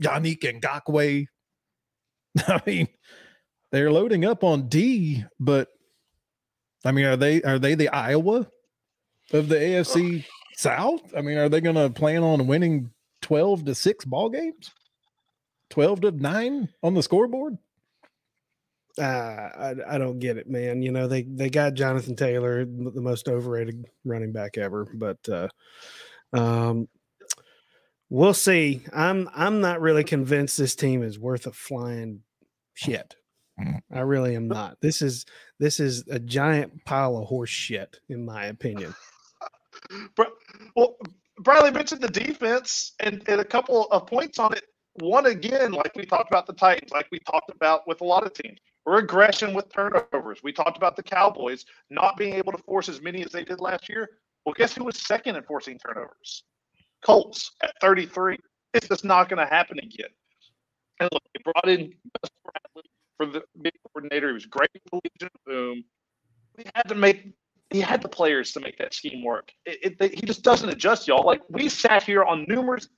Yannick 0.00 0.42
Ngakoue. 0.60 1.26
I 2.46 2.60
mean, 2.64 2.88
they're 3.72 3.90
loading 3.90 4.24
up 4.24 4.44
on 4.44 4.68
D, 4.68 5.24
but 5.40 5.68
I 6.86 6.92
mean, 6.92 7.04
are 7.04 7.16
they 7.16 7.42
are 7.42 7.58
they 7.58 7.74
the 7.74 7.88
Iowa 7.88 8.46
of 9.32 9.48
the 9.48 9.56
AFC 9.56 10.24
South? 10.54 11.12
I 11.16 11.20
mean, 11.20 11.36
are 11.38 11.48
they 11.48 11.60
going 11.60 11.76
to 11.76 11.90
plan 11.90 12.22
on 12.22 12.46
winning 12.46 12.90
twelve 13.20 13.64
to 13.64 13.74
six 13.74 14.04
ball 14.04 14.30
games, 14.30 14.72
twelve 15.68 16.00
to 16.02 16.10
nine 16.12 16.68
on 16.82 16.94
the 16.94 17.02
scoreboard? 17.02 17.58
uh, 18.98 19.02
I, 19.02 19.74
I 19.88 19.98
don't 19.98 20.18
get 20.18 20.36
it, 20.36 20.48
man. 20.48 20.82
You 20.82 20.92
know, 20.92 21.06
they 21.06 21.22
they 21.22 21.50
got 21.50 21.74
Jonathan 21.74 22.16
Taylor, 22.16 22.64
the 22.64 23.00
most 23.00 23.28
overrated 23.28 23.84
running 24.04 24.32
back 24.32 24.56
ever, 24.56 24.86
but 24.94 25.18
uh, 25.28 25.48
um, 26.32 26.88
we'll 28.08 28.34
see. 28.34 28.82
I'm 28.92 29.28
I'm 29.34 29.60
not 29.60 29.80
really 29.80 30.04
convinced 30.04 30.56
this 30.56 30.74
team 30.74 31.02
is 31.02 31.18
worth 31.18 31.46
a 31.46 31.52
flying 31.52 32.22
shit. 32.74 33.16
I 33.58 34.00
really 34.00 34.36
am 34.36 34.48
not. 34.48 34.78
This 34.80 35.00
is 35.00 35.24
this 35.58 35.80
is 35.80 36.04
a 36.08 36.18
giant 36.18 36.84
pile 36.84 37.16
of 37.16 37.26
horse 37.26 37.50
shit, 37.50 37.98
in 38.08 38.24
my 38.24 38.46
opinion. 38.46 38.94
Well, 40.74 40.96
Bradley 41.38 41.70
mentioned 41.70 42.00
the 42.00 42.08
defense 42.08 42.92
and, 43.00 43.22
and 43.28 43.40
a 43.40 43.44
couple 43.44 43.84
of 43.84 44.06
points 44.06 44.38
on 44.38 44.52
it. 44.54 44.64
One 45.00 45.26
again, 45.26 45.72
like 45.72 45.94
we 45.94 46.06
talked 46.06 46.30
about 46.30 46.46
the 46.46 46.54
Titans, 46.54 46.90
like 46.90 47.06
we 47.12 47.18
talked 47.20 47.50
about 47.50 47.86
with 47.86 48.00
a 48.00 48.04
lot 48.04 48.24
of 48.26 48.32
teams, 48.32 48.58
regression 48.86 49.52
with 49.52 49.70
turnovers. 49.72 50.42
We 50.42 50.52
talked 50.52 50.76
about 50.76 50.96
the 50.96 51.02
Cowboys 51.02 51.66
not 51.90 52.16
being 52.16 52.34
able 52.34 52.52
to 52.52 52.58
force 52.58 52.88
as 52.88 53.02
many 53.02 53.22
as 53.22 53.30
they 53.32 53.44
did 53.44 53.60
last 53.60 53.88
year. 53.88 54.08
Well, 54.44 54.54
guess 54.56 54.74
who 54.74 54.84
was 54.84 54.96
second 54.96 55.36
in 55.36 55.42
forcing 55.42 55.78
turnovers? 55.78 56.44
Colts 57.04 57.50
at 57.62 57.74
33. 57.80 58.38
It's 58.72 58.88
just 58.88 59.04
not 59.04 59.28
going 59.28 59.44
to 59.44 59.52
happen 59.52 59.78
again. 59.78 60.10
And 61.00 61.10
look, 61.12 61.22
they 61.34 61.42
brought 61.44 61.68
in 61.68 61.92
Gus 62.22 62.30
for 63.16 63.26
the 63.26 63.42
big 63.62 63.72
coordinator. 63.92 64.28
He 64.28 64.34
was 64.34 64.46
great 64.46 64.70
with 64.74 65.02
Legion 65.04 65.30
of 65.34 65.44
Boom. 65.46 65.84
We 66.58 66.64
had 66.74 66.88
to 66.88 66.94
make 66.94 67.34
he 67.70 67.80
had 67.80 68.02
the 68.02 68.08
players 68.08 68.52
to 68.52 68.60
make 68.60 68.78
that 68.78 68.94
scheme 68.94 69.24
work. 69.24 69.50
It, 69.66 69.96
it, 70.00 70.14
he 70.14 70.22
just 70.26 70.42
doesn't 70.42 70.68
adjust, 70.68 71.08
y'all. 71.08 71.26
Like 71.26 71.42
we 71.50 71.68
sat 71.68 72.02
here 72.04 72.24
on 72.24 72.46
numerous 72.48 72.88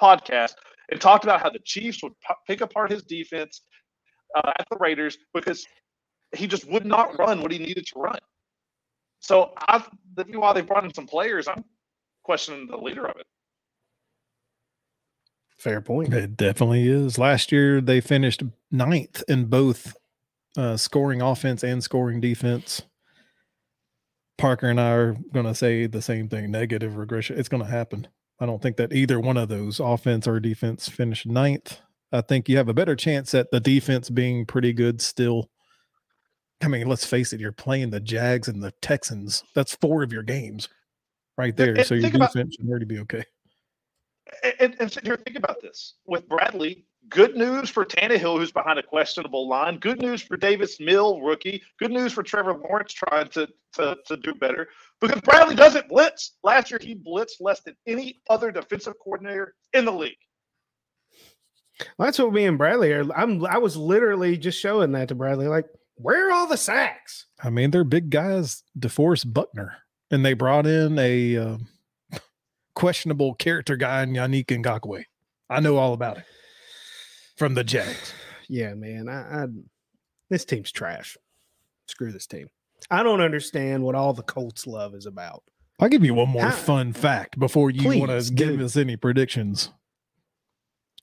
podcasts 0.00 0.54
and 0.90 1.00
talked 1.00 1.24
about 1.24 1.42
how 1.42 1.50
the 1.50 1.60
Chiefs 1.64 2.02
would 2.02 2.12
p- 2.26 2.34
pick 2.48 2.60
apart 2.62 2.90
his 2.92 3.02
defense 3.04 3.62
uh, 4.36 4.52
at 4.58 4.66
the 4.70 4.78
Raiders 4.78 5.18
because 5.34 5.66
he 6.36 6.46
just 6.46 6.68
would 6.70 6.86
not 6.86 7.18
run 7.18 7.42
what 7.42 7.52
he 7.52 7.58
needed 7.58 7.86
to 7.86 8.00
run. 8.00 8.18
So 9.20 9.52
I, 9.58 9.84
while 10.34 10.54
they 10.54 10.62
brought 10.62 10.84
in 10.84 10.94
some 10.94 11.06
players, 11.06 11.48
I'm 11.48 11.64
questioning 12.24 12.68
the 12.68 12.76
leader 12.76 13.06
of 13.06 13.16
it. 13.18 13.26
Fair 15.58 15.80
point. 15.80 16.14
It 16.14 16.36
definitely 16.36 16.88
is. 16.88 17.18
Last 17.18 17.50
year 17.50 17.80
they 17.80 18.00
finished 18.00 18.42
ninth 18.70 19.22
in 19.28 19.46
both 19.46 19.96
uh, 20.56 20.76
scoring 20.76 21.20
offense 21.20 21.62
and 21.64 21.82
scoring 21.82 22.20
defense. 22.20 22.82
Parker 24.36 24.68
and 24.68 24.80
I 24.80 24.90
are 24.92 25.16
going 25.32 25.46
to 25.46 25.54
say 25.54 25.86
the 25.86 26.00
same 26.02 26.28
thing 26.28 26.50
negative 26.50 26.96
regression. 26.96 27.38
It's 27.38 27.48
going 27.48 27.62
to 27.64 27.68
happen. 27.68 28.06
I 28.38 28.46
don't 28.46 28.62
think 28.62 28.76
that 28.76 28.92
either 28.92 29.18
one 29.18 29.36
of 29.36 29.48
those 29.48 29.80
offense 29.80 30.28
or 30.28 30.38
defense 30.38 30.88
finished 30.88 31.26
ninth. 31.26 31.80
I 32.12 32.20
think 32.20 32.48
you 32.48 32.56
have 32.56 32.68
a 32.68 32.74
better 32.74 32.94
chance 32.94 33.34
at 33.34 33.50
the 33.50 33.58
defense 33.58 34.10
being 34.10 34.46
pretty 34.46 34.72
good 34.72 35.00
still. 35.02 35.50
I 36.62 36.68
mean, 36.68 36.86
let's 36.86 37.04
face 37.04 37.32
it, 37.32 37.40
you're 37.40 37.50
playing 37.52 37.90
the 37.90 38.00
Jags 38.00 38.46
and 38.48 38.62
the 38.62 38.72
Texans. 38.80 39.42
That's 39.56 39.74
four 39.76 40.04
of 40.04 40.12
your 40.12 40.22
games 40.22 40.68
right 41.36 41.56
there. 41.56 41.74
and 41.74 41.84
So 41.86 41.94
your 41.94 42.02
think 42.02 42.14
about- 42.14 42.32
defense 42.32 42.54
should 42.54 42.68
already 42.68 42.84
be 42.84 43.00
okay. 43.00 43.24
And, 44.42 44.54
and, 44.60 44.76
and 44.80 44.92
sit 44.92 45.04
here, 45.04 45.14
and 45.14 45.24
think 45.24 45.36
about 45.36 45.60
this 45.60 45.94
with 46.06 46.28
Bradley. 46.28 46.84
Good 47.08 47.36
news 47.36 47.70
for 47.70 47.84
Tannehill, 47.84 48.38
who's 48.38 48.52
behind 48.52 48.78
a 48.78 48.82
questionable 48.82 49.48
line. 49.48 49.78
Good 49.78 50.02
news 50.02 50.20
for 50.20 50.36
Davis 50.36 50.78
Mill, 50.78 51.20
rookie. 51.20 51.62
Good 51.78 51.90
news 51.90 52.12
for 52.12 52.22
Trevor 52.22 52.54
Lawrence 52.54 52.92
trying 52.92 53.28
to, 53.28 53.48
to, 53.74 53.96
to 54.06 54.16
do 54.18 54.34
better 54.34 54.68
because 55.00 55.20
Bradley 55.22 55.54
doesn't 55.54 55.88
blitz. 55.88 56.36
Last 56.42 56.70
year, 56.70 56.78
he 56.82 56.94
blitzed 56.94 57.40
less 57.40 57.60
than 57.60 57.76
any 57.86 58.20
other 58.28 58.50
defensive 58.50 58.94
coordinator 59.02 59.54
in 59.72 59.86
the 59.86 59.92
league. 59.92 60.18
Well, 61.96 62.06
that's 62.06 62.18
what 62.18 62.32
me 62.32 62.44
and 62.44 62.58
Bradley 62.58 62.92
are. 62.92 63.04
I'm 63.14 63.44
I 63.46 63.58
was 63.58 63.76
literally 63.76 64.36
just 64.36 64.60
showing 64.60 64.92
that 64.92 65.08
to 65.08 65.14
Bradley, 65.14 65.46
like, 65.46 65.66
where 65.94 66.28
are 66.28 66.32
all 66.32 66.46
the 66.46 66.56
sacks? 66.56 67.26
I 67.42 67.50
mean, 67.50 67.70
they're 67.70 67.84
big 67.84 68.10
guys, 68.10 68.64
DeForest 68.78 69.32
Buckner, 69.32 69.78
and 70.10 70.24
they 70.24 70.34
brought 70.34 70.66
in 70.66 70.98
a 70.98 71.36
uh, 71.36 71.56
questionable 72.78 73.34
character 73.34 73.76
guy 73.76 74.04
in 74.04 74.12
Yannick 74.12 74.46
Ngakoue. 74.46 75.04
I 75.50 75.58
know 75.58 75.78
all 75.78 75.94
about 75.94 76.18
it 76.18 76.24
from 77.36 77.54
the 77.54 77.64
Jags. 77.64 78.14
Yeah, 78.50 78.72
man. 78.72 79.10
I, 79.10 79.42
I 79.42 79.46
this 80.30 80.46
team's 80.46 80.72
trash. 80.72 81.18
Screw 81.86 82.10
this 82.10 82.26
team. 82.26 82.48
I 82.90 83.02
don't 83.02 83.20
understand 83.20 83.82
what 83.82 83.94
all 83.94 84.14
the 84.14 84.22
Colts 84.22 84.66
love 84.66 84.94
is 84.94 85.04
about. 85.04 85.42
I'll 85.78 85.90
give 85.90 86.02
you 86.02 86.14
one 86.14 86.30
more 86.30 86.44
How- 86.44 86.50
fun 86.50 86.94
fact 86.94 87.38
before 87.38 87.70
you 87.70 88.00
want 88.00 88.10
to 88.10 88.32
give 88.32 88.58
us 88.62 88.74
any 88.74 88.96
predictions. 88.96 89.68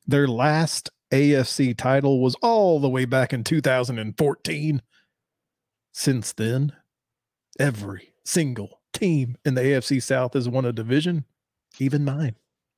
Their 0.08 0.28
last 0.28 0.90
AFC 1.12 1.78
title 1.78 2.20
was 2.20 2.34
all 2.42 2.80
the 2.80 2.90
way 2.90 3.06
back 3.06 3.32
in 3.32 3.44
2014. 3.44 4.82
Since 5.92 6.34
then, 6.34 6.74
every 7.60 8.14
single 8.24 8.82
team 8.92 9.38
in 9.46 9.54
the 9.54 9.62
AFC 9.62 10.02
South 10.02 10.34
has 10.34 10.50
won 10.50 10.66
a 10.66 10.74
division, 10.74 11.26
even 11.80 12.06
mine, 12.06 12.36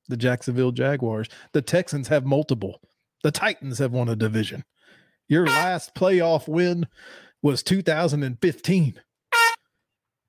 the 0.08 0.18
Jacksonville 0.18 0.72
Jaguars. 0.72 1.28
The 1.54 1.62
Texans 1.62 2.08
have 2.08 2.26
multiple, 2.26 2.82
the 3.24 3.32
Titans 3.32 3.80
have 3.80 3.92
won 3.92 4.10
a 4.10 4.16
division. 4.16 4.64
Your 5.28 5.46
last 5.46 5.94
playoff 5.94 6.48
win 6.48 6.88
was 7.42 7.64
2015. 7.64 9.02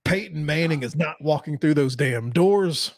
Peyton 0.04 0.46
Manning 0.46 0.82
is 0.82 0.96
not 0.96 1.16
walking 1.20 1.58
through 1.58 1.74
those 1.74 1.94
damn 1.94 2.30
doors 2.30 2.94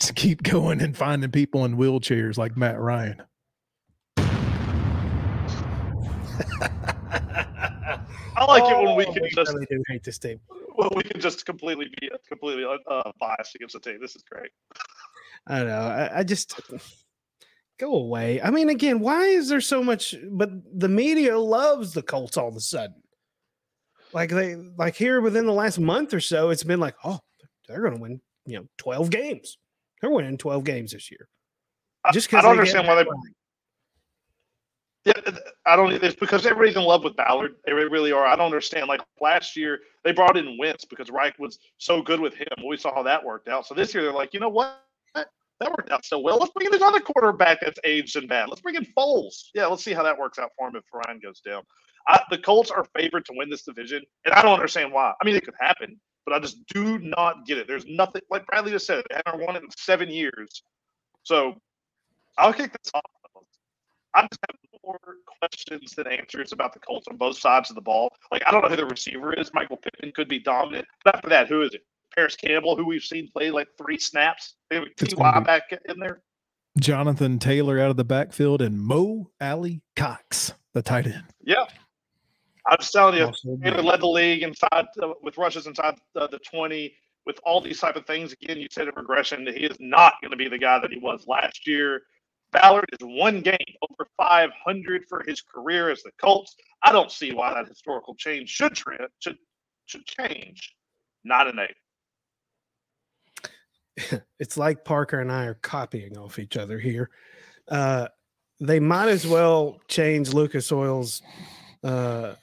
to 0.00 0.12
keep 0.12 0.42
going 0.42 0.80
and 0.80 0.96
finding 0.96 1.30
people 1.30 1.64
in 1.64 1.76
wheelchairs 1.76 2.36
like 2.36 2.56
Matt 2.56 2.78
Ryan. 2.78 3.22
I 8.36 8.44
like 8.46 8.64
it 8.70 8.76
when 8.76 8.96
we 8.96 9.06
Oh, 9.06 9.12
can 9.12 9.24
I 9.24 9.28
just 9.28 9.52
really 9.52 9.66
do 9.70 9.82
hate 9.88 10.02
this 10.02 10.18
team. 10.18 10.40
well, 10.78 10.90
we 10.94 11.02
can 11.02 11.20
just 11.20 11.46
completely 11.46 11.86
be 12.00 12.10
completely 12.28 12.64
uh, 12.64 13.12
biased 13.20 13.54
against 13.54 13.74
the 13.74 13.80
team. 13.80 13.98
This 14.00 14.16
is 14.16 14.22
great. 14.22 14.50
I 15.46 15.58
don't 15.58 15.68
know. 15.68 15.74
I, 15.74 16.18
I 16.18 16.22
just 16.24 16.60
go 17.78 17.94
away. 17.94 18.40
I 18.42 18.50
mean, 18.50 18.68
again, 18.68 19.00
why 19.00 19.26
is 19.26 19.48
there 19.48 19.60
so 19.60 19.82
much? 19.82 20.14
But 20.30 20.50
the 20.78 20.88
media 20.88 21.38
loves 21.38 21.92
the 21.92 22.02
Colts 22.02 22.36
all 22.36 22.48
of 22.48 22.56
a 22.56 22.60
sudden. 22.60 23.02
Like 24.12 24.30
they 24.30 24.54
like 24.54 24.94
here 24.94 25.20
within 25.20 25.46
the 25.46 25.52
last 25.52 25.78
month 25.78 26.14
or 26.14 26.20
so, 26.20 26.50
it's 26.50 26.62
been 26.64 26.80
like, 26.80 26.94
oh, 27.04 27.18
they're 27.66 27.80
going 27.80 27.94
to 27.94 28.00
win, 28.00 28.20
you 28.46 28.58
know, 28.58 28.66
twelve 28.78 29.10
games. 29.10 29.58
They're 30.00 30.10
winning 30.10 30.38
twelve 30.38 30.64
games 30.64 30.92
this 30.92 31.10
year. 31.10 31.28
Just 32.12 32.28
because 32.28 32.44
I 32.44 32.48
don't 32.48 32.58
understand 32.58 32.86
why 32.86 33.02
they. 33.02 33.08
Yeah, 35.04 35.12
I 35.66 35.76
don't. 35.76 35.92
It's 35.92 36.16
because 36.16 36.46
everybody's 36.46 36.76
in 36.76 36.82
love 36.82 37.04
with 37.04 37.14
Ballard. 37.14 37.56
They 37.66 37.72
really 37.74 38.10
are. 38.10 38.24
I 38.26 38.36
don't 38.36 38.46
understand. 38.46 38.88
Like 38.88 39.02
last 39.20 39.54
year, 39.54 39.80
they 40.02 40.12
brought 40.12 40.36
in 40.38 40.56
Wentz 40.58 40.86
because 40.86 41.10
Reich 41.10 41.38
was 41.38 41.58
so 41.76 42.00
good 42.00 42.20
with 42.20 42.34
him. 42.34 42.48
We 42.66 42.78
saw 42.78 42.94
how 42.94 43.02
that 43.02 43.22
worked 43.22 43.48
out. 43.48 43.66
So 43.66 43.74
this 43.74 43.92
year, 43.92 44.02
they're 44.02 44.12
like, 44.12 44.32
you 44.32 44.40
know 44.40 44.48
what? 44.48 44.80
That 45.60 45.70
worked 45.70 45.90
out 45.90 46.04
so 46.04 46.18
well. 46.18 46.38
Let's 46.38 46.52
bring 46.52 46.66
in 46.66 46.72
this 46.72 46.82
other 46.82 47.00
quarterback 47.00 47.60
that's 47.60 47.78
aged 47.84 48.16
and 48.16 48.28
bad. 48.28 48.48
Let's 48.48 48.60
bring 48.60 48.74
in 48.74 48.86
Foles. 48.96 49.50
Yeah, 49.54 49.66
let's 49.66 49.84
see 49.84 49.92
how 49.92 50.02
that 50.02 50.18
works 50.18 50.38
out 50.38 50.50
for 50.58 50.68
him 50.68 50.76
if 50.76 50.84
Ryan 50.92 51.20
goes 51.22 51.40
down. 51.40 51.62
I, 52.08 52.20
the 52.30 52.38
Colts 52.38 52.70
are 52.70 52.84
favored 52.96 53.24
to 53.26 53.32
win 53.36 53.48
this 53.48 53.62
division, 53.62 54.02
and 54.24 54.34
I 54.34 54.42
don't 54.42 54.54
understand 54.54 54.92
why. 54.92 55.12
I 55.20 55.24
mean, 55.24 55.36
it 55.36 55.44
could 55.44 55.54
happen, 55.60 55.98
but 56.26 56.34
I 56.34 56.38
just 56.40 56.66
do 56.66 56.98
not 56.98 57.46
get 57.46 57.58
it. 57.58 57.66
There's 57.68 57.86
nothing 57.86 58.22
like 58.30 58.46
Bradley 58.46 58.72
just 58.72 58.86
said. 58.86 59.04
They 59.08 59.20
haven't 59.24 59.46
won 59.46 59.56
it 59.56 59.62
in 59.62 59.68
seven 59.76 60.10
years, 60.10 60.62
so 61.22 61.54
I'll 62.36 62.52
kick 62.52 62.72
this 62.72 62.90
off. 62.92 63.02
I 64.14 64.22
just 64.22 64.40
have 64.48 64.73
more 64.86 64.98
questions 65.40 65.94
than 65.94 66.06
answers 66.06 66.52
about 66.52 66.72
the 66.72 66.80
Colts 66.80 67.06
on 67.08 67.16
both 67.16 67.38
sides 67.38 67.70
of 67.70 67.76
the 67.76 67.82
ball. 67.82 68.12
Like 68.30 68.42
I 68.46 68.50
don't 68.50 68.62
know 68.62 68.68
who 68.68 68.76
the 68.76 68.86
receiver 68.86 69.32
is. 69.34 69.52
Michael 69.54 69.76
Pittman 69.76 70.12
could 70.12 70.28
be 70.28 70.38
dominant, 70.38 70.86
but 71.04 71.16
after 71.16 71.28
that, 71.30 71.48
who 71.48 71.62
is 71.62 71.74
it? 71.74 71.84
Parris 72.14 72.36
Campbell, 72.36 72.76
who 72.76 72.86
we've 72.86 73.02
seen 73.02 73.28
play 73.28 73.50
like 73.50 73.68
three 73.76 73.98
snaps. 73.98 74.54
Maybe 74.70 74.86
Ty 74.96 75.40
back 75.40 75.64
in 75.88 75.98
there. 75.98 76.22
Jonathan 76.78 77.38
Taylor 77.38 77.78
out 77.80 77.90
of 77.90 77.96
the 77.96 78.04
backfield 78.04 78.60
and 78.60 78.80
Mo 78.80 79.30
Alie-Cox, 79.40 80.54
the 80.72 80.82
tight 80.82 81.06
end. 81.06 81.24
Yeah. 81.40 81.66
I'm 82.66 82.78
just 82.78 82.92
telling 82.92 83.16
you, 83.16 83.30
Taylor 83.62 83.82
led 83.82 84.00
the 84.00 84.08
league 84.08 84.42
inside 84.42 84.86
uh, 85.02 85.12
with 85.22 85.36
rushes 85.36 85.66
inside 85.66 85.96
uh, 86.16 86.26
the 86.26 86.38
20 86.38 86.94
with 87.26 87.38
all 87.44 87.60
these 87.60 87.80
type 87.80 87.96
of 87.96 88.06
things. 88.06 88.32
Again, 88.32 88.58
you 88.58 88.68
said 88.70 88.88
a 88.88 88.92
regression. 88.92 89.44
That 89.44 89.56
he 89.56 89.64
is 89.64 89.76
not 89.80 90.14
going 90.20 90.30
to 90.30 90.36
be 90.36 90.48
the 90.48 90.58
guy 90.58 90.78
that 90.78 90.90
he 90.90 90.98
was 90.98 91.26
last 91.26 91.66
year. 91.66 92.02
Ballard 92.54 92.88
is 92.92 93.00
one 93.02 93.40
game 93.40 93.56
over 93.90 94.08
500 94.16 95.02
for 95.08 95.24
his 95.26 95.42
career 95.42 95.90
as 95.90 96.02
the 96.02 96.12
Colts. 96.18 96.54
I 96.82 96.92
don't 96.92 97.10
see 97.10 97.32
why 97.32 97.52
that 97.52 97.68
historical 97.68 98.14
change 98.14 98.48
should 98.48 98.78
should 99.18 99.36
should 99.86 100.06
change. 100.06 100.74
Not 101.24 101.48
an 101.48 101.58
eight. 101.58 101.74
it's 104.40 104.56
like 104.56 104.84
Parker 104.84 105.20
and 105.20 105.32
I 105.32 105.46
are 105.46 105.54
copying 105.54 106.16
off 106.16 106.38
each 106.38 106.56
other 106.56 106.78
here. 106.78 107.10
Uh, 107.68 108.06
they 108.60 108.78
might 108.78 109.08
as 109.08 109.26
well 109.26 109.80
change 109.88 110.32
Lucas 110.32 110.70
Oil's 110.70 111.22
uh, 111.82 112.34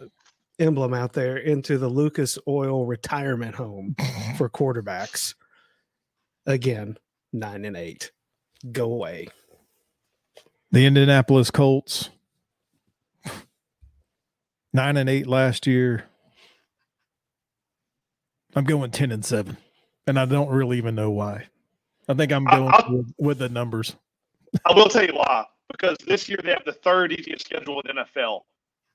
emblem 0.59 0.93
out 0.93 1.13
there 1.13 1.37
into 1.37 1.77
the 1.77 1.87
Lucas 1.87 2.37
Oil 2.47 2.85
retirement 2.85 3.55
home 3.55 3.95
for 4.37 4.49
quarterbacks. 4.49 5.35
Again, 6.45 6.97
nine 7.31 7.63
and 7.65 7.77
eight. 7.77 8.11
Go 8.71 8.91
away. 8.91 9.29
The 10.71 10.85
Indianapolis 10.85 11.51
Colts, 11.51 12.09
nine 14.73 14.97
and 14.97 15.09
eight 15.09 15.27
last 15.27 15.67
year. 15.67 16.05
I'm 18.55 18.63
going 18.65 18.91
10 18.91 19.11
and 19.11 19.23
seven 19.23 19.57
and 20.07 20.19
I 20.19 20.25
don't 20.25 20.49
really 20.49 20.77
even 20.77 20.95
know 20.95 21.11
why. 21.11 21.45
I 22.07 22.13
think 22.13 22.31
I'm 22.31 22.45
going 22.45 22.71
with, 22.89 23.13
with, 23.17 23.37
the 23.37 23.49
numbers. 23.49 23.95
I 24.65 24.73
will 24.73 24.89
tell 24.89 25.05
you 25.05 25.13
why. 25.13 25.45
Because 25.71 25.97
this 26.05 26.27
year 26.27 26.39
they 26.43 26.49
have 26.49 26.65
the 26.65 26.73
third 26.73 27.13
easiest 27.13 27.45
schedule 27.45 27.81
in 27.81 27.95
NFL, 27.95 28.41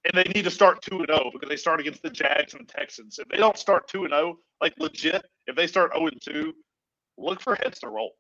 and 0.05 0.12
they 0.14 0.31
need 0.35 0.45
to 0.45 0.51
start 0.51 0.83
two 0.83 0.99
and 0.99 1.07
zero 1.07 1.22
oh 1.24 1.31
because 1.33 1.49
they 1.49 1.57
start 1.57 1.81
against 1.81 2.03
the 2.03 2.11
Jags 2.11 2.53
and 2.53 2.68
the 2.68 2.72
Texans. 2.72 3.18
If 3.18 3.29
they 3.29 3.39
don't 3.39 3.57
start 3.57 3.89
two 3.89 4.05
and 4.05 4.12
zero, 4.12 4.37
oh, 4.37 4.39
like 4.61 4.74
legit, 4.79 5.24
if 5.47 5.57
they 5.57 5.66
start 5.66 5.93
zero 5.95 6.09
and 6.09 6.20
two, 6.20 6.53
look 7.16 7.41
for 7.41 7.55
heads 7.55 7.79
to 7.81 7.89
roll. 7.89 8.12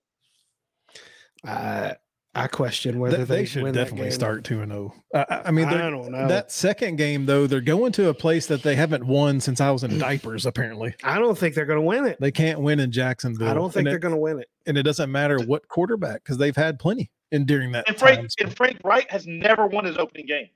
Uh, 1.46 1.92
I 2.36 2.48
question 2.48 2.98
whether 2.98 3.24
they, 3.24 3.38
they 3.38 3.44
should 3.46 3.72
definitely 3.72 4.10
start 4.10 4.44
two 4.44 4.60
and 4.60 4.70
zero. 4.70 4.94
I, 5.14 5.42
I 5.46 5.50
mean, 5.50 5.64
I 5.64 5.88
don't 5.88 6.12
know 6.12 6.28
that 6.28 6.52
second 6.52 6.96
game 6.96 7.24
though. 7.24 7.46
They're 7.46 7.62
going 7.62 7.92
to 7.92 8.10
a 8.10 8.14
place 8.14 8.46
that 8.48 8.62
they 8.62 8.76
haven't 8.76 9.06
won 9.06 9.40
since 9.40 9.58
I 9.58 9.70
was 9.70 9.84
in 9.84 9.98
diapers. 9.98 10.44
Apparently, 10.44 10.94
I 11.02 11.18
don't 11.18 11.36
think 11.36 11.54
they're 11.54 11.64
going 11.64 11.80
to 11.80 11.86
win 11.86 12.04
it. 12.04 12.20
They 12.20 12.30
can't 12.30 12.60
win 12.60 12.78
in 12.78 12.92
Jacksonville. 12.92 13.48
I 13.48 13.54
don't 13.54 13.72
think 13.72 13.80
and 13.80 13.86
they're 13.86 13.98
going 13.98 14.12
to 14.12 14.20
win 14.20 14.38
it, 14.40 14.50
and 14.66 14.76
it 14.76 14.82
doesn't 14.82 15.10
matter 15.10 15.38
what 15.38 15.66
quarterback 15.68 16.24
because 16.24 16.36
they've 16.36 16.54
had 16.54 16.78
plenty 16.78 17.10
in 17.32 17.46
during 17.46 17.72
that. 17.72 17.88
And 17.88 17.96
Frank 17.96 18.18
time, 18.18 18.28
and 18.40 18.54
Frank 18.54 18.80
Reich 18.84 19.10
has 19.10 19.26
never 19.26 19.66
won 19.66 19.86
his 19.86 19.96
opening 19.96 20.26
game. 20.26 20.50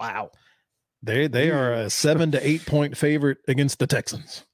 Wow, 0.00 0.32
they 1.00 1.28
they 1.28 1.52
are 1.52 1.74
a 1.74 1.90
seven 1.90 2.32
to 2.32 2.44
eight 2.44 2.66
point 2.66 2.96
favorite 2.96 3.38
against 3.46 3.78
the 3.78 3.86
Texans 3.86 4.44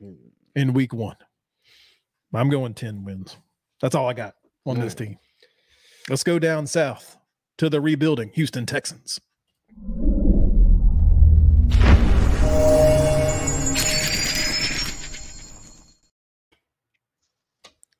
hmm. 0.00 0.14
in 0.56 0.72
Week 0.72 0.92
One. 0.92 1.16
I'm 2.34 2.50
going 2.50 2.74
ten 2.74 3.04
wins. 3.04 3.36
That's 3.80 3.94
all 3.94 4.08
I 4.08 4.14
got 4.14 4.34
on 4.66 4.80
this 4.80 4.96
team. 4.96 5.16
Let's 6.10 6.24
go 6.24 6.38
down 6.38 6.66
south 6.66 7.18
to 7.58 7.68
the 7.68 7.82
rebuilding 7.82 8.30
Houston 8.34 8.64
Texans. 8.64 9.20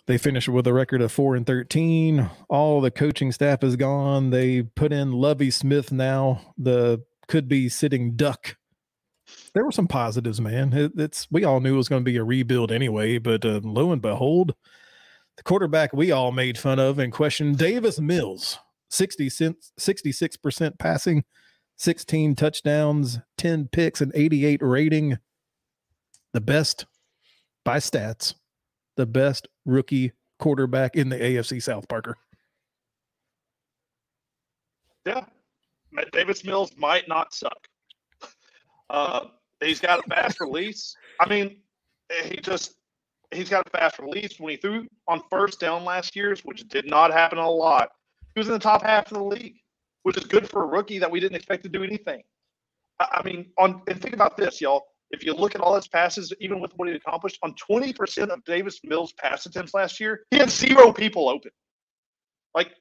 They 0.06 0.16
finished 0.16 0.48
with 0.48 0.66
a 0.66 0.72
record 0.72 1.02
of 1.02 1.12
four 1.12 1.36
and 1.36 1.46
thirteen. 1.46 2.30
All 2.48 2.80
the 2.80 2.90
coaching 2.90 3.30
staff 3.30 3.62
is 3.62 3.76
gone. 3.76 4.30
They 4.30 4.62
put 4.62 4.90
in 4.90 5.12
Lovie 5.12 5.50
Smith 5.50 5.92
now, 5.92 6.54
the 6.56 7.04
could 7.26 7.46
be 7.46 7.68
sitting 7.68 8.16
duck. 8.16 8.56
There 9.52 9.66
were 9.66 9.72
some 9.72 9.86
positives, 9.86 10.40
man. 10.40 10.72
It, 10.72 10.92
it's 10.96 11.26
we 11.30 11.44
all 11.44 11.60
knew 11.60 11.74
it 11.74 11.76
was 11.76 11.90
going 11.90 12.02
to 12.02 12.10
be 12.10 12.16
a 12.16 12.24
rebuild 12.24 12.72
anyway, 12.72 13.18
but 13.18 13.44
uh, 13.44 13.60
lo 13.62 13.92
and 13.92 14.00
behold, 14.00 14.54
the 15.38 15.44
quarterback 15.44 15.92
we 15.92 16.10
all 16.10 16.32
made 16.32 16.58
fun 16.58 16.80
of 16.80 16.98
and 16.98 17.12
questioned, 17.12 17.58
Davis 17.58 18.00
Mills, 18.00 18.58
60 18.90 19.30
cents, 19.30 19.72
66% 19.78 20.78
passing, 20.80 21.24
16 21.76 22.34
touchdowns, 22.34 23.20
10 23.38 23.68
picks, 23.70 24.00
and 24.00 24.10
88 24.16 24.60
rating. 24.60 25.18
The 26.32 26.40
best 26.40 26.86
by 27.64 27.78
stats, 27.78 28.34
the 28.96 29.06
best 29.06 29.46
rookie 29.64 30.10
quarterback 30.40 30.96
in 30.96 31.08
the 31.08 31.16
AFC 31.16 31.62
South, 31.62 31.86
Parker. 31.86 32.16
Yeah. 35.06 35.24
Davis 36.12 36.44
Mills 36.44 36.72
might 36.76 37.06
not 37.06 37.32
suck. 37.32 37.68
Uh, 38.90 39.26
he's 39.60 39.78
got 39.78 40.00
a 40.00 40.02
fast 40.02 40.40
release. 40.40 40.96
I 41.20 41.28
mean, 41.28 41.58
he 42.24 42.38
just 42.38 42.77
he's 43.32 43.48
got 43.48 43.66
a 43.66 43.70
fast 43.70 43.98
release. 43.98 44.38
When 44.38 44.50
he 44.50 44.56
threw 44.56 44.86
on 45.06 45.22
first 45.30 45.60
down 45.60 45.84
last 45.84 46.16
year's, 46.16 46.40
which 46.44 46.66
did 46.68 46.88
not 46.88 47.12
happen 47.12 47.38
a 47.38 47.50
lot, 47.50 47.90
he 48.34 48.40
was 48.40 48.48
in 48.48 48.54
the 48.54 48.58
top 48.58 48.82
half 48.82 49.10
of 49.10 49.18
the 49.18 49.24
league, 49.24 49.56
which 50.02 50.16
is 50.16 50.24
good 50.24 50.48
for 50.48 50.62
a 50.62 50.66
rookie 50.66 50.98
that 50.98 51.10
we 51.10 51.20
didn't 51.20 51.36
expect 51.36 51.62
to 51.64 51.68
do 51.68 51.82
anything. 51.82 52.22
I 53.00 53.22
mean, 53.24 53.50
on 53.58 53.82
and 53.86 54.00
think 54.00 54.14
about 54.14 54.36
this, 54.36 54.60
y'all. 54.60 54.82
If 55.10 55.24
you 55.24 55.32
look 55.32 55.54
at 55.54 55.60
all 55.62 55.74
his 55.74 55.88
passes, 55.88 56.32
even 56.40 56.60
with 56.60 56.72
what 56.76 56.88
he 56.88 56.94
accomplished, 56.94 57.38
on 57.42 57.54
20% 57.54 58.28
of 58.28 58.44
Davis 58.44 58.80
Mills' 58.84 59.14
pass 59.14 59.46
attempts 59.46 59.72
last 59.72 60.00
year, 60.00 60.24
he 60.30 60.36
had 60.36 60.50
zero 60.50 60.92
people 60.92 61.30
open. 61.30 61.50
Like, 62.54 62.72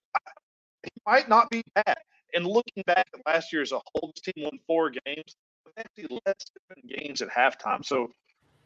he 0.84 0.90
might 1.06 1.30
not 1.30 1.50
be 1.50 1.62
bad. 1.74 1.96
And 2.34 2.46
looking 2.46 2.84
back 2.86 3.08
at 3.14 3.22
last 3.26 3.54
year 3.54 3.62
as 3.62 3.72
a 3.72 3.80
whole, 3.94 4.12
team 4.18 4.44
won 4.44 4.60
four 4.68 4.90
games. 4.90 5.36
They 5.76 5.82
actually 5.82 6.20
less 6.26 6.36
than 6.70 6.98
games 6.98 7.22
at 7.22 7.30
halftime. 7.30 7.86
So 7.86 8.10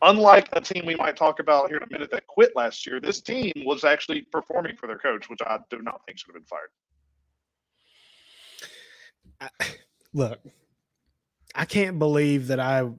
unlike 0.02 0.50
a 0.54 0.62
team 0.62 0.86
we 0.86 0.96
might 0.96 1.16
talk 1.16 1.40
about 1.40 1.70
here 1.70 1.78
in 1.78 1.84
a 1.84 1.92
minute 1.92 2.12
that 2.12 2.28
quit 2.28 2.56
last 2.56 2.86
year, 2.86 3.00
this 3.00 3.22
team 3.22 3.52
was 3.66 3.84
actually 3.84 4.22
performing 4.32 4.76
for 4.76 4.88
their 4.88 4.98
coach, 4.98 5.30
which 5.30 5.42
I 5.42 5.60
do 5.70 5.82
not 5.82 6.02
think 6.06 6.18
should 6.18 6.34
have 6.34 6.36
been 6.36 6.44
fired. 6.44 6.70
I, 9.60 9.66
look, 10.14 10.40
I 11.56 11.66
can't 11.66 12.00
believe 12.00 12.48
that 12.48 12.60
I 12.60 12.90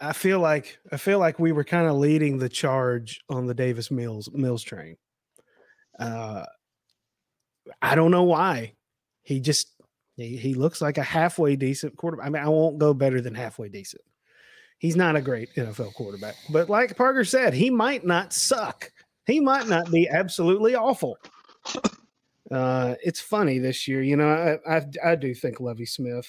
I 0.00 0.12
feel 0.12 0.40
like 0.40 0.78
I 0.92 0.96
feel 0.96 1.18
like 1.18 1.38
we 1.38 1.52
were 1.52 1.64
kind 1.64 1.86
of 1.86 1.96
leading 1.96 2.38
the 2.38 2.48
charge 2.48 3.20
on 3.28 3.46
the 3.46 3.54
Davis 3.54 3.90
Mills 3.90 4.28
Mills 4.32 4.62
train. 4.62 4.96
Uh 5.98 6.44
I 7.80 7.94
don't 7.94 8.10
know 8.10 8.24
why. 8.24 8.74
He 9.22 9.40
just 9.40 9.74
he, 10.16 10.36
he 10.36 10.54
looks 10.54 10.80
like 10.80 10.98
a 10.98 11.02
halfway 11.02 11.56
decent 11.56 11.96
quarterback. 11.96 12.26
I 12.26 12.30
mean, 12.30 12.42
I 12.42 12.48
won't 12.48 12.78
go 12.78 12.92
better 12.92 13.20
than 13.20 13.34
halfway 13.34 13.68
decent 13.68 14.02
he's 14.80 14.96
not 14.96 15.14
a 15.14 15.20
great 15.20 15.54
NFL 15.54 15.94
quarterback. 15.94 16.34
But 16.50 16.68
like 16.68 16.96
Parker 16.96 17.24
said, 17.24 17.54
he 17.54 17.70
might 17.70 18.04
not 18.04 18.32
suck. 18.32 18.90
He 19.26 19.38
might 19.38 19.68
not 19.68 19.92
be 19.92 20.08
absolutely 20.08 20.74
awful. 20.74 21.16
Uh, 22.50 22.96
it's 23.04 23.20
funny 23.20 23.60
this 23.60 23.86
year, 23.86 24.02
you 24.02 24.16
know. 24.16 24.28
I 24.66 24.78
I, 24.78 24.86
I 25.12 25.14
do 25.14 25.32
think 25.34 25.60
Levy 25.60 25.86
Smith 25.86 26.26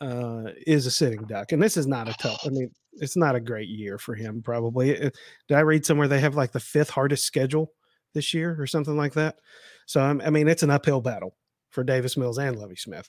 uh, 0.00 0.44
is 0.66 0.86
a 0.86 0.90
sitting 0.90 1.24
duck, 1.24 1.50
and 1.52 1.60
this 1.60 1.76
is 1.76 1.88
not 1.88 2.08
a 2.08 2.14
tough. 2.14 2.40
I 2.46 2.50
mean, 2.50 2.70
it's 2.92 3.16
not 3.16 3.34
a 3.34 3.40
great 3.40 3.68
year 3.68 3.98
for 3.98 4.14
him. 4.14 4.42
Probably. 4.42 4.90
It- 4.90 5.16
did 5.48 5.56
I 5.56 5.60
read 5.60 5.84
somewhere 5.84 6.06
they 6.06 6.20
have 6.20 6.36
like 6.36 6.52
the 6.52 6.60
fifth 6.60 6.90
hardest 6.90 7.24
schedule 7.24 7.72
this 8.14 8.32
year 8.32 8.56
or 8.60 8.66
something 8.66 8.96
like 8.96 9.14
that? 9.14 9.36
So 9.86 10.00
I 10.00 10.30
mean, 10.30 10.46
it's 10.46 10.62
an 10.62 10.70
uphill 10.70 11.00
battle 11.00 11.34
for 11.70 11.82
Davis 11.82 12.16
Mills 12.16 12.38
and 12.38 12.56
Levy 12.56 12.76
Smith. 12.76 13.08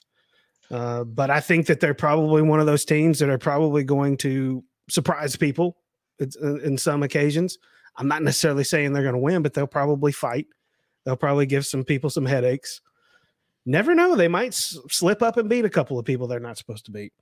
Uh, 0.70 1.04
but 1.04 1.30
I 1.30 1.40
think 1.40 1.66
that 1.66 1.80
they're 1.80 1.94
probably 1.94 2.42
one 2.42 2.60
of 2.60 2.66
those 2.66 2.84
teams 2.84 3.18
that 3.18 3.28
are 3.28 3.38
probably 3.38 3.84
going 3.84 4.16
to 4.18 4.64
surprise 4.88 5.36
people 5.36 5.76
in 6.18 6.78
some 6.78 7.02
occasions. 7.02 7.58
I'm 7.96 8.08
not 8.08 8.22
necessarily 8.22 8.64
saying 8.64 8.92
they're 8.92 9.02
going 9.02 9.14
to 9.14 9.20
win, 9.20 9.42
but 9.42 9.52
they'll 9.54 9.66
probably 9.66 10.12
fight. 10.12 10.46
They'll 11.04 11.16
probably 11.16 11.46
give 11.46 11.66
some 11.66 11.84
people 11.84 12.10
some 12.10 12.24
headaches. 12.24 12.80
Never 13.66 13.94
know. 13.94 14.16
They 14.16 14.28
might 14.28 14.48
s- 14.48 14.78
slip 14.88 15.22
up 15.22 15.36
and 15.36 15.48
beat 15.48 15.64
a 15.64 15.70
couple 15.70 15.98
of 15.98 16.04
people 16.04 16.26
they're 16.26 16.40
not 16.40 16.58
supposed 16.58 16.86
to 16.86 16.90
beat. 16.90 17.12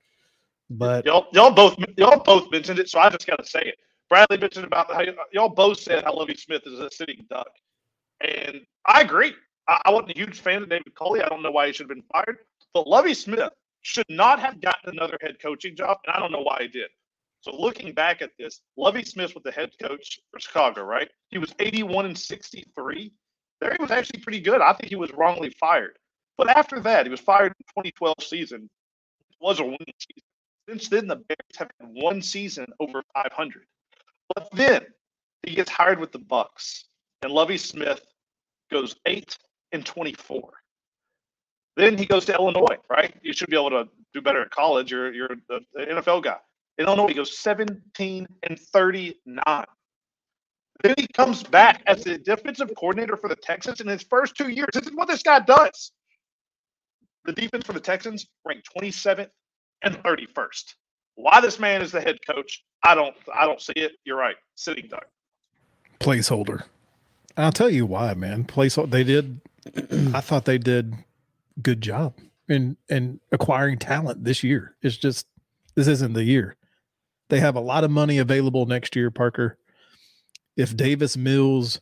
But 0.69 1.05
y'all, 1.05 1.27
y'all 1.33 1.51
both, 1.51 1.75
y'all 1.97 2.23
both 2.23 2.49
mentioned 2.51 2.79
it, 2.79 2.89
so 2.89 2.99
I 2.99 3.09
just 3.09 3.27
got 3.27 3.43
to 3.43 3.49
say 3.49 3.61
it. 3.61 3.75
Bradley 4.09 4.37
mentioned 4.37 4.65
about 4.65 4.91
how 4.91 5.01
y'all 5.33 5.49
both 5.49 5.79
said 5.79 6.03
how 6.03 6.15
Lovie 6.15 6.35
Smith 6.35 6.63
is 6.65 6.79
a 6.79 6.89
sitting 6.91 7.25
duck, 7.29 7.49
and 8.21 8.61
I 8.85 9.01
agree. 9.01 9.33
I, 9.67 9.81
I 9.85 9.91
wasn't 9.91 10.11
a 10.11 10.17
huge 10.19 10.39
fan 10.39 10.63
of 10.63 10.69
David 10.69 10.95
Culley. 10.95 11.21
I 11.21 11.29
don't 11.29 11.43
know 11.43 11.51
why 11.51 11.67
he 11.67 11.73
should 11.73 11.89
have 11.89 11.95
been 11.95 12.03
fired, 12.11 12.37
but 12.73 12.87
Lovie 12.87 13.13
Smith 13.13 13.53
should 13.81 14.05
not 14.09 14.39
have 14.39 14.61
gotten 14.61 14.91
another 14.91 15.17
head 15.21 15.37
coaching 15.41 15.75
job, 15.75 15.97
and 16.05 16.15
I 16.15 16.19
don't 16.19 16.31
know 16.31 16.41
why 16.41 16.59
he 16.61 16.67
did. 16.67 16.89
So 17.41 17.55
looking 17.55 17.93
back 17.93 18.21
at 18.21 18.31
this, 18.37 18.61
Lovie 18.77 19.03
Smith 19.03 19.33
was 19.33 19.43
the 19.43 19.51
head 19.51 19.71
coach 19.81 20.19
for 20.31 20.39
Chicago, 20.39 20.83
right? 20.83 21.09
He 21.29 21.39
was 21.39 21.53
81 21.59 22.05
and 22.05 22.17
63. 22.17 23.11
There 23.59 23.71
he 23.71 23.81
was 23.81 23.91
actually 23.91 24.21
pretty 24.21 24.39
good. 24.39 24.61
I 24.61 24.73
think 24.73 24.89
he 24.89 24.95
was 24.95 25.11
wrongly 25.13 25.49
fired. 25.59 25.97
But 26.37 26.49
after 26.49 26.79
that, 26.81 27.05
he 27.05 27.09
was 27.09 27.19
fired 27.19 27.53
in 27.59 27.83
2012 27.83 28.15
season. 28.21 28.69
It 29.29 29.37
was 29.39 29.59
a 29.59 29.63
winning 29.63 29.77
season. 29.79 30.23
Since 30.69 30.89
then, 30.89 31.07
the 31.07 31.15
Bears 31.15 31.57
have 31.57 31.69
had 31.79 31.89
one 31.91 32.21
season 32.21 32.67
over 32.79 33.01
500. 33.13 33.65
But 34.35 34.47
then 34.53 34.85
he 35.45 35.55
gets 35.55 35.69
hired 35.69 35.99
with 35.99 36.11
the 36.11 36.19
Bucs, 36.19 36.83
and 37.23 37.31
Lovie 37.31 37.57
Smith 37.57 38.01
goes 38.71 38.95
eight 39.05 39.37
and 39.71 39.85
24. 39.85 40.51
Then 41.77 41.97
he 41.97 42.05
goes 42.05 42.25
to 42.25 42.33
Illinois, 42.33 42.77
right? 42.89 43.13
You 43.21 43.33
should 43.33 43.49
be 43.49 43.55
able 43.55 43.69
to 43.71 43.87
do 44.13 44.21
better 44.21 44.41
at 44.41 44.51
college. 44.51 44.91
You're 44.91 45.13
you're 45.13 45.29
the 45.49 45.61
NFL 45.77 46.23
guy. 46.23 46.37
In 46.77 46.85
Illinois, 46.85 47.07
he 47.07 47.13
goes 47.13 47.37
17 47.37 48.27
and 48.43 48.59
39. 48.59 49.65
Then 50.83 50.95
he 50.97 51.07
comes 51.13 51.43
back 51.43 51.83
as 51.85 52.03
the 52.03 52.17
defensive 52.17 52.71
coordinator 52.75 53.15
for 53.15 53.27
the 53.29 53.35
Texans 53.35 53.81
in 53.81 53.87
his 53.87 54.03
first 54.03 54.35
two 54.35 54.49
years. 54.49 54.69
This 54.73 54.87
is 54.87 54.93
what 54.93 55.07
this 55.07 55.21
guy 55.21 55.39
does. 55.39 55.91
The 57.25 57.33
defense 57.33 57.65
for 57.65 57.73
the 57.73 57.79
Texans 57.79 58.27
ranked 58.45 58.67
27th 58.75 59.29
and 59.83 59.95
31st. 60.03 60.73
Why 61.15 61.39
this 61.39 61.59
man 61.59 61.81
is 61.81 61.91
the 61.91 62.01
head 62.01 62.17
coach, 62.27 62.63
I 62.83 62.95
don't 62.95 63.15
I 63.33 63.45
don't 63.45 63.61
see 63.61 63.73
it. 63.75 63.93
You're 64.05 64.17
right. 64.17 64.35
Sitting 64.55 64.87
duck. 64.87 65.05
placeholder. 65.99 66.63
I'll 67.37 67.51
tell 67.51 67.69
you 67.69 67.85
why, 67.85 68.13
man. 68.15 68.43
Placeholder. 68.43 68.89
They 68.89 69.03
did. 69.03 69.41
I 70.15 70.21
thought 70.21 70.45
they 70.45 70.57
did 70.57 70.95
good 71.61 71.81
job 71.81 72.15
in 72.47 72.77
in 72.89 73.19
acquiring 73.31 73.79
talent 73.79 74.23
this 74.23 74.43
year. 74.43 74.75
It's 74.81 74.97
just 74.97 75.27
this 75.75 75.87
isn't 75.87 76.13
the 76.13 76.23
year. 76.23 76.57
They 77.29 77.39
have 77.39 77.55
a 77.55 77.61
lot 77.61 77.83
of 77.83 77.91
money 77.91 78.17
available 78.17 78.65
next 78.65 78.95
year, 78.95 79.09
Parker. 79.09 79.57
If 80.57 80.75
Davis 80.75 81.15
Mills 81.15 81.79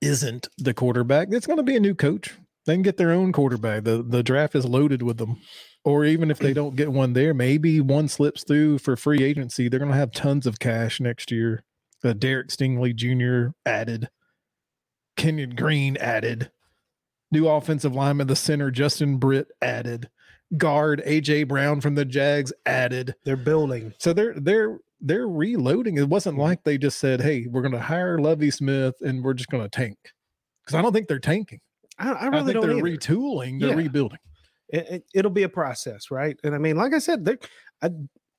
isn't 0.00 0.48
the 0.58 0.74
quarterback, 0.74 1.28
it's 1.30 1.46
going 1.46 1.58
to 1.58 1.62
be 1.62 1.76
a 1.76 1.80
new 1.80 1.94
coach. 1.94 2.34
They 2.66 2.74
can 2.74 2.82
get 2.82 2.96
their 2.96 3.12
own 3.12 3.32
quarterback. 3.32 3.84
The 3.84 4.02
the 4.02 4.22
draft 4.22 4.54
is 4.54 4.64
loaded 4.64 5.02
with 5.02 5.18
them. 5.18 5.40
Or 5.84 6.04
even 6.04 6.30
if 6.30 6.38
they 6.38 6.52
don't 6.52 6.76
get 6.76 6.92
one 6.92 7.12
there, 7.12 7.34
maybe 7.34 7.80
one 7.80 8.06
slips 8.06 8.44
through 8.44 8.78
for 8.78 8.96
free 8.96 9.24
agency. 9.24 9.68
They're 9.68 9.80
going 9.80 9.90
to 9.90 9.96
have 9.96 10.12
tons 10.12 10.46
of 10.46 10.60
cash 10.60 11.00
next 11.00 11.32
year. 11.32 11.64
Uh, 12.04 12.12
Derek 12.12 12.48
Stingley 12.48 12.94
Jr. 12.94 13.52
added, 13.66 14.08
Kenyon 15.16 15.56
Green 15.56 15.96
added, 15.96 16.50
new 17.32 17.48
offensive 17.48 17.94
lineman, 17.94 18.26
the 18.28 18.36
center 18.36 18.70
Justin 18.70 19.16
Britt 19.16 19.48
added, 19.60 20.08
guard 20.56 21.02
AJ 21.06 21.48
Brown 21.48 21.80
from 21.80 21.94
the 21.94 22.04
Jags 22.04 22.52
added. 22.66 23.14
they're 23.24 23.36
building. 23.36 23.92
So 23.98 24.12
they're 24.12 24.34
they're 24.38 24.78
they're 25.00 25.26
reloading. 25.28 25.96
It 25.98 26.08
wasn't 26.08 26.38
like 26.38 26.62
they 26.62 26.78
just 26.78 26.98
said, 27.00 27.20
"Hey, 27.20 27.46
we're 27.50 27.62
going 27.62 27.72
to 27.72 27.80
hire 27.80 28.18
Lovie 28.18 28.50
Smith 28.52 28.94
and 29.00 29.24
we're 29.24 29.34
just 29.34 29.48
going 29.50 29.62
to 29.64 29.68
tank," 29.68 29.96
because 30.62 30.76
I 30.78 30.82
don't 30.82 30.92
think 30.92 31.08
they're 31.08 31.18
tanking. 31.18 31.60
I, 31.98 32.12
I 32.12 32.12
I, 32.12 32.26
really 32.26 32.52
think 32.52 32.54
don't 32.54 32.76
they're 32.76 32.86
either. 32.86 32.96
retooling. 32.98 33.58
They're 33.60 33.70
Yeah. 33.70 33.74
rebuilding. 33.76 34.18
it, 34.68 35.04
it, 35.12 35.22
will 35.24 35.30
be 35.30 35.42
a 35.42 35.48
process, 35.48 36.10
right? 36.10 36.38
And 36.44 36.54
I 36.54 36.58
mean, 36.58 36.76
like 36.76 36.94
I 36.94 36.98
said, 36.98 37.24
they 37.24 37.36
I, 37.82 37.90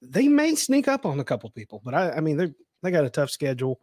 they 0.02 0.28
may 0.28 0.56
sneak 0.56 0.88
up 0.88 1.06
on 1.06 1.20
a 1.20 1.24
couple 1.24 1.50
people, 1.52 1.82
but 1.84 1.94
I, 1.94 2.12
I 2.12 2.20
mean, 2.22 2.38
they 2.38 2.54
they 2.82 2.92
got 2.92 3.06
a 3.06 3.10
tough 3.10 3.30
schedule. 3.30 3.80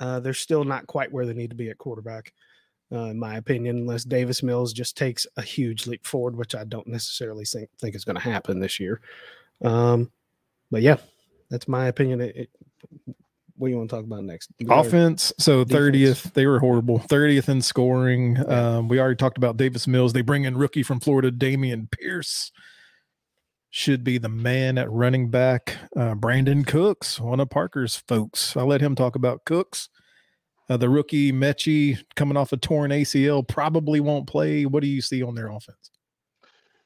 Uh, 0.00 0.20
they're 0.20 0.32
still 0.34 0.64
not 0.64 0.86
quite 0.86 1.12
where 1.12 1.26
they 1.26 1.34
need 1.34 1.50
to 1.50 1.56
be 1.56 1.68
at 1.70 1.78
quarterback, 1.78 2.32
uh, 2.92 3.06
in 3.06 3.18
my 3.18 3.36
opinion, 3.36 3.76
unless 3.78 4.04
Davis 4.04 4.42
Mills 4.42 4.72
just 4.72 4.96
takes 4.96 5.26
a 5.36 5.42
huge 5.42 5.86
leap 5.86 6.06
forward, 6.06 6.36
which 6.36 6.54
I 6.54 6.64
don't 6.64 6.86
necessarily 6.86 7.44
think 7.44 7.70
think 7.78 7.94
is 7.94 8.04
going 8.04 8.16
to 8.16 8.22
happen 8.22 8.60
this 8.60 8.78
year. 8.78 9.00
Um, 9.64 10.10
but 10.70 10.82
yeah, 10.82 10.96
that's 11.50 11.68
my 11.68 11.86
opinion. 11.86 12.20
It, 12.20 12.36
it, 12.36 12.50
what 13.56 13.68
do 13.68 13.72
you 13.72 13.78
want 13.78 13.90
to 13.90 13.96
talk 13.96 14.04
about 14.04 14.24
next? 14.24 14.50
Offense, 14.68 15.32
so 15.38 15.64
Defense. 15.64 15.78
thirtieth, 15.78 16.34
they 16.34 16.46
were 16.46 16.58
horrible. 16.58 16.98
Thirtieth 16.98 17.48
in 17.48 17.62
scoring. 17.62 18.38
Um, 18.50 18.88
we 18.88 18.98
already 18.98 19.16
talked 19.16 19.38
about 19.38 19.56
Davis 19.56 19.86
Mills. 19.86 20.12
They 20.12 20.22
bring 20.22 20.44
in 20.44 20.56
rookie 20.56 20.82
from 20.82 21.00
Florida, 21.00 21.30
Dameon 21.30 21.90
Pierce. 21.90 22.50
Should 23.74 24.04
be 24.04 24.18
the 24.18 24.28
man 24.28 24.76
at 24.76 24.90
running 24.90 25.30
back. 25.30 25.78
Uh, 25.96 26.14
Brandin 26.14 26.66
Cooks, 26.66 27.18
one 27.18 27.40
of 27.40 27.48
Parker's 27.48 27.96
folks. 27.96 28.54
I'll 28.54 28.66
let 28.66 28.82
him 28.82 28.94
talk 28.94 29.16
about 29.16 29.46
Cooks. 29.46 29.88
Uh, 30.68 30.76
the 30.76 30.88
rookie 30.88 31.32
Metchie 31.32 32.02
coming 32.14 32.36
off 32.36 32.52
a 32.52 32.56
torn 32.56 32.90
ACL 32.90 33.46
probably 33.46 34.00
won't 34.00 34.26
play. 34.26 34.64
What 34.64 34.82
do 34.82 34.88
you 34.88 35.02
see 35.02 35.22
on 35.22 35.34
their 35.34 35.48
offense? 35.48 35.90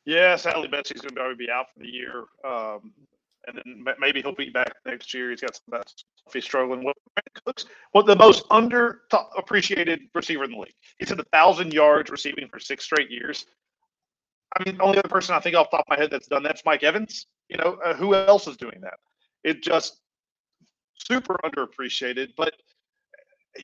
Yeah, 0.05 0.37
sadly, 0.37 0.69
Betsy's 0.69 1.01
going 1.01 1.11
to 1.11 1.17
probably 1.17 1.47
be 1.47 1.51
out 1.51 1.67
for 1.73 1.81
the 1.81 1.89
year. 1.89 2.25
Um, 2.45 2.93
and 3.47 3.57
then 3.57 3.85
maybe 4.01 4.23
he'll 4.23 4.35
be 4.35 4.51
back 4.51 4.73
next 4.85 5.13
year. 5.15 5.31
He's 5.31 5.41
got 5.41 5.55
some 5.55 5.63
stuff 5.69 6.33
he's 6.33 6.45
struggling 6.45 6.85
with. 6.85 6.97
Cooks, 7.45 7.67
what 7.93 8.07
the 8.07 8.17
most 8.17 8.45
under 8.51 9.03
appreciated 9.37 10.01
receiver 10.15 10.45
in 10.45 10.51
the 10.51 10.59
league. 10.59 10.75
He's 10.99 11.13
at 11.13 11.21
a 11.21 11.25
thousand 11.33 11.73
yards 11.73 12.11
receiving 12.11 12.49
for 12.49 12.59
six 12.59 12.85
straight 12.85 13.11
years. 13.11 13.47
I 14.57 14.65
mean, 14.65 14.79
the 14.79 14.83
only 14.83 14.99
other 14.99 15.09
person 15.09 15.35
I 15.35 15.41
think 15.41 15.55
off 15.55 15.71
the 15.71 15.77
top 15.77 15.87
of 15.89 15.97
my 15.97 16.03
head 16.03 16.11
that's 16.11 16.29
done 16.29 16.43
that's 16.43 16.65
Mike 16.65 16.83
Evans. 16.83 17.27
You 17.49 17.59
know, 17.59 17.79
uh, 17.85 17.95
who 17.95 18.15
else 18.15 18.49
is 18.49 18.57
doing 18.57 18.81
that? 18.81 18.95
It 19.45 19.63
just 19.63 20.01
super 20.95 21.37
underappreciated. 21.45 22.31
But 22.37 22.55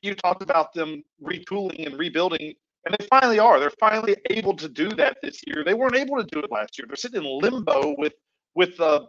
you 0.01 0.15
talked 0.15 0.41
about 0.41 0.73
them 0.73 1.03
retooling 1.21 1.85
and 1.85 1.97
rebuilding 1.97 2.53
and 2.85 2.95
they 2.97 3.05
finally 3.07 3.39
are. 3.39 3.59
They're 3.59 3.71
finally 3.79 4.15
able 4.29 4.55
to 4.57 4.67
do 4.67 4.89
that 4.89 5.17
this 5.21 5.41
year. 5.47 5.63
They 5.63 5.73
weren't 5.73 5.95
able 5.95 6.17
to 6.17 6.27
do 6.31 6.39
it 6.39 6.51
last 6.51 6.77
year. 6.77 6.85
They're 6.87 6.95
sitting 6.95 7.23
in 7.23 7.39
limbo 7.41 7.95
with 7.97 8.13
with 8.55 8.77
the 8.77 9.07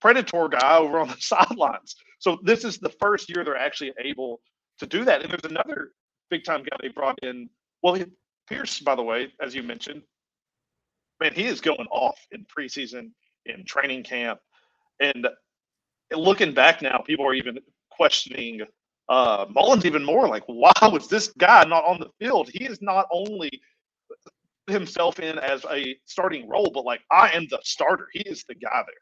Predator 0.00 0.48
guy 0.48 0.78
over 0.78 0.98
on 0.98 1.08
the 1.08 1.16
sidelines. 1.20 1.96
So 2.18 2.38
this 2.42 2.64
is 2.64 2.78
the 2.78 2.92
first 3.00 3.28
year 3.28 3.44
they're 3.44 3.56
actually 3.56 3.92
able 4.02 4.40
to 4.78 4.86
do 4.86 5.04
that. 5.04 5.22
And 5.22 5.30
there's 5.30 5.50
another 5.50 5.92
big 6.30 6.44
time 6.44 6.62
guy 6.62 6.76
they 6.80 6.88
brought 6.88 7.18
in. 7.22 7.48
Well, 7.82 7.98
Pierce, 8.48 8.80
by 8.80 8.94
the 8.94 9.02
way, 9.02 9.32
as 9.40 9.54
you 9.54 9.62
mentioned, 9.62 10.02
man, 11.20 11.32
he 11.32 11.46
is 11.46 11.60
going 11.60 11.86
off 11.90 12.18
in 12.32 12.46
preseason, 12.46 13.10
in 13.46 13.64
training 13.64 14.02
camp, 14.04 14.40
and 15.00 15.26
looking 16.14 16.52
back 16.52 16.82
now, 16.82 16.98
people 16.98 17.26
are 17.26 17.34
even 17.34 17.58
questioning 17.90 18.60
uh, 19.10 19.44
Mullins 19.50 19.84
even 19.84 20.04
more. 20.04 20.28
Like, 20.28 20.44
why 20.46 20.72
was 20.82 21.08
this 21.08 21.28
guy 21.36 21.64
not 21.64 21.84
on 21.84 21.98
the 21.98 22.08
field? 22.18 22.48
He 22.48 22.64
is 22.64 22.80
not 22.80 23.06
only 23.12 23.50
himself 24.68 25.18
in 25.18 25.36
as 25.38 25.66
a 25.70 25.96
starting 26.06 26.48
role, 26.48 26.70
but 26.72 26.84
like 26.84 27.00
I 27.10 27.30
am 27.30 27.46
the 27.50 27.58
starter. 27.64 28.06
He 28.12 28.20
is 28.20 28.44
the 28.48 28.54
guy 28.54 28.70
there. 28.72 28.94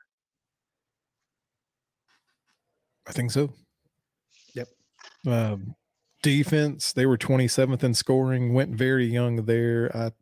I 3.07 3.13
think 3.13 3.31
so. 3.31 3.53
Yep. 4.55 4.69
Um, 5.27 5.75
defense, 6.23 6.93
they 6.93 7.05
were 7.07 7.19
27th 7.19 7.85
in 7.85 7.93
scoring, 7.95 8.55
went 8.55 8.75
very 8.75 9.07
young 9.07 9.45
there. 9.45 9.95
I, 9.95 10.13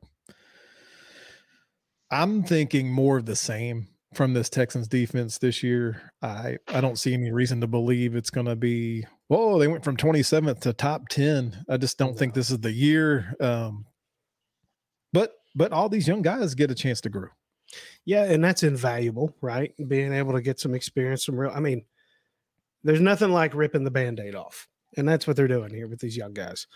I'm 2.11 2.43
thinking 2.43 2.91
more 2.91 3.19
of 3.19 3.27
the 3.27 3.37
same 3.37 3.89
from 4.15 4.33
this 4.33 4.49
Texans 4.49 4.89
defense 4.89 5.39
this 5.39 5.63
year. 5.63 6.13
I, 6.23 6.59
I 6.69 6.81
don't 6.81 6.99
see 6.99 7.13
any 7.13 7.33
reason 7.33 7.61
to 7.61 7.67
believe 7.67 8.15
it's 8.15 8.31
going 8.31 8.47
to 8.47 8.57
be, 8.57 9.05
whoa, 9.29 9.59
they 9.59 9.69
went 9.69 9.85
from 9.85 9.97
27th 9.97 10.61
to 10.61 10.73
top 10.73 11.09
10. 11.09 11.65
I 11.69 11.77
just 11.77 11.99
don't 11.99 12.17
think 12.17 12.35
this 12.35 12.51
is 12.51 12.59
the 12.59 12.73
year. 12.73 13.35
Um, 13.41 13.85
but, 15.13 15.35
but 15.55 15.73
all 15.73 15.89
these 15.89 16.09
young 16.09 16.23
guys 16.23 16.55
get 16.55 16.71
a 16.71 16.75
chance 16.75 17.01
to 17.03 17.09
grow. 17.09 17.29
Yeah, 18.05 18.25
and 18.25 18.43
that's 18.43 18.63
invaluable, 18.63 19.35
right? 19.41 19.75
Being 19.89 20.13
able 20.13 20.33
to 20.35 20.43
get 20.43 20.61
some 20.61 20.75
experience, 20.75 21.27
some 21.27 21.37
real. 21.37 21.51
I 21.55 21.61
mean, 21.61 21.85
there's 22.85 23.01
nothing 23.01 23.31
like 23.31 23.55
ripping 23.55 23.85
the 23.85 23.91
band-aid 23.91 24.35
off, 24.35 24.69
and 24.97 25.09
that's 25.09 25.27
what 25.27 25.37
they're 25.37 25.49
doing 25.49 25.75
here 25.75 25.89
with 25.89 25.99
these 25.99 26.17
young 26.17 26.33
guys. 26.33 26.67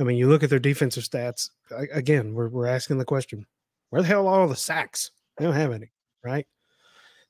I 0.00 0.04
mean, 0.04 0.16
you 0.16 0.28
look 0.28 0.42
at 0.42 0.50
their 0.50 0.58
defensive 0.58 1.04
stats. 1.04 1.50
Again, 1.92 2.32
we're 2.32 2.48
we're 2.48 2.66
asking 2.66 2.98
the 2.98 3.04
question: 3.04 3.46
Where 3.90 4.02
the 4.02 4.08
hell 4.08 4.26
are 4.26 4.40
all 4.40 4.48
the 4.48 4.56
sacks? 4.56 5.10
They 5.36 5.44
don't 5.44 5.54
have 5.54 5.72
any, 5.72 5.92
right? 6.24 6.46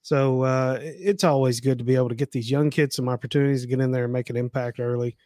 So 0.03 0.43
uh, 0.43 0.79
it's 0.81 1.25
always 1.25 1.61
good 1.61 1.79
to 1.79 1.85
be 1.85 1.97
able 1.97 2.09
to 2.09 2.15
get 2.15 2.33
these 2.33 2.51
young 2.51 2.71
kids 2.71 2.97
some 2.97 3.09
opportunities 3.09 3.63
to 3.63 3.69
get 3.69 3.81
in 3.81 3.91
there 3.91 4.05
and 4.05 4.13
make 4.13 4.31
an 4.31 4.37
impact 4.37 4.81
early. 4.81 5.17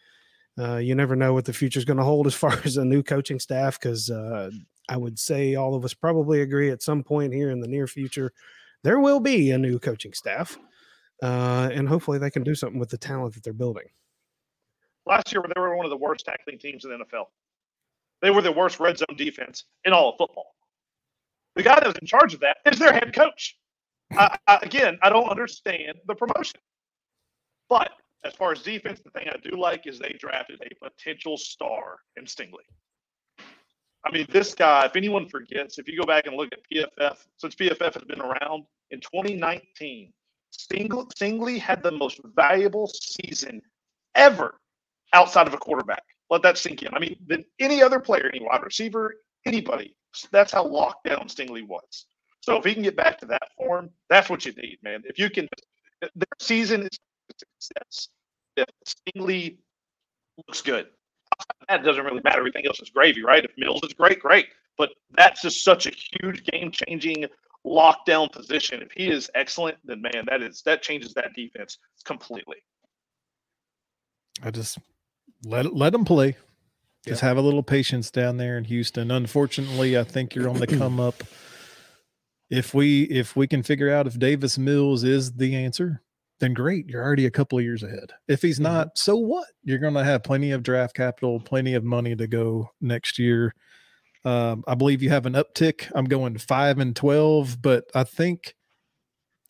Uh, 0.58 0.76
you 0.76 0.94
never 0.94 1.16
know 1.16 1.32
what 1.32 1.44
the 1.44 1.52
future 1.52 1.78
is 1.78 1.84
going 1.84 1.98
to 1.98 2.04
hold 2.04 2.26
as 2.26 2.34
far 2.42 2.58
as 2.64 2.76
a 2.76 2.84
new 2.84 3.02
coaching 3.02 3.38
staff, 3.38 3.78
because 3.78 4.10
uh, 4.10 4.50
I 4.88 4.96
would 4.96 5.18
say 5.18 5.54
all 5.54 5.74
of 5.74 5.84
us 5.84 5.94
probably 5.94 6.40
agree 6.40 6.70
at 6.70 6.82
some 6.82 7.02
point 7.02 7.32
here 7.32 7.50
in 7.50 7.60
the 7.60 7.68
near 7.68 7.86
future 7.86 8.32
there 8.82 8.98
will 8.98 9.20
be 9.20 9.50
a 9.52 9.58
new 9.58 9.78
coaching 9.78 10.12
staff, 10.12 10.58
uh, 11.22 11.70
and 11.72 11.88
hopefully 11.88 12.18
they 12.18 12.30
can 12.30 12.42
do 12.42 12.54
something 12.54 12.80
with 12.80 12.90
the 12.90 12.98
talent 12.98 13.34
that 13.34 13.44
they're 13.44 13.52
building. 13.52 13.84
Last 15.06 15.32
year, 15.32 15.42
they 15.42 15.60
were 15.60 15.76
one 15.76 15.86
of 15.86 15.90
the 15.90 15.96
worst 15.96 16.24
tackling 16.24 16.58
teams 16.58 16.84
in 16.84 16.90
the 16.90 17.04
NFL. 17.04 17.26
They 18.20 18.30
were 18.30 18.42
the 18.42 18.52
worst 18.52 18.80
red 18.80 18.98
zone 18.98 19.16
defense 19.16 19.64
in 19.84 19.92
all 19.92 20.10
of 20.10 20.16
football. 20.18 20.54
The 21.56 21.62
guy 21.62 21.74
that 21.74 21.86
was 21.86 21.96
in 22.00 22.06
charge 22.06 22.34
of 22.34 22.40
that 22.40 22.58
is 22.64 22.78
their 22.78 22.92
head 22.92 23.12
coach. 23.14 23.56
I, 24.16 24.36
I, 24.46 24.58
again, 24.62 24.98
I 25.02 25.08
don't 25.08 25.28
understand 25.28 25.98
the 26.06 26.14
promotion. 26.14 26.60
But 27.68 27.90
as 28.24 28.34
far 28.34 28.52
as 28.52 28.62
defense, 28.62 29.00
the 29.04 29.10
thing 29.10 29.28
I 29.28 29.36
do 29.42 29.56
like 29.56 29.86
is 29.86 29.98
they 29.98 30.16
drafted 30.18 30.60
a 30.60 30.84
potential 30.84 31.36
star 31.36 31.98
in 32.16 32.24
Stingley. 32.24 32.64
I 34.04 34.10
mean, 34.10 34.26
this 34.30 34.54
guy, 34.54 34.84
if 34.86 34.96
anyone 34.96 35.28
forgets, 35.28 35.78
if 35.78 35.88
you 35.88 35.98
go 35.98 36.06
back 36.06 36.26
and 36.26 36.36
look 36.36 36.50
at 36.52 36.58
PFF, 36.72 37.18
since 37.36 37.54
PFF 37.54 37.94
has 37.94 38.04
been 38.04 38.20
around 38.20 38.64
in 38.90 39.00
2019, 39.00 40.12
Stingley, 40.52 41.06
Stingley 41.14 41.58
had 41.58 41.82
the 41.82 41.92
most 41.92 42.20
valuable 42.34 42.88
season 42.88 43.62
ever 44.14 44.58
outside 45.12 45.46
of 45.46 45.54
a 45.54 45.58
quarterback. 45.58 46.02
Let 46.30 46.42
that 46.42 46.58
sink 46.58 46.82
in. 46.82 46.92
I 46.94 46.98
mean, 46.98 47.16
than 47.26 47.44
any 47.58 47.82
other 47.82 48.00
player, 48.00 48.30
any 48.32 48.44
wide 48.44 48.62
receiver, 48.62 49.14
anybody. 49.46 49.94
That's 50.30 50.52
how 50.52 50.66
locked 50.66 51.04
down 51.04 51.28
Stingley 51.28 51.66
was. 51.66 52.06
So 52.42 52.56
if 52.56 52.64
he 52.64 52.74
can 52.74 52.82
get 52.82 52.96
back 52.96 53.18
to 53.18 53.26
that 53.26 53.42
form, 53.56 53.90
that's 54.10 54.28
what 54.28 54.44
you 54.44 54.52
need, 54.52 54.78
man. 54.82 55.02
If 55.06 55.18
you 55.18 55.30
can, 55.30 55.48
their 56.00 56.26
season 56.40 56.82
is 56.82 56.98
success. 57.60 58.08
If 58.56 58.66
Stingley 58.86 59.58
looks 60.46 60.60
good, 60.60 60.88
that 61.68 61.84
doesn't 61.84 62.04
really 62.04 62.20
matter. 62.24 62.38
Everything 62.38 62.66
else 62.66 62.80
is 62.80 62.90
gravy, 62.90 63.22
right? 63.22 63.44
If 63.44 63.52
Mills 63.56 63.80
is 63.84 63.94
great, 63.94 64.20
great. 64.20 64.48
But 64.76 64.90
that's 65.12 65.42
just 65.42 65.62
such 65.62 65.86
a 65.86 65.92
huge 65.92 66.44
game 66.44 66.72
changing 66.72 67.26
lockdown 67.64 68.30
position. 68.32 68.82
If 68.82 68.90
he 68.92 69.08
is 69.08 69.30
excellent, 69.34 69.78
then 69.84 70.02
man, 70.02 70.24
that 70.28 70.42
is 70.42 70.62
that 70.62 70.82
changes 70.82 71.14
that 71.14 71.34
defense 71.34 71.78
completely. 72.04 72.56
I 74.42 74.50
just 74.50 74.78
let 75.44 75.74
let 75.74 75.92
them 75.92 76.04
play. 76.04 76.36
Just 77.06 77.22
yeah. 77.22 77.28
have 77.28 77.36
a 77.36 77.40
little 77.40 77.62
patience 77.62 78.10
down 78.10 78.36
there 78.36 78.56
in 78.56 78.64
Houston. 78.64 79.10
Unfortunately, 79.10 79.98
I 79.98 80.04
think 80.04 80.34
you're 80.34 80.48
on 80.48 80.58
the 80.58 80.66
come 80.66 81.00
up. 81.00 81.22
If 82.52 82.74
we 82.74 83.04
if 83.04 83.34
we 83.34 83.46
can 83.46 83.62
figure 83.62 83.90
out 83.90 84.06
if 84.06 84.18
Davis 84.18 84.58
Mills 84.58 85.04
is 85.04 85.32
the 85.32 85.56
answer, 85.56 86.02
then 86.38 86.52
great. 86.52 86.86
You're 86.86 87.02
already 87.02 87.24
a 87.24 87.30
couple 87.30 87.56
of 87.56 87.64
years 87.64 87.82
ahead. 87.82 88.12
If 88.28 88.42
he's 88.42 88.56
mm-hmm. 88.56 88.74
not, 88.74 88.98
so 88.98 89.16
what? 89.16 89.46
You're 89.64 89.78
going 89.78 89.94
to 89.94 90.04
have 90.04 90.22
plenty 90.22 90.50
of 90.50 90.62
draft 90.62 90.94
capital, 90.94 91.40
plenty 91.40 91.72
of 91.72 91.82
money 91.82 92.14
to 92.14 92.26
go 92.26 92.68
next 92.78 93.18
year. 93.18 93.54
Um, 94.26 94.64
I 94.66 94.74
believe 94.74 95.02
you 95.02 95.08
have 95.08 95.24
an 95.24 95.32
uptick. 95.32 95.90
I'm 95.94 96.04
going 96.04 96.36
five 96.36 96.78
and 96.78 96.94
12, 96.94 97.62
but 97.62 97.84
I 97.94 98.04
think 98.04 98.54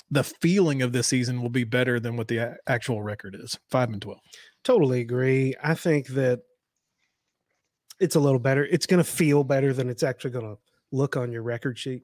the 0.08 0.22
feeling 0.22 0.80
of 0.80 0.92
this 0.92 1.08
season 1.08 1.42
will 1.42 1.50
be 1.50 1.64
better 1.64 1.98
than 1.98 2.16
what 2.16 2.28
the 2.28 2.56
actual 2.68 3.02
record 3.02 3.34
is 3.34 3.58
five 3.68 3.88
and 3.88 4.00
12. 4.00 4.20
Totally 4.62 5.00
agree. 5.00 5.56
I 5.60 5.74
think 5.74 6.06
that 6.08 6.40
it's 7.98 8.14
a 8.14 8.20
little 8.20 8.38
better. 8.38 8.64
It's 8.64 8.86
going 8.86 9.02
to 9.02 9.10
feel 9.10 9.42
better 9.42 9.72
than 9.72 9.90
it's 9.90 10.04
actually 10.04 10.30
going 10.30 10.54
to 10.54 10.58
look 10.92 11.16
on 11.16 11.32
your 11.32 11.42
record 11.42 11.78
sheet. 11.78 12.02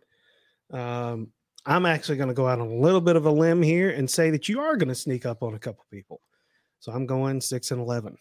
Um, 0.70 1.28
I'm 1.66 1.86
actually 1.86 2.16
going 2.16 2.28
to 2.28 2.34
go 2.34 2.46
out 2.46 2.60
on 2.60 2.68
a 2.68 2.74
little 2.74 3.00
bit 3.00 3.16
of 3.16 3.26
a 3.26 3.30
limb 3.30 3.62
here 3.62 3.90
and 3.90 4.10
say 4.10 4.30
that 4.30 4.48
you 4.48 4.60
are 4.60 4.76
going 4.76 4.88
to 4.88 4.94
sneak 4.94 5.26
up 5.26 5.42
on 5.42 5.54
a 5.54 5.58
couple 5.58 5.84
people. 5.90 6.20
So 6.80 6.92
I'm 6.92 7.06
going 7.06 7.40
six 7.40 7.70
and 7.70 7.80
eleven. 7.80 8.16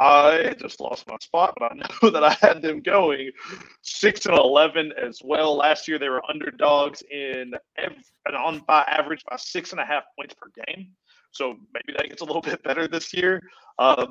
I 0.00 0.54
just 0.58 0.80
lost 0.80 1.06
my 1.06 1.16
spot, 1.20 1.54
but 1.58 1.72
I 1.72 1.74
know 1.74 2.10
that 2.10 2.24
I 2.24 2.32
had 2.40 2.62
them 2.62 2.80
going 2.80 3.30
six 3.82 4.24
and 4.24 4.36
eleven 4.36 4.92
as 5.00 5.20
well. 5.22 5.56
Last 5.56 5.86
year 5.86 5.98
they 5.98 6.08
were 6.08 6.22
underdogs 6.28 7.02
in 7.10 7.52
every, 7.76 7.98
on 8.34 8.60
by 8.66 8.82
average 8.82 9.22
by 9.28 9.36
six 9.36 9.72
and 9.72 9.80
a 9.80 9.84
half 9.84 10.04
points 10.18 10.34
per 10.34 10.50
game. 10.66 10.92
So 11.32 11.56
maybe 11.74 11.96
that 11.96 12.08
gets 12.08 12.22
a 12.22 12.24
little 12.24 12.42
bit 12.50 12.62
better 12.62 12.88
this 12.88 13.12
year. 13.12 13.42
Uh, 13.78 14.06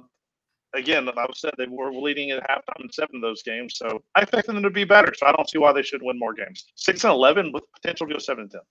again, 0.73 1.09
I 1.09 1.25
said 1.35 1.51
they 1.57 1.67
were 1.67 1.91
leading 1.93 2.31
at 2.31 2.47
halftime 2.49 2.83
in 2.83 2.91
seven 2.91 3.17
of 3.17 3.21
those 3.21 3.43
games, 3.43 3.75
so 3.77 4.01
I 4.15 4.21
expect 4.21 4.47
them 4.47 4.61
to 4.61 4.69
be 4.69 4.83
better. 4.83 5.13
So 5.15 5.25
I 5.25 5.31
don't 5.31 5.49
see 5.49 5.57
why 5.57 5.73
they 5.73 5.83
should 5.83 6.01
win 6.03 6.19
more 6.19 6.33
games. 6.33 6.65
Six 6.75 7.03
and 7.03 7.11
eleven 7.13 7.51
with 7.51 7.63
potential 7.73 8.07
to 8.07 8.13
go 8.13 8.19
seven 8.19 8.43
and 8.43 8.51
ten. 8.51 8.61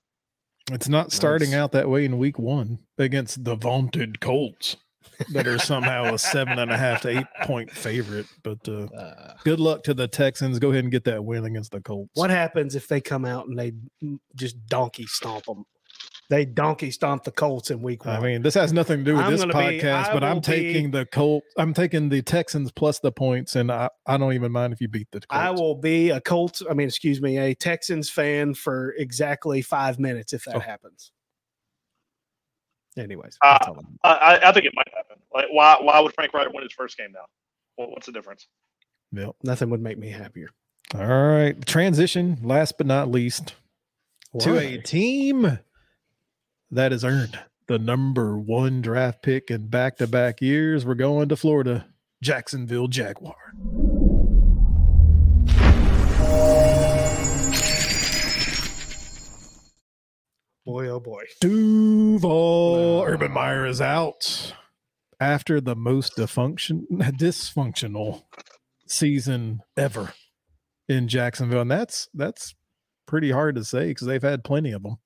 It's 0.70 0.88
not 0.88 1.12
starting 1.12 1.51
nice. 1.51 1.59
out 1.59 1.72
that 1.72 1.88
way 1.88 2.05
in 2.05 2.18
week 2.18 2.38
one 2.38 2.78
against 2.99 3.42
the 3.44 3.57
vaunted 3.57 4.20
Colts 4.20 4.76
that 5.32 5.46
are 5.46 5.59
somehow 5.59 6.14
a 6.14 6.18
seven 6.18 6.59
and 6.59 6.70
a 6.70 6.76
half 6.76 7.01
to 7.03 7.18
eight 7.18 7.26
point 7.44 7.70
favorite. 7.70 8.26
But 8.42 8.59
uh, 8.68 8.84
uh, 8.94 9.34
good 9.44 9.61
luck 9.61 9.82
to 9.84 9.94
the 9.94 10.07
Texans. 10.07 10.59
Go 10.59 10.70
ahead 10.70 10.84
and 10.84 10.92
get 10.92 11.05
that 11.05 11.24
win 11.24 11.46
against 11.46 11.72
the 11.72 11.80
Colts. 11.80 12.11
What 12.14 12.30
happens 12.30 12.74
if 12.74 12.86
they 12.86 13.01
come 13.01 13.24
out 13.24 13.49
and 13.49 13.59
they 13.59 13.72
just 14.34 14.64
donkey 14.66 15.07
stomp 15.07 15.46
them? 15.46 15.64
They 16.31 16.45
donkey 16.45 16.91
stomped 16.91 17.24
the 17.24 17.31
Colts 17.31 17.70
in 17.70 17.81
week 17.81 18.05
one. 18.05 18.16
I 18.16 18.20
mean, 18.20 18.43
this 18.43 18.55
has 18.55 18.72
nothing 18.72 18.99
to 18.99 19.05
do 19.05 19.16
with 19.16 19.24
I'm 19.24 19.33
this 19.33 19.45
podcast, 19.45 20.09
be, 20.09 20.12
but 20.12 20.24
I'm 20.24 20.41
taking 20.41 20.91
be, 20.91 20.99
the 20.99 21.07
Colt. 21.07 21.43
I'm 21.57 21.72
taking 21.72 22.09
the 22.11 22.20
Texans 22.20 22.70
plus 22.70 22.99
the 22.99 23.11
points, 23.11 23.57
and 23.57 23.72
I, 23.72 23.89
I 24.07 24.18
don't 24.18 24.35
even 24.35 24.53
mind 24.53 24.72
if 24.72 24.81
you 24.81 24.89
beat 24.89 25.09
the 25.11 25.20
Colts. 25.20 25.29
I 25.31 25.51
will 25.51 25.74
be 25.74 26.11
a 26.11 26.20
Colts. 26.20 26.62
I 26.68 26.74
mean, 26.74 26.89
excuse 26.89 27.22
me, 27.22 27.39
a 27.39 27.55
Texans 27.55 28.11
fan 28.11 28.55
for 28.55 28.95
exactly 28.99 29.62
five 29.62 29.99
minutes 29.99 30.33
if 30.33 30.45
that 30.45 30.57
oh. 30.57 30.61
happens. 30.61 31.12
Anyways, 32.99 33.39
uh, 33.43 33.59
I, 34.03 34.41
I 34.43 34.53
think 34.53 34.66
it 34.66 34.72
might 34.74 34.89
happen. 34.95 35.22
Like, 35.33 35.47
why 35.51 35.76
why 35.81 36.01
would 36.01 36.12
Frank 36.14 36.35
Reich 36.35 36.53
win 36.53 36.62
his 36.62 36.72
first 36.72 36.99
game 36.99 37.12
now? 37.12 37.26
Well, 37.79 37.91
what's 37.91 38.07
the 38.07 38.12
difference? 38.12 38.49
Yep. 39.12 39.37
Nothing 39.45 39.70
would 39.70 39.81
make 39.81 39.99
me 39.99 40.11
happier. 40.11 40.49
All 40.95 41.07
right. 41.07 41.64
Transition, 41.64 42.39
last 42.43 42.76
but 42.76 42.87
not 42.87 43.11
least, 43.11 43.55
what? 44.33 44.45
to 44.45 44.59
a 44.59 44.79
team 44.79 45.59
that 46.71 46.93
has 46.93 47.05
earned 47.05 47.39
the 47.66 47.79
number 47.79 48.39
one 48.39 48.81
draft 48.81 49.23
pick 49.23 49.51
in 49.51 49.69
back 49.69 49.97
to 49.99 50.07
back 50.07 50.41
years. 50.41 50.85
We're 50.85 50.95
going 50.95 51.29
to 51.29 51.37
Florida, 51.37 51.87
Jacksonville 52.23 52.89
Jaguar. 52.89 53.37
Boy, 60.64 60.89
oh 60.89 61.01
boy. 61.01 61.25
Duval 61.41 63.05
Urban 63.07 63.33
Meyer 63.33 63.66
is 63.66 63.81
out 63.81 64.53
after 65.19 65.61
the 65.61 65.75
most 65.75 66.16
dysfunction, 66.16 66.83
dysfunctional 66.91 68.25
season 68.87 69.61
ever 69.77 70.12
in 70.89 71.09
Jacksonville. 71.09 71.62
And 71.62 71.71
that's 71.71 72.09
that's 72.12 72.55
pretty 73.07 73.31
hard 73.31 73.55
to 73.55 73.64
say 73.64 73.89
because 73.89 74.07
they've 74.07 74.23
had 74.23 74.45
plenty 74.45 74.73
of 74.73 74.83
them. 74.83 74.99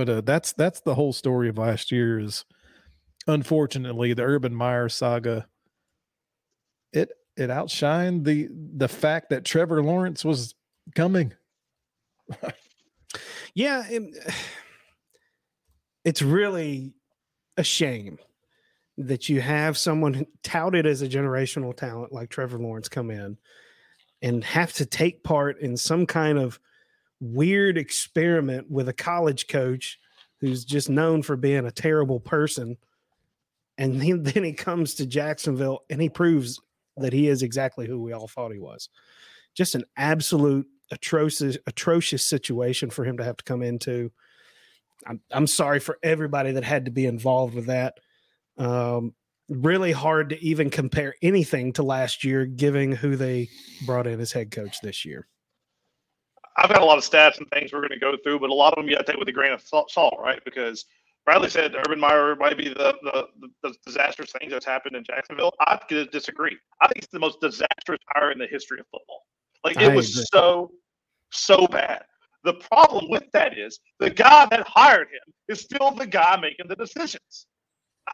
But 0.00 0.08
uh, 0.08 0.20
that's 0.22 0.54
that's 0.54 0.80
the 0.80 0.94
whole 0.94 1.12
story 1.12 1.50
of 1.50 1.58
last 1.58 1.92
year. 1.92 2.18
Is 2.18 2.46
unfortunately 3.26 4.14
the 4.14 4.22
Urban 4.22 4.54
Meyer 4.54 4.88
saga. 4.88 5.46
It 6.90 7.10
it 7.36 7.50
outshined 7.50 8.24
the 8.24 8.48
the 8.50 8.88
fact 8.88 9.28
that 9.28 9.44
Trevor 9.44 9.82
Lawrence 9.82 10.24
was 10.24 10.54
coming. 10.94 11.34
yeah, 13.54 13.84
it, 13.90 14.16
it's 16.06 16.22
really 16.22 16.94
a 17.58 17.62
shame 17.62 18.18
that 18.96 19.28
you 19.28 19.42
have 19.42 19.76
someone 19.76 20.24
touted 20.42 20.86
as 20.86 21.02
a 21.02 21.08
generational 21.10 21.76
talent 21.76 22.10
like 22.10 22.30
Trevor 22.30 22.58
Lawrence 22.58 22.88
come 22.88 23.10
in 23.10 23.36
and 24.22 24.44
have 24.44 24.72
to 24.72 24.86
take 24.86 25.22
part 25.22 25.60
in 25.60 25.76
some 25.76 26.06
kind 26.06 26.38
of 26.38 26.58
weird 27.20 27.78
experiment 27.78 28.70
with 28.70 28.88
a 28.88 28.94
college 28.94 29.46
coach 29.46 29.98
who's 30.40 30.64
just 30.64 30.88
known 30.88 31.22
for 31.22 31.36
being 31.36 31.66
a 31.66 31.70
terrible 31.70 32.20
person. 32.20 32.76
And 33.78 34.00
then, 34.00 34.22
then 34.24 34.44
he 34.44 34.52
comes 34.52 34.94
to 34.94 35.06
Jacksonville 35.06 35.80
and 35.90 36.00
he 36.00 36.08
proves 36.08 36.60
that 36.96 37.12
he 37.12 37.28
is 37.28 37.42
exactly 37.42 37.86
who 37.86 38.00
we 38.00 38.12
all 38.12 38.28
thought 38.28 38.52
he 38.52 38.58
was. 38.58 38.88
Just 39.54 39.74
an 39.74 39.84
absolute 39.96 40.66
atrocious, 40.90 41.56
atrocious 41.66 42.26
situation 42.26 42.90
for 42.90 43.04
him 43.04 43.18
to 43.18 43.24
have 43.24 43.36
to 43.36 43.44
come 43.44 43.62
into. 43.62 44.10
I'm, 45.06 45.20
I'm 45.30 45.46
sorry 45.46 45.80
for 45.80 45.98
everybody 46.02 46.52
that 46.52 46.64
had 46.64 46.84
to 46.86 46.90
be 46.90 47.06
involved 47.06 47.54
with 47.54 47.66
that. 47.66 47.98
Um, 48.58 49.14
really 49.48 49.92
hard 49.92 50.30
to 50.30 50.44
even 50.44 50.70
compare 50.70 51.14
anything 51.22 51.72
to 51.74 51.82
last 51.82 52.22
year, 52.22 52.46
given 52.46 52.92
who 52.92 53.16
they 53.16 53.48
brought 53.86 54.06
in 54.06 54.20
as 54.20 54.32
head 54.32 54.50
coach 54.50 54.80
this 54.80 55.04
year. 55.04 55.26
I've 56.60 56.68
got 56.68 56.82
a 56.82 56.84
lot 56.84 56.98
of 56.98 57.04
stats 57.04 57.38
and 57.38 57.48
things 57.50 57.72
we're 57.72 57.80
going 57.80 57.90
to 57.90 57.98
go 57.98 58.16
through, 58.22 58.40
but 58.40 58.50
a 58.50 58.54
lot 58.54 58.74
of 58.74 58.76
them 58.76 58.88
you 58.88 58.94
got 58.94 59.06
to 59.06 59.12
take 59.12 59.18
with 59.18 59.28
a 59.28 59.32
grain 59.32 59.52
of 59.52 59.62
salt, 59.62 60.18
right? 60.22 60.40
Because 60.44 60.84
Bradley 61.24 61.48
said 61.48 61.74
Urban 61.74 61.98
Meyer 61.98 62.36
might 62.36 62.58
be 62.58 62.68
the, 62.68 62.94
the, 63.02 63.26
the 63.62 63.74
disastrous 63.86 64.32
things 64.32 64.52
that's 64.52 64.66
happened 64.66 64.94
in 64.94 65.04
Jacksonville. 65.04 65.52
I 65.60 65.78
disagree. 65.88 66.56
I 66.82 66.88
think 66.88 66.98
it's 67.04 67.12
the 67.12 67.18
most 67.18 67.40
disastrous 67.40 68.00
hire 68.14 68.30
in 68.30 68.38
the 68.38 68.46
history 68.46 68.78
of 68.78 68.86
football. 68.92 69.22
Like 69.64 69.80
it 69.80 69.94
was 69.94 70.28
so 70.30 70.72
so 71.32 71.66
bad. 71.66 72.02
The 72.44 72.54
problem 72.54 73.10
with 73.10 73.24
that 73.32 73.58
is 73.58 73.78
the 73.98 74.10
guy 74.10 74.46
that 74.46 74.66
hired 74.66 75.08
him 75.08 75.34
is 75.48 75.60
still 75.60 75.90
the 75.92 76.06
guy 76.06 76.38
making 76.40 76.68
the 76.68 76.76
decisions. 76.76 77.46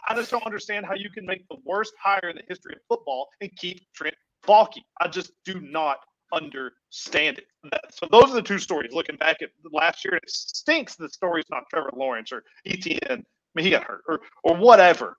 I 0.08 0.14
just 0.14 0.30
don't 0.30 0.44
understand 0.44 0.84
how 0.84 0.94
you 0.94 1.10
can 1.10 1.24
make 1.24 1.46
the 1.48 1.56
worst 1.64 1.94
hire 2.02 2.28
in 2.28 2.36
the 2.36 2.42
history 2.48 2.74
of 2.74 2.80
football 2.88 3.28
and 3.40 3.50
keep 3.56 3.80
Trent 3.94 4.14
Baalke. 4.46 4.82
I 5.00 5.08
just 5.08 5.32
do 5.44 5.60
not 5.60 5.98
understand 6.32 7.38
it. 7.38 7.46
So 7.90 8.06
those 8.10 8.30
are 8.30 8.34
the 8.34 8.42
two 8.42 8.58
stories. 8.58 8.92
Looking 8.92 9.16
back 9.16 9.42
at 9.42 9.50
last 9.72 10.04
year, 10.04 10.14
it 10.14 10.28
stinks 10.28 10.96
the 10.96 11.08
story's 11.08 11.44
not 11.50 11.64
Trevor 11.70 11.90
Lawrence 11.94 12.32
or 12.32 12.42
Etienne. 12.66 13.00
I 13.10 13.16
mean, 13.54 13.64
he 13.64 13.70
got 13.70 13.84
hurt 13.84 14.02
or 14.08 14.20
or 14.44 14.56
whatever. 14.56 15.16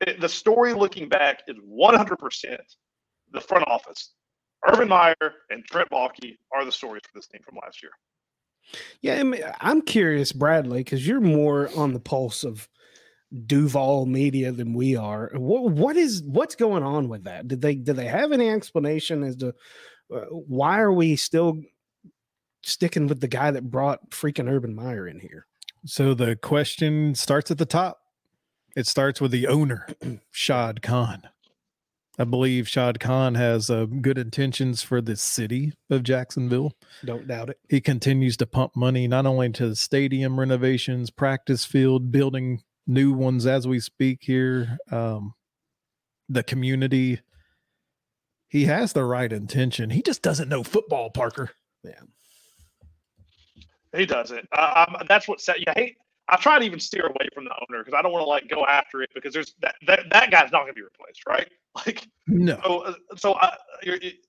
It, 0.00 0.20
the 0.20 0.28
story 0.28 0.72
looking 0.72 1.08
back 1.08 1.42
is 1.46 1.56
100% 1.58 2.56
the 3.32 3.40
front 3.40 3.66
office. 3.68 4.12
Urban 4.68 4.88
Meyer 4.88 5.14
and 5.50 5.64
Trent 5.64 5.88
Baalke 5.90 6.36
are 6.52 6.64
the 6.64 6.72
stories 6.72 7.02
for 7.04 7.18
this 7.18 7.26
team 7.26 7.40
from 7.44 7.58
last 7.62 7.82
year. 7.82 7.92
Yeah, 9.00 9.18
I 9.18 9.22
mean, 9.24 9.42
I'm 9.60 9.82
curious, 9.82 10.32
Bradley, 10.32 10.80
because 10.80 11.06
you're 11.06 11.20
more 11.20 11.68
on 11.76 11.92
the 11.92 12.00
pulse 12.00 12.44
of 12.44 12.68
Duval 13.46 14.06
Media 14.06 14.52
than 14.52 14.74
we 14.74 14.94
are. 14.94 15.30
What 15.34 15.72
what 15.72 15.96
is 15.96 16.22
what's 16.22 16.54
going 16.54 16.82
on 16.82 17.08
with 17.08 17.24
that? 17.24 17.48
Did 17.48 17.60
they 17.60 17.74
did 17.74 17.96
they 17.96 18.06
have 18.06 18.30
any 18.30 18.50
explanation 18.50 19.22
as 19.24 19.36
to 19.36 19.54
why 20.30 20.80
are 20.80 20.92
we 20.92 21.16
still 21.16 21.62
sticking 22.62 23.06
with 23.06 23.20
the 23.20 23.28
guy 23.28 23.50
that 23.50 23.70
brought 23.70 24.10
freaking 24.10 24.50
Urban 24.50 24.74
Meyer 24.74 25.06
in 25.06 25.20
here? 25.20 25.46
So 25.84 26.14
the 26.14 26.36
question 26.36 27.14
starts 27.14 27.50
at 27.50 27.58
the 27.58 27.66
top. 27.66 28.00
It 28.76 28.86
starts 28.86 29.20
with 29.20 29.32
the 29.32 29.48
owner, 29.48 29.88
Shad 30.30 30.82
Khan. 30.82 31.28
I 32.18 32.24
believe 32.24 32.68
Shad 32.68 33.00
Khan 33.00 33.34
has 33.34 33.70
uh, 33.70 33.86
good 33.86 34.18
intentions 34.18 34.82
for 34.82 35.00
the 35.00 35.16
city 35.16 35.72
of 35.90 36.02
Jacksonville. 36.02 36.72
Don't 37.04 37.26
doubt 37.26 37.50
it. 37.50 37.58
He 37.68 37.80
continues 37.80 38.36
to 38.36 38.46
pump 38.46 38.76
money 38.76 39.08
not 39.08 39.24
only 39.26 39.50
to 39.50 39.70
the 39.70 39.76
stadium 39.76 40.38
renovations, 40.38 41.10
practice 41.10 41.64
field, 41.64 42.12
building 42.12 42.62
new 42.86 43.12
ones 43.12 43.46
as 43.46 43.66
we 43.66 43.80
speak 43.80 44.20
here, 44.22 44.78
um, 44.90 45.34
the 46.28 46.42
community. 46.42 47.20
He 48.52 48.66
has 48.66 48.92
the 48.92 49.02
right 49.02 49.32
intention. 49.32 49.88
He 49.88 50.02
just 50.02 50.20
doesn't 50.20 50.50
know 50.50 50.62
football, 50.62 51.08
Parker. 51.08 51.52
Yeah. 51.82 52.02
He 53.96 54.04
doesn't. 54.04 54.46
Uh, 54.52 55.04
that's 55.08 55.26
what 55.26 55.40
set. 55.40 55.66
Yeah, 55.66 55.72
he, 55.74 55.96
I 56.28 56.36
try 56.36 56.58
to 56.58 56.64
even 56.66 56.78
steer 56.78 57.06
away 57.06 57.28
from 57.32 57.44
the 57.44 57.52
owner 57.52 57.82
because 57.82 57.96
I 57.96 58.02
don't 58.02 58.12
want 58.12 58.24
to 58.24 58.28
like 58.28 58.50
go 58.50 58.66
after 58.66 59.00
it 59.00 59.08
because 59.14 59.32
there's 59.32 59.54
that 59.62 59.76
that, 59.86 60.00
that 60.10 60.30
guy's 60.30 60.52
not 60.52 60.64
going 60.64 60.66
to 60.66 60.74
be 60.74 60.82
replaced, 60.82 61.26
right? 61.26 61.48
Like 61.86 62.06
no. 62.26 62.60
So 62.62 62.80
uh, 62.80 62.94
so 63.16 63.34
I, 63.36 63.56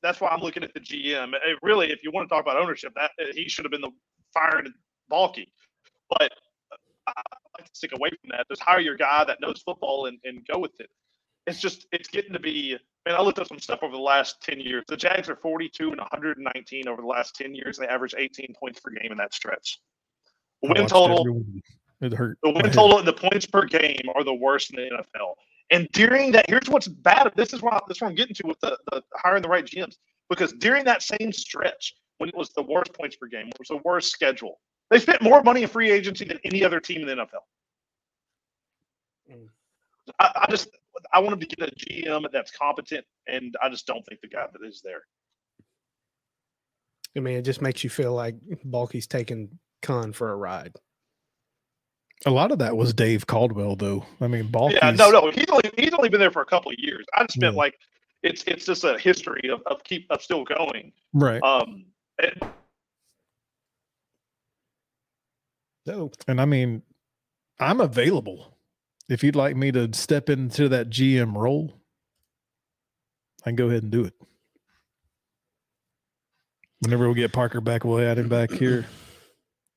that's 0.01 0.21
why 0.21 0.29
I'm 0.29 0.39
looking 0.39 0.63
at 0.63 0.73
the 0.73 0.79
GM. 0.79 1.33
It 1.33 1.59
really, 1.61 1.91
if 1.91 1.99
you 2.01 2.09
want 2.09 2.29
to 2.29 2.33
talk 2.33 2.41
about 2.41 2.55
ownership, 2.55 2.93
that 2.95 3.11
uh, 3.19 3.25
he 3.35 3.49
should 3.49 3.65
have 3.65 3.71
been 3.73 3.81
the 3.81 3.91
firing 4.33 4.71
Baalke. 5.11 5.47
but 6.07 6.31
uh, 6.71 7.11
I 7.17 7.21
like 7.59 7.65
to 7.65 7.75
stick 7.75 7.91
away 7.93 8.11
from 8.11 8.29
that. 8.29 8.47
Just 8.47 8.61
hire 8.61 8.79
your 8.79 8.95
guy 8.95 9.25
that 9.25 9.41
knows 9.41 9.61
football 9.61 10.05
and, 10.05 10.17
and 10.23 10.47
go 10.47 10.57
with 10.57 10.71
it. 10.79 10.89
It's 11.45 11.59
just 11.59 11.87
it's 11.91 12.07
getting 12.07 12.33
to 12.33 12.39
be. 12.39 12.77
Man, 13.05 13.15
I 13.15 13.21
looked 13.21 13.39
up 13.39 13.47
some 13.47 13.59
stuff 13.59 13.79
over 13.81 13.93
the 13.93 14.01
last 14.01 14.41
ten 14.41 14.59
years. 14.59 14.83
The 14.87 14.95
Jags 14.95 15.29
are 15.29 15.35
42 15.35 15.91
and 15.91 15.99
119 15.99 16.87
over 16.87 17.01
the 17.01 17.07
last 17.07 17.35
10 17.35 17.53
years. 17.53 17.77
They 17.77 17.87
average 17.87 18.15
18 18.17 18.53
points 18.57 18.79
per 18.79 18.91
game 18.91 19.11
in 19.11 19.17
that 19.17 19.33
stretch. 19.33 19.81
Win 20.61 20.87
total. 20.87 21.43
It 21.99 22.13
hurt. 22.13 22.37
The 22.43 22.49
win 22.49 22.71
total 22.71 22.99
and 22.99 23.07
the 23.07 23.13
points 23.13 23.45
per 23.45 23.65
game 23.65 24.03
are 24.15 24.23
the 24.23 24.33
worst 24.33 24.73
in 24.73 24.77
the 24.77 24.89
NFL. 24.89 25.35
And 25.69 25.89
during 25.91 26.31
that, 26.33 26.45
here's 26.49 26.69
what's 26.69 26.87
bad. 26.87 27.31
This 27.35 27.53
is 27.53 27.61
what 27.61 27.83
this 27.87 27.97
is 27.97 28.01
what 28.01 28.09
I'm 28.09 28.15
getting 28.15 28.35
to 28.35 28.47
with 28.47 28.59
the, 28.61 28.77
the 28.91 29.01
hiring 29.15 29.41
the 29.41 29.49
right 29.49 29.65
GMs. 29.65 29.95
Because 30.29 30.53
during 30.53 30.85
that 30.85 31.01
same 31.01 31.33
stretch, 31.33 31.95
when 32.17 32.29
it 32.29 32.35
was 32.35 32.49
the 32.51 32.63
worst 32.63 32.93
points 32.93 33.15
per 33.15 33.27
game, 33.27 33.47
it 33.47 33.59
was 33.59 33.67
the 33.67 33.81
worst 33.83 34.11
schedule, 34.11 34.59
they 34.89 34.99
spent 34.99 35.21
more 35.21 35.41
money 35.43 35.63
in 35.63 35.69
free 35.69 35.91
agency 35.91 36.25
than 36.25 36.39
any 36.43 36.63
other 36.63 36.79
team 36.79 37.01
in 37.01 37.07
the 37.07 37.15
NFL. 37.15 37.43
Mm. 39.31 39.47
I, 40.19 40.45
I 40.47 40.51
just 40.51 40.69
I 41.11 41.19
wanted 41.19 41.41
to 41.41 41.55
get 41.55 41.69
a 41.69 41.75
GM 41.75 42.25
that's 42.31 42.51
competent, 42.51 43.05
and 43.27 43.55
I 43.61 43.69
just 43.69 43.87
don't 43.87 44.03
think 44.05 44.21
the 44.21 44.27
guy 44.27 44.45
that 44.51 44.67
is 44.67 44.81
there. 44.83 45.03
I 47.15 47.19
mean, 47.19 47.37
it 47.37 47.43
just 47.43 47.61
makes 47.61 47.83
you 47.83 47.89
feel 47.89 48.13
like 48.13 48.35
Baalke's 48.65 49.07
taking 49.07 49.59
Khan 49.81 50.13
for 50.13 50.31
a 50.31 50.35
ride. 50.35 50.73
A 52.25 52.31
lot 52.31 52.51
of 52.51 52.59
that 52.59 52.75
was 52.75 52.93
Dave 52.93 53.27
Caldwell, 53.27 53.75
though. 53.75 54.05
I 54.21 54.27
mean, 54.27 54.47
Baalke's... 54.49 54.75
Yeah, 54.81 54.91
no, 54.91 55.11
no, 55.11 55.29
he's 55.31 55.49
only 55.49 55.69
he's 55.77 55.93
only 55.93 56.09
been 56.09 56.19
there 56.19 56.31
for 56.31 56.41
a 56.41 56.45
couple 56.45 56.71
of 56.71 56.77
years. 56.79 57.05
I 57.13 57.25
just 57.25 57.39
meant 57.39 57.53
yeah. 57.53 57.59
like 57.59 57.77
it's 58.23 58.43
it's 58.47 58.65
just 58.65 58.83
a 58.83 58.97
history 58.97 59.49
of, 59.49 59.61
of 59.65 59.83
keep 59.83 60.07
of 60.09 60.21
still 60.21 60.43
going. 60.43 60.93
Right. 61.13 61.41
Um. 61.43 61.85
And, 62.21 62.51
no. 65.85 66.11
And 66.27 66.39
I 66.39 66.45
mean, 66.45 66.81
I'm 67.59 67.81
available 67.81 68.52
if 69.13 69.23
you'd 69.23 69.35
like 69.35 69.55
me 69.55 69.71
to 69.71 69.93
step 69.93 70.29
into 70.29 70.67
that 70.69 70.89
GM 70.89 71.35
role. 71.35 71.73
I 73.45 73.49
can 73.49 73.55
go 73.55 73.67
ahead 73.67 73.83
and 73.83 73.91
do 73.91 74.05
it. 74.05 74.13
Whenever 76.79 77.07
we 77.07 77.15
get 77.15 77.31
Parker 77.31 77.61
back, 77.61 77.85
we'll 77.85 77.99
add 77.99 78.17
him 78.17 78.29
back 78.29 78.51
here. 78.51 78.85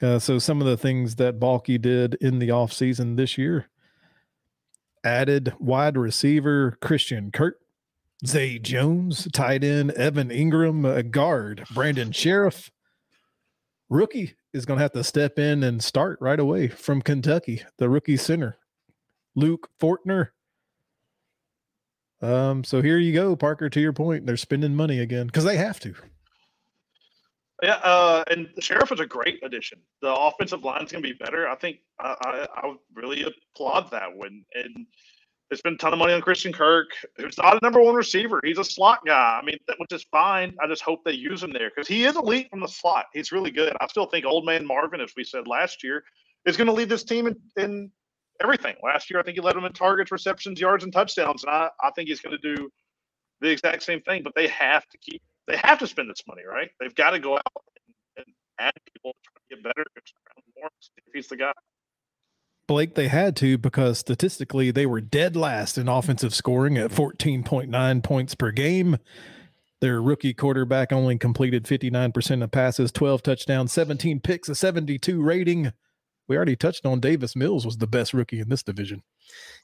Uh, 0.03 0.19
so 0.19 0.39
some 0.39 0.61
of 0.61 0.67
the 0.67 0.77
things 0.77 1.15
that 1.17 1.41
Baalke 1.41 1.81
did 1.81 2.19
in 2.21 2.39
the 2.39 2.51
offseason 2.51 3.17
this 3.17 3.39
year 3.39 3.71
added 5.03 5.55
wide 5.59 5.97
receiver 5.97 6.77
Christian 6.83 7.31
Kirk, 7.31 7.59
Zay 8.27 8.59
Jones, 8.59 9.27
tight 9.33 9.65
end 9.65 9.93
Evan 9.93 10.29
Engram, 10.29 10.95
a 10.95 11.03
guard 11.03 11.65
Brandon 11.73 12.11
Scherff. 12.11 12.69
Rookie 13.89 14.35
is 14.53 14.67
going 14.67 14.77
to 14.77 14.83
have 14.83 14.93
to 14.93 15.03
step 15.03 15.39
in 15.39 15.63
and 15.63 15.83
start 15.83 16.19
right 16.21 16.39
away 16.39 16.69
from 16.69 17.01
Kentucky, 17.01 17.63
the 17.79 17.89
rookie 17.89 18.19
center, 18.19 18.59
Luke 19.37 19.69
Fortner. 19.81 20.31
Um, 22.21 22.65
so 22.65 22.83
here 22.83 22.99
you 22.99 23.13
go, 23.13 23.37
Parker. 23.37 23.69
To 23.71 23.81
your 23.81 23.93
point, 23.93 24.27
they're 24.27 24.37
spending 24.37 24.75
money 24.75 24.99
again 24.99 25.27
because 25.27 25.45
they 25.45 25.57
have 25.59 25.79
to. 25.81 25.95
Yeah, 27.63 27.75
uh, 27.77 28.25
and 28.31 28.49
the 28.55 28.61
Scherff 28.61 28.93
is 28.93 29.01
a 29.01 29.07
great 29.07 29.43
addition. 29.43 29.79
The 30.03 30.13
offensive 30.13 30.65
line 30.65 30.85
is 30.85 30.93
going 30.93 31.03
to 31.03 31.09
be 31.09 31.15
better. 31.15 31.49
I 31.49 31.55
think 31.55 31.79
I, 31.99 32.15
I, 32.21 32.47
I 32.55 32.75
really 32.95 33.25
applaud 33.55 33.91
that 33.93 34.15
one. 34.15 34.45
And 34.55 34.87
they 35.49 35.57
spent 35.57 35.77
a 35.77 35.79
ton 35.79 35.93
of 35.93 35.99
money 35.99 36.13
on 36.13 36.21
Christian 36.21 36.53
Kirk, 36.53 36.89
who's 37.17 37.39
not 37.39 37.57
a 37.57 37.61
number 37.63 37.81
one 37.81 37.95
receiver. 37.95 38.41
He's 38.45 38.59
a 38.59 38.65
slot 38.65 39.01
guy. 39.07 39.39
I 39.41 39.45
mean, 39.45 39.57
which 39.79 39.93
is 39.93 40.05
fine. 40.11 40.55
I 40.63 40.67
just 40.67 40.83
hope 40.83 41.05
they 41.05 41.13
use 41.13 41.43
him 41.43 41.53
there 41.53 41.71
because 41.75 41.89
he 41.89 42.05
is 42.05 42.17
elite 42.17 42.49
from 42.51 42.61
the 42.61 42.67
slot. 42.67 43.07
He's 43.15 43.33
really 43.33 43.51
good. 43.51 43.75
I 43.81 43.87
still 43.87 44.07
think 44.07 44.27
Old 44.27 44.45
Man 44.45 44.67
Marvin, 44.67 45.01
as 45.01 45.13
we 45.17 45.25
said 45.25 45.47
last 45.47 45.83
year, 45.83 46.05
is 46.45 46.57
going 46.57 46.67
to 46.67 46.73
lead 46.73 46.89
this 46.89 47.05
team 47.05 47.27
in, 47.27 47.37
in 47.57 47.91
everything. 48.43 48.77
Last 48.83 49.11
year, 49.11 49.21
I 49.21 49.23
think 49.23 49.37
he 49.37 49.41
led 49.41 49.57
them 49.57 49.65
in 49.65 49.73
targets, 49.73 50.13
receptions, 50.13 50.61
yards, 50.61 50.85
and 50.85 50.93
touchdowns. 50.93 51.45
And 51.45 51.53
I, 51.53 51.71
I 51.83 51.91
think 51.95 52.09
he's 52.09 52.21
going 52.21 52.37
to 52.41 52.57
do 52.57 52.69
the 53.41 53.51
exact 53.51 53.83
same 53.83 54.01
thing. 54.03 54.23
But 54.23 54.35
they 54.35 54.49
have 54.49 54.87
to 54.89 54.99
keep 54.99 55.23
they 55.47 55.57
have 55.57 55.79
to 55.79 55.87
spend 55.87 56.11
this 56.11 56.23
money, 56.27 56.43
right? 56.49 56.71
They've 56.81 56.95
got 56.95 57.11
to 57.11 57.19
go 57.19 57.35
out 57.35 57.43
and, 58.17 58.27
and 58.27 58.27
add 58.59 58.75
people 58.93 59.13
to 59.13 59.57
get 59.57 59.63
better. 59.63 59.85
If 59.95 61.15
he's 61.15 61.29
the 61.29 61.37
guy. 61.37 61.53
Blake, 62.67 62.97
they 62.97 63.07
had 63.07 63.37
to 63.37 63.59
because 63.59 63.99
statistically 63.99 64.73
they 64.73 64.87
were 64.87 65.01
dead 65.01 65.37
last 65.37 65.79
in 65.79 65.89
offensive 65.89 66.35
scoring 66.35 66.77
at 66.77 66.91
14.9 66.91 68.03
points 68.03 68.35
per 68.35 68.51
game. 68.51 68.97
Their 69.81 70.03
rookie 70.03 70.35
quarterback 70.35 70.93
only 70.93 71.19
completed 71.19 71.65
59% 71.65 72.43
of 72.43 72.51
passes, 72.51 72.91
12 72.91 73.23
touchdowns, 73.23 73.73
17 73.73 74.21
picks, 74.21 74.49
a 74.49 74.55
72 74.55 75.23
rating. 75.23 75.73
We 76.29 76.37
already 76.37 76.57
touched 76.57 76.87
on 76.87 77.01
Davis 77.01 77.37
Mills 77.37 77.65
was 77.65 77.79
the 77.79 77.87
best 77.87 78.13
rookie 78.13 78.41
in 78.41 78.49
this 78.49 78.63
division. 78.63 79.03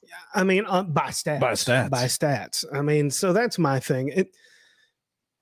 Yeah, 0.02 0.14
I 0.34 0.44
mean, 0.44 0.64
uh, 0.68 0.84
by 0.84 1.08
stats. 1.08 1.40
By 1.40 1.52
stats. 1.52 1.90
By 1.90 2.04
stats. 2.04 2.64
I 2.72 2.82
mean, 2.82 3.10
so 3.10 3.32
that's 3.32 3.58
my 3.58 3.80
thing. 3.80 4.08
It, 4.08 4.36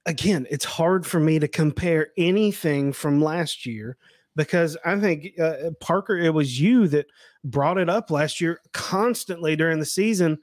again, 0.07 0.47
it's 0.51 0.65
hard 0.65 1.07
for 1.07 1.21
me 1.21 1.39
to 1.39 1.49
compare 1.49 2.09
anything 2.17 2.93
from 2.93 3.23
last 3.23 3.67
year 3.67 3.97
because 4.37 4.77
I 4.85 4.99
think 4.99 5.39
uh 5.41 5.71
Parker, 5.81 6.17
it 6.17 6.33
was 6.33 6.61
you 6.61 6.89
that 6.89 7.07
brought 7.45 7.79
it 7.79 7.89
up 7.89 8.11
last 8.11 8.41
year 8.41 8.61
constantly 8.73 9.57
during 9.57 9.81
the 9.81 9.87
season. 9.87 10.39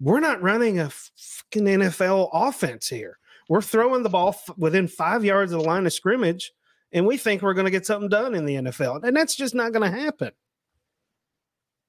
We're 0.00 0.20
not 0.20 0.42
running 0.42 0.78
a 0.78 0.90
fucking 0.90 1.64
NFL 1.64 2.30
offense 2.32 2.88
here. 2.88 3.18
We're 3.48 3.62
throwing 3.62 4.02
the 4.02 4.08
ball 4.08 4.30
f- 4.30 4.56
within 4.56 4.88
five 4.88 5.24
yards 5.24 5.52
of 5.52 5.60
the 5.60 5.66
line 5.66 5.86
of 5.86 5.92
scrimmage, 5.92 6.52
and 6.96 7.06
we 7.06 7.18
think 7.18 7.42
we're 7.42 7.54
going 7.54 7.66
to 7.66 7.70
get 7.70 7.84
something 7.84 8.08
done 8.08 8.34
in 8.34 8.46
the 8.46 8.54
NFL, 8.54 9.04
and 9.04 9.14
that's 9.14 9.36
just 9.36 9.54
not 9.54 9.72
going 9.72 9.88
to 9.88 10.00
happen. 10.00 10.32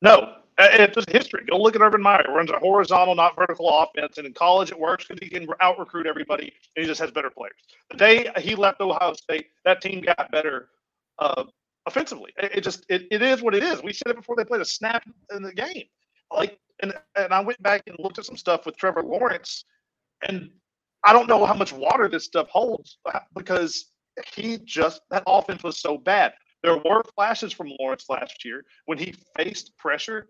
No, 0.02 0.34
it's 0.60 0.96
just 0.96 1.10
history. 1.10 1.46
Go 1.50 1.58
look 1.58 1.76
at 1.76 1.82
Urban 1.82 2.02
Meyer. 2.02 2.26
Runs 2.28 2.52
a 2.52 2.60
horizontal, 2.60 3.16
not 3.16 3.36
vertical 3.38 3.70
offense, 3.70 4.18
and 4.18 4.28
in 4.28 4.34
college 4.34 4.70
it 4.70 4.78
works 4.78 5.06
because 5.08 5.26
he 5.26 5.30
can 5.30 5.48
out 5.62 5.80
recruit 5.80 6.08
everybody, 6.08 6.52
and 6.76 6.84
he 6.84 6.86
just 6.86 7.00
has 7.00 7.10
better 7.10 7.30
players. 7.30 7.56
The 7.90 7.98
day 7.98 8.32
he 8.38 8.54
left 8.54 8.82
Ohio 8.82 9.14
State, 9.14 9.48
that 9.64 9.82
team 9.82 10.02
got 10.02 10.30
better 10.30 10.70
uh, 11.20 11.46
offensively. 11.86 12.34
It, 12.38 12.58
it 12.58 12.62
just 12.62 12.86
it, 12.90 13.08
it 13.10 13.22
is 13.22 13.42
what 13.42 13.56
it 13.56 13.64
is. 13.64 13.82
We 13.82 13.94
said 13.94 14.12
it 14.12 14.18
before 14.18 14.36
they 14.36 14.44
played 14.44 14.62
a 14.62 14.66
snap 14.66 15.04
in 15.34 15.42
the 15.42 15.54
game. 15.54 15.86
Like, 16.36 16.60
and 16.82 16.94
and 17.16 17.34
I 17.34 17.40
went 17.40 17.64
back 17.64 17.84
and 17.88 17.96
looked 17.98 18.20
at 18.20 18.26
some 18.26 18.38
stuff 18.38 18.66
with 18.66 18.76
Trevor 18.76 19.04
Lawrence, 19.04 19.64
and 20.28 20.50
I 21.06 21.14
don't 21.14 21.30
know 21.30 21.46
how 21.46 21.54
much 21.54 21.72
water 21.72 22.10
this 22.10 22.26
stuff 22.26 22.50
holds 22.50 22.98
because 23.34 23.86
he 24.36 24.60
just 24.64 25.02
that 25.10 25.24
offense 25.28 25.64
was 25.64 25.80
so 25.80 25.98
bad. 25.98 26.34
There 26.64 26.78
were 26.78 27.04
flashes 27.16 27.54
from 27.54 27.72
Lawrence 27.80 28.06
last 28.10 28.44
year 28.44 28.64
when 28.86 28.98
he 28.98 29.14
faced 29.38 29.78
pressure, 29.78 30.28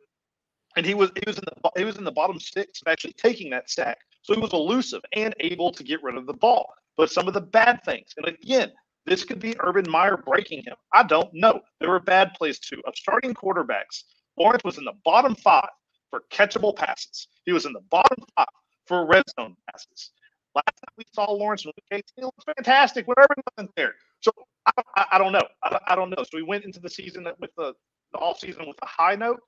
and 0.76 0.86
he 0.86 0.94
was 0.94 1.12
he 1.16 1.24
was 1.26 1.38
in 1.38 1.44
the 1.46 1.72
he 1.78 1.86
was 1.86 1.98
in 1.98 2.04
the 2.04 2.12
bottom 2.12 2.40
six 2.40 2.82
of 2.82 2.92
actually 2.92 3.14
taking 3.14 3.50
that 3.52 3.70
sack. 3.70 3.98
So 4.22 4.34
he 4.34 4.42
was 4.42 4.54
elusive 4.54 5.02
and 5.14 5.34
able 5.40 5.72
to 5.72 5.84
get 5.84 6.04
rid 6.04 6.16
of 6.18 6.26
the 6.28 6.34
ball. 6.34 6.74
But 6.98 7.12
some 7.12 7.28
of 7.28 7.34
the 7.34 7.42
bad 7.42 7.84
things, 7.86 8.14
and 8.18 8.28
again, 8.28 8.72
this 9.06 9.24
could 9.24 9.40
be 9.40 9.56
Urban 9.60 9.90
Meyer 9.90 10.18
breaking 10.18 10.64
him. 10.64 10.76
I 10.94 11.04
don't 11.04 11.34
know. 11.34 11.62
There 11.80 11.90
were 11.90 12.00
bad 12.00 12.34
plays 12.34 12.60
too. 12.60 12.82
Of 12.86 12.96
starting 12.96 13.34
quarterbacks, 13.34 14.04
Lawrence 14.38 14.64
was 14.66 14.78
in 14.78 14.84
the 14.84 14.94
bottom 15.06 15.36
five 15.36 15.70
for 16.10 16.24
catchable 16.32 16.76
passes. 16.76 17.28
He 17.46 17.54
was 17.54 17.66
in 17.66 17.74
the 17.74 17.82
bottom 17.90 18.18
five 18.36 18.48
for 18.86 19.08
red 19.08 19.24
zone 19.40 19.56
passes. 19.72 20.12
Last 20.58 20.78
time 20.78 20.94
we 20.98 21.04
saw 21.14 21.32
Lawrence 21.32 21.66
it 21.92 22.04
was 22.18 22.32
fantastic 22.58 23.08
when 23.08 23.16
Urban 23.20 23.44
wasn't 23.56 23.76
there. 23.76 23.94
So 24.22 24.32
I, 24.66 24.72
I, 24.96 25.06
I 25.14 25.18
don't 25.20 25.32
know. 25.32 25.48
I, 25.64 25.80
I, 25.90 25.96
don't 25.96 26.10
know. 26.10 26.24
So 26.24 26.30
we 26.34 26.42
went 26.42 26.66
into 26.66 26.80
the 26.80 26.90
season 26.90 27.28
with 27.40 27.52
the, 27.56 27.74
the 28.12 28.18
off 28.18 28.40
season 28.40 28.68
with 28.68 28.78
a 28.82 28.88
high 28.88 29.14
note. 29.14 29.40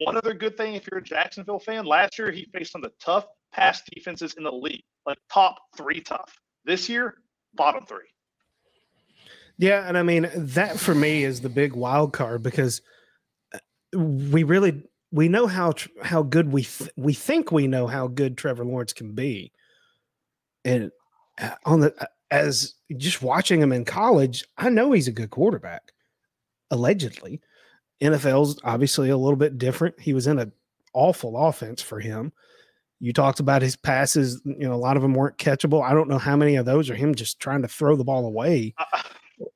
One 0.00 0.16
other 0.16 0.34
good 0.34 0.56
thing, 0.56 0.74
if 0.74 0.88
you're 0.90 0.98
a 0.98 1.04
Jacksonville 1.04 1.60
fan, 1.60 1.84
last 1.84 2.18
year 2.18 2.32
he 2.32 2.48
faced 2.52 2.72
some 2.72 2.82
of 2.84 2.90
the 2.90 2.96
tough 3.00 3.26
pass 3.52 3.80
defenses 3.94 4.34
in 4.36 4.42
the 4.42 4.50
league, 4.50 4.82
like 5.06 5.18
top 5.32 5.56
three 5.76 6.00
tough. 6.00 6.36
This 6.64 6.88
year, 6.88 7.14
bottom 7.54 7.86
three. 7.86 8.08
Yeah, 9.56 9.86
and 9.86 9.96
I 9.96 10.02
mean 10.02 10.28
that 10.34 10.80
for 10.80 10.94
me 10.96 11.22
is 11.22 11.42
the 11.42 11.48
big 11.48 11.74
wild 11.74 12.12
card 12.12 12.42
because 12.42 12.82
uh, 13.54 13.58
we 13.98 14.42
really 14.42 14.82
we 15.12 15.28
know 15.28 15.46
how 15.46 15.74
how 16.02 16.22
good 16.22 16.52
we 16.52 16.64
th- 16.64 16.90
we 16.96 17.14
think 17.14 17.52
we 17.52 17.68
know 17.68 17.86
how 17.86 18.08
good 18.08 18.36
Trevor 18.36 18.64
Lawrence 18.64 18.92
can 18.92 19.12
be, 19.12 19.52
and 20.66 20.90
uh, 21.40 21.50
on 21.64 21.80
the 21.80 21.94
uh, 22.02 22.06
as 22.30 22.74
just 22.96 23.22
watching 23.22 23.62
him 23.62 23.72
in 23.72 23.84
college, 23.84 24.44
I 24.58 24.68
know 24.68 24.92
he's 24.92 25.08
a 25.08 25.12
good 25.12 25.30
quarterback. 25.30 25.92
Allegedly, 26.70 27.40
NFL's 28.02 28.60
obviously 28.64 29.08
a 29.08 29.16
little 29.16 29.36
bit 29.36 29.58
different. 29.58 29.98
He 30.00 30.12
was 30.12 30.26
in 30.26 30.38
an 30.38 30.52
awful 30.92 31.36
offense 31.36 31.80
for 31.80 32.00
him. 32.00 32.32
You 32.98 33.12
talked 33.12 33.40
about 33.40 33.62
his 33.62 33.76
passes. 33.76 34.42
You 34.44 34.66
know, 34.66 34.74
a 34.74 34.76
lot 34.76 34.96
of 34.96 35.02
them 35.02 35.14
weren't 35.14 35.38
catchable. 35.38 35.82
I 35.82 35.94
don't 35.94 36.08
know 36.08 36.18
how 36.18 36.34
many 36.36 36.56
of 36.56 36.66
those 36.66 36.90
are 36.90 36.94
him 36.94 37.14
just 37.14 37.38
trying 37.38 37.62
to 37.62 37.68
throw 37.68 37.94
the 37.94 38.04
ball 38.04 38.26
away 38.26 38.74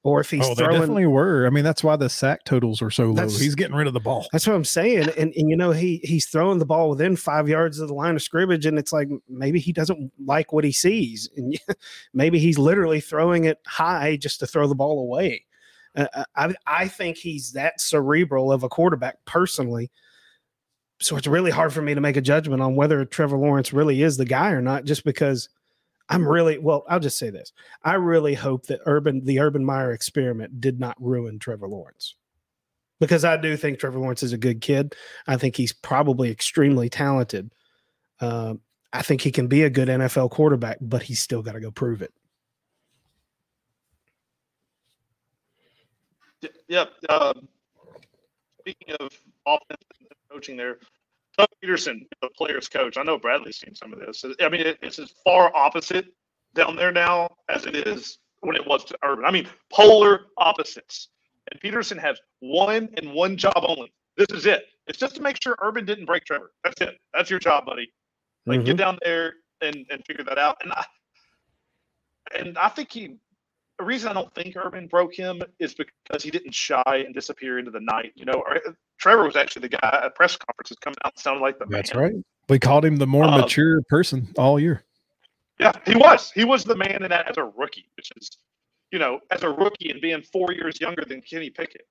or 0.02 0.20
if 0.20 0.30
he's 0.30 0.46
oh, 0.46 0.54
throwing, 0.54 0.72
they 0.72 0.78
definitely 0.78 1.06
were. 1.06 1.46
I 1.46 1.50
mean, 1.50 1.64
that's 1.64 1.84
why 1.84 1.96
the 1.96 2.08
sack 2.08 2.44
totals 2.44 2.80
are 2.80 2.90
so 2.90 3.06
low. 3.10 3.28
He's 3.28 3.54
getting 3.54 3.76
rid 3.76 3.86
of 3.86 3.92
the 3.92 4.00
ball. 4.00 4.26
That's 4.32 4.46
what 4.46 4.56
I'm 4.56 4.64
saying. 4.64 5.10
And, 5.18 5.34
and 5.34 5.50
you 5.50 5.56
know, 5.56 5.72
he 5.72 6.00
he's 6.02 6.26
throwing 6.26 6.58
the 6.58 6.64
ball 6.64 6.90
within 6.90 7.16
five 7.16 7.48
yards 7.48 7.78
of 7.78 7.88
the 7.88 7.94
line 7.94 8.16
of 8.16 8.22
scrimmage, 8.22 8.64
and 8.64 8.78
it's 8.78 8.92
like 8.92 9.08
maybe 9.28 9.60
he 9.60 9.72
doesn't 9.72 10.10
like 10.24 10.52
what 10.52 10.64
he 10.64 10.72
sees, 10.72 11.28
and 11.36 11.58
maybe 12.14 12.38
he's 12.38 12.58
literally 12.58 13.00
throwing 13.00 13.44
it 13.44 13.58
high 13.66 14.16
just 14.16 14.40
to 14.40 14.46
throw 14.46 14.66
the 14.66 14.74
ball 14.74 15.00
away. 15.00 15.44
Uh, 15.94 16.06
uh, 16.14 16.24
I 16.34 16.54
I 16.66 16.88
think 16.88 17.18
he's 17.18 17.52
that 17.52 17.80
cerebral 17.80 18.52
of 18.52 18.62
a 18.62 18.68
quarterback 18.68 19.16
personally. 19.26 19.90
So 21.02 21.16
it's 21.16 21.26
really 21.26 21.50
hard 21.50 21.72
for 21.72 21.80
me 21.82 21.94
to 21.94 22.00
make 22.00 22.16
a 22.16 22.22
judgment 22.22 22.62
on 22.62 22.76
whether 22.76 23.04
Trevor 23.06 23.38
Lawrence 23.38 23.72
really 23.72 24.02
is 24.02 24.16
the 24.16 24.26
guy 24.26 24.50
or 24.50 24.60
not, 24.60 24.84
just 24.84 25.04
because 25.04 25.48
I'm 26.10 26.26
really 26.26 26.58
well. 26.58 26.84
I'll 26.88 27.00
just 27.00 27.18
say 27.18 27.30
this: 27.30 27.52
I 27.84 27.94
really 27.94 28.34
hope 28.34 28.66
that 28.66 28.80
Urban, 28.84 29.24
the 29.24 29.40
Urban 29.40 29.64
Meyer 29.64 29.92
experiment, 29.92 30.60
did 30.60 30.80
not 30.80 30.96
ruin 31.00 31.38
Trevor 31.38 31.68
Lawrence, 31.68 32.16
because 32.98 33.24
I 33.24 33.36
do 33.36 33.56
think 33.56 33.78
Trevor 33.78 34.00
Lawrence 34.00 34.24
is 34.24 34.32
a 34.32 34.38
good 34.38 34.60
kid. 34.60 34.94
I 35.28 35.36
think 35.36 35.56
he's 35.56 35.72
probably 35.72 36.30
extremely 36.30 36.88
talented. 36.90 37.52
Uh, 38.20 38.54
I 38.92 39.02
think 39.02 39.20
he 39.20 39.30
can 39.30 39.46
be 39.46 39.62
a 39.62 39.70
good 39.70 39.88
NFL 39.88 40.30
quarterback, 40.30 40.78
but 40.80 41.02
he's 41.04 41.20
still 41.20 41.42
got 41.42 41.52
to 41.52 41.60
go 41.60 41.70
prove 41.70 42.02
it. 42.02 42.12
Yep. 46.68 46.92
Um, 47.08 47.48
speaking 48.60 48.94
of 48.98 49.10
offense 49.46 49.82
and 50.00 50.08
coaching, 50.30 50.56
there, 50.56 50.78
Doug 51.38 51.48
Pederson, 51.62 52.06
the 52.20 52.28
players 52.36 52.68
coach. 52.68 52.96
I 52.96 53.02
know 53.02 53.18
Bradley's 53.18 53.58
seen 53.58 53.74
some 53.74 53.92
of 53.92 54.00
this. 54.00 54.24
I 54.40 54.48
mean, 54.48 54.62
it's 54.82 54.98
as 54.98 55.14
far 55.24 55.54
opposite 55.54 56.06
down 56.54 56.76
there 56.76 56.92
now 56.92 57.28
as 57.48 57.66
it 57.66 57.76
is 57.86 58.18
when 58.40 58.56
it 58.56 58.66
was 58.66 58.84
to 58.84 58.98
Urban. 59.04 59.24
I 59.24 59.30
mean, 59.30 59.46
polar 59.72 60.22
opposites. 60.38 61.08
And 61.50 61.60
Pederson 61.60 61.98
has 61.98 62.18
one 62.40 62.88
and 62.96 63.12
one 63.12 63.36
job 63.36 63.64
only. 63.66 63.92
This 64.16 64.28
is 64.30 64.46
it. 64.46 64.66
It's 64.86 64.98
just 64.98 65.16
to 65.16 65.22
make 65.22 65.40
sure 65.42 65.56
Urban 65.62 65.84
didn't 65.84 66.06
break 66.06 66.24
Trevor. 66.24 66.52
That's 66.64 66.80
it. 66.80 66.98
That's 67.14 67.30
your 67.30 67.38
job, 67.38 67.66
buddy. 67.66 67.92
Like 68.46 68.58
mm-hmm. 68.58 68.66
get 68.66 68.76
down 68.76 68.98
there 69.02 69.34
and 69.60 69.86
and 69.90 70.04
figure 70.04 70.24
that 70.24 70.38
out. 70.38 70.56
And 70.62 70.72
I 70.72 70.84
and 72.38 72.58
I 72.58 72.68
think 72.68 72.92
he 72.92 73.16
the 73.80 73.86
reason 73.86 74.10
I 74.10 74.12
don't 74.12 74.32
think 74.34 74.54
Urban 74.56 74.86
broke 74.86 75.14
him 75.14 75.40
is 75.58 75.74
because 75.74 76.22
he 76.22 76.30
didn't 76.30 76.54
shy 76.54 76.82
and 76.86 77.14
disappear 77.14 77.58
into 77.58 77.70
the 77.70 77.80
night. 77.80 78.12
You 78.14 78.26
know, 78.26 78.44
Trevor 78.98 79.24
was 79.24 79.36
actually 79.36 79.68
the 79.68 79.78
guy 79.78 80.00
at 80.04 80.14
press 80.14 80.36
conferences 80.36 80.76
coming 80.82 80.98
out 81.02 81.18
sounding 81.18 81.40
like 81.40 81.58
the 81.58 81.64
That's 81.66 81.94
man. 81.94 82.02
right. 82.02 82.12
We 82.50 82.58
called 82.58 82.84
him 82.84 82.96
the 82.96 83.06
more 83.06 83.24
um, 83.24 83.40
mature 83.40 83.80
person 83.88 84.28
all 84.36 84.60
year. 84.60 84.84
Yeah, 85.58 85.72
he 85.86 85.94
was. 85.94 86.30
He 86.30 86.44
was 86.44 86.62
the 86.62 86.76
man 86.76 87.02
in 87.02 87.08
that 87.08 87.30
as 87.30 87.38
a 87.38 87.44
rookie, 87.44 87.86
which 87.96 88.10
is, 88.16 88.30
you 88.92 88.98
know, 88.98 89.20
as 89.30 89.44
a 89.44 89.48
rookie 89.48 89.90
and 89.90 90.00
being 90.00 90.22
four 90.22 90.52
years 90.52 90.78
younger 90.78 91.04
than 91.06 91.22
Kenny 91.22 91.48
Pickett. 91.48 91.86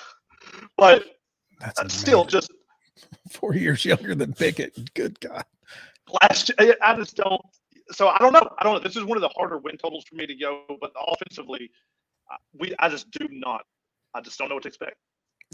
but 0.76 1.04
That's 1.58 1.80
uh, 1.80 1.88
still 1.88 2.26
just 2.26 2.52
four 3.30 3.54
years 3.54 3.82
younger 3.84 4.14
than 4.14 4.34
Pickett. 4.34 4.92
Good 4.92 5.18
God. 5.20 5.44
Last, 6.22 6.50
I 6.58 6.96
just 6.96 7.16
don't 7.16 7.40
so 7.90 8.08
I 8.08 8.18
don't 8.18 8.32
know. 8.32 8.48
I 8.58 8.64
don't 8.64 8.74
know. 8.74 8.80
This 8.80 8.96
is 8.96 9.04
one 9.04 9.16
of 9.16 9.22
the 9.22 9.28
harder 9.28 9.58
win 9.58 9.76
totals 9.76 10.04
for 10.04 10.14
me 10.16 10.26
to 10.26 10.34
go, 10.34 10.64
but 10.80 10.92
offensively, 10.96 11.70
uh, 12.30 12.36
we 12.58 12.74
I 12.78 12.88
just 12.88 13.10
do 13.10 13.28
not. 13.30 13.64
I 14.14 14.20
just 14.20 14.38
don't 14.38 14.48
know 14.48 14.54
what 14.54 14.62
to 14.62 14.68
expect. 14.68 14.96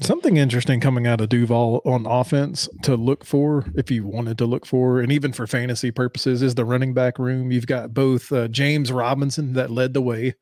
Something 0.02 0.38
interesting 0.38 0.80
coming 0.80 1.06
out 1.06 1.20
of 1.20 1.28
Duval 1.28 1.82
on 1.84 2.06
offense 2.06 2.68
to 2.84 2.96
look 2.96 3.24
for, 3.24 3.66
if 3.74 3.90
you 3.90 4.06
wanted 4.06 4.38
to 4.38 4.46
look 4.46 4.64
for, 4.64 5.00
and 5.00 5.12
even 5.12 5.32
for 5.32 5.46
fantasy 5.46 5.90
purposes, 5.90 6.40
is 6.40 6.54
the 6.54 6.64
running 6.64 6.94
back 6.94 7.18
room. 7.18 7.52
You've 7.52 7.66
got 7.66 7.92
both 7.92 8.32
uh, 8.32 8.48
James 8.48 8.90
Robinson 8.90 9.52
that 9.54 9.70
led 9.70 9.92
the 9.92 10.00
way. 10.00 10.36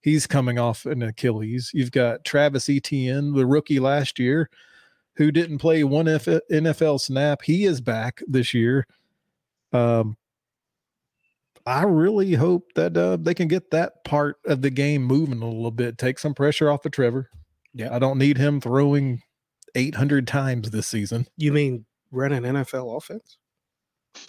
He's 0.00 0.26
coming 0.26 0.58
off 0.58 0.86
an 0.86 1.02
Achilles. 1.02 1.70
You've 1.74 1.92
got 1.92 2.24
Travis 2.24 2.70
Etienne, 2.70 3.34
the 3.34 3.44
rookie 3.44 3.80
last 3.80 4.18
year, 4.18 4.48
who 5.16 5.30
didn't 5.30 5.58
play 5.58 5.84
one 5.84 6.06
NFL 6.06 7.00
snap. 7.00 7.42
He 7.42 7.64
is 7.64 7.82
back 7.82 8.22
this 8.26 8.54
year. 8.54 8.86
Um, 9.72 10.16
I 11.66 11.84
really 11.84 12.34
hope 12.34 12.72
that 12.74 12.96
uh, 12.96 13.16
they 13.16 13.34
can 13.34 13.48
get 13.48 13.70
that 13.70 14.04
part 14.04 14.36
of 14.46 14.62
the 14.62 14.70
game 14.70 15.02
moving 15.02 15.42
a 15.42 15.48
little 15.48 15.70
bit, 15.70 15.98
take 15.98 16.18
some 16.18 16.34
pressure 16.34 16.70
off 16.70 16.84
of 16.84 16.92
Trevor. 16.92 17.30
Yeah, 17.74 17.94
I 17.94 17.98
don't 17.98 18.18
need 18.18 18.36
him 18.36 18.60
throwing 18.60 19.22
800 19.74 20.26
times 20.26 20.70
this 20.70 20.88
season. 20.88 21.26
You 21.36 21.52
mean 21.52 21.86
run 22.10 22.32
an 22.32 22.44
NFL 22.44 22.96
offense? 22.96 23.38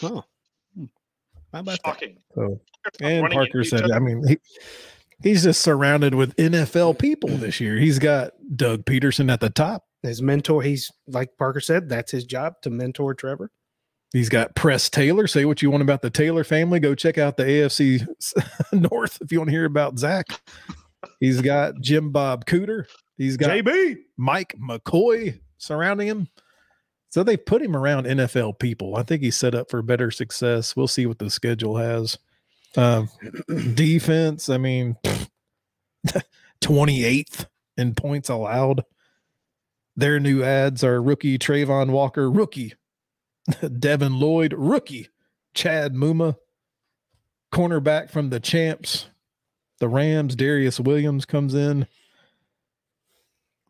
Oh, 0.02 0.24
hmm. 0.76 0.86
how 1.52 1.60
about 1.60 1.80
Shocking. 1.86 2.18
that? 2.36 2.36
So, 2.36 2.62
and 3.02 3.30
Parker 3.32 3.64
said, 3.64 3.92
I 3.92 4.00
mean, 4.00 4.26
he, 4.28 4.38
he's 5.22 5.44
just 5.44 5.62
surrounded 5.62 6.16
with 6.16 6.36
NFL 6.36 7.00
people 7.00 7.30
this 7.30 7.60
year. 7.60 7.78
He's 7.78 8.00
got 8.00 8.34
Doug 8.56 8.86
Pederson 8.86 9.32
at 9.32 9.40
the 9.40 9.50
top. 9.50 9.86
His 10.04 10.22
mentor, 10.22 10.62
he's 10.62 10.92
like 11.08 11.38
Parker 11.38 11.62
said, 11.62 11.90
that's 11.90 12.12
his 12.12 12.26
job 12.26 12.56
to 12.62 12.70
mentor 12.70 13.14
Trevor. 13.14 13.52
He's 14.14 14.30
got 14.30 14.56
Press 14.56 14.92
Taylor. 14.92 15.26
Say 15.26 15.46
what 15.46 15.64
you 15.64 15.72
want 15.72 15.82
about 15.82 16.04
the 16.04 16.12
Taylor 16.12 16.44
family. 16.44 16.80
Go 16.80 16.94
check 16.94 17.18
out 17.18 17.36
the 17.36 17.44
AFC 17.44 18.08
North 18.72 19.18
if 19.22 19.32
you 19.32 19.40
want 19.40 19.50
to 19.50 19.56
hear 19.56 19.66
about 19.66 19.98
Zac. 19.98 20.28
He's 21.20 21.42
got 21.42 21.82
Jim 21.82 22.12
Bob 22.12 22.46
Cooter. 22.46 22.86
He's 23.18 23.38
got 23.38 23.50
JB 23.50 23.98
Mike 24.16 24.56
McCoy 24.60 25.40
surrounding 25.58 26.08
him. 26.08 26.28
So 27.10 27.24
they've 27.24 27.44
put 27.44 27.62
him 27.62 27.76
around 27.76 28.06
NFL 28.06 28.60
people. 28.60 28.96
I 28.96 29.04
think 29.04 29.24
he's 29.24 29.36
set 29.36 29.56
up 29.56 29.70
for 29.70 29.82
better 29.82 30.12
success. 30.12 30.76
We'll 30.76 30.88
see 30.88 31.08
what 31.08 31.18
the 31.20 31.30
schedule 31.30 31.78
has. 31.78 32.18
Uh, 32.78 33.06
defense, 33.74 34.48
I 34.48 34.58
mean, 34.58 34.96
28th 36.62 37.48
in 37.78 37.96
points 37.96 38.30
allowed. 38.30 38.84
Their 39.96 40.20
new 40.20 40.44
ads 40.44 40.84
are 40.84 41.02
rookie 41.02 41.38
Travon 41.40 41.90
Walker, 41.90 42.30
rookie 42.30 42.74
Devin 43.80 44.20
Lloyd, 44.20 44.54
rookie. 44.58 45.10
Chad 45.54 45.94
Muma, 45.94 46.36
cornerback 47.54 48.10
from 48.10 48.30
the 48.30 48.40
champs, 48.40 49.08
the 49.80 49.88
Rams. 49.88 50.36
Darious 50.36 50.80
Williams 50.80 51.26
comes 51.26 51.54
in. 51.54 51.88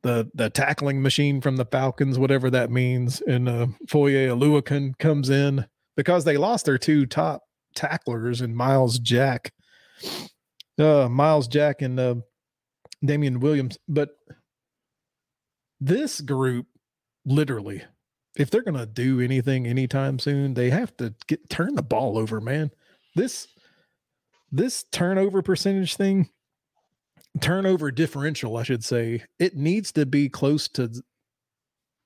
The 0.02 0.30
the 0.34 0.50
tackling 0.50 1.02
machine 1.02 1.40
from 1.40 1.56
the 1.56 1.66
Falcons, 1.66 2.20
whatever 2.20 2.50
that 2.50 2.70
means, 2.70 3.22
and 3.22 3.48
uh, 3.48 3.68
Foye 3.88 4.28
Oluokun 4.28 4.98
comes 4.98 5.30
in 5.30 5.66
because 5.96 6.26
they 6.26 6.36
lost 6.36 6.66
their 6.66 6.78
two 6.78 7.06
top 7.06 7.44
tacklers 7.74 8.42
and 8.42 8.56
Myles 8.56 9.00
Jack, 9.00 9.54
uh, 10.78 11.08
Myles 11.10 11.48
Jack 11.48 11.82
and 11.82 11.98
uh, 12.00 12.16
Damien 13.04 13.40
Williams. 13.40 13.78
But 13.88 14.10
this 15.80 16.20
group 16.20 16.68
literally 17.26 17.84
if 18.38 18.50
they're 18.50 18.64
going 18.64 18.78
to 18.78 18.86
do 18.86 19.20
anything 19.22 19.68
anytime 19.68 20.20
soon, 20.20 20.54
they 20.54 20.70
have 20.70 20.96
to 20.98 21.14
get 21.28 21.50
turn 21.50 21.76
the 21.76 21.84
ball 21.84 22.18
over, 22.18 22.42
man. 22.42 22.72
This 23.16 23.48
this 24.52 24.84
turnover 24.92 25.42
percentage 25.42 25.96
thing 25.96 26.30
turnover 27.42 27.90
differential, 27.92 28.58
I 28.58 28.64
should 28.64 28.84
say, 28.84 29.24
it 29.40 29.56
needs 29.56 29.92
to 29.94 30.06
be 30.06 30.30
close 30.30 30.68
to 30.70 30.92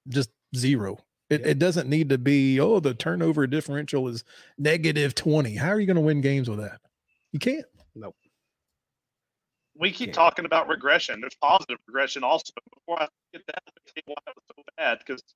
just 0.07 0.30
zero. 0.55 0.99
It, 1.30 1.41
Yeah. 1.41 1.47
it 1.47 1.59
doesn't 1.59 1.89
need 1.89 2.07
to 2.09 2.17
be, 2.17 2.59
oh, 2.61 2.80
the 2.80 2.93
turnover 2.93 3.45
differential 3.45 4.07
is 4.07 4.23
negative 4.57 5.15
20. 5.15 5.53
How 5.55 5.67
are 5.69 5.80
you 5.82 5.86
going 5.86 5.95
to 5.95 6.01
win 6.01 6.21
games 6.21 6.49
with 6.49 6.59
that? 6.59 6.80
You 7.34 7.39
can't. 7.39 7.65
Nope. 7.93 8.15
We 9.75 9.91
keep 9.91 10.07
Yeah. 10.07 10.13
talking 10.13 10.45
about 10.45 10.69
regression. 10.69 11.19
There's 11.19 11.36
positive 11.36 11.78
regression 11.88 12.23
also. 12.23 12.53
Before 12.73 13.01
I 13.01 13.09
get 13.34 13.45
that, 13.47 13.63
let 13.65 13.75
me 13.75 13.82
tell 13.86 13.93
you 13.97 14.03
why 14.05 14.15
that 14.25 14.36
was 14.36 14.43
so 14.55 14.63
bad 14.78 14.99
because 14.99 15.21
it's 15.21 15.34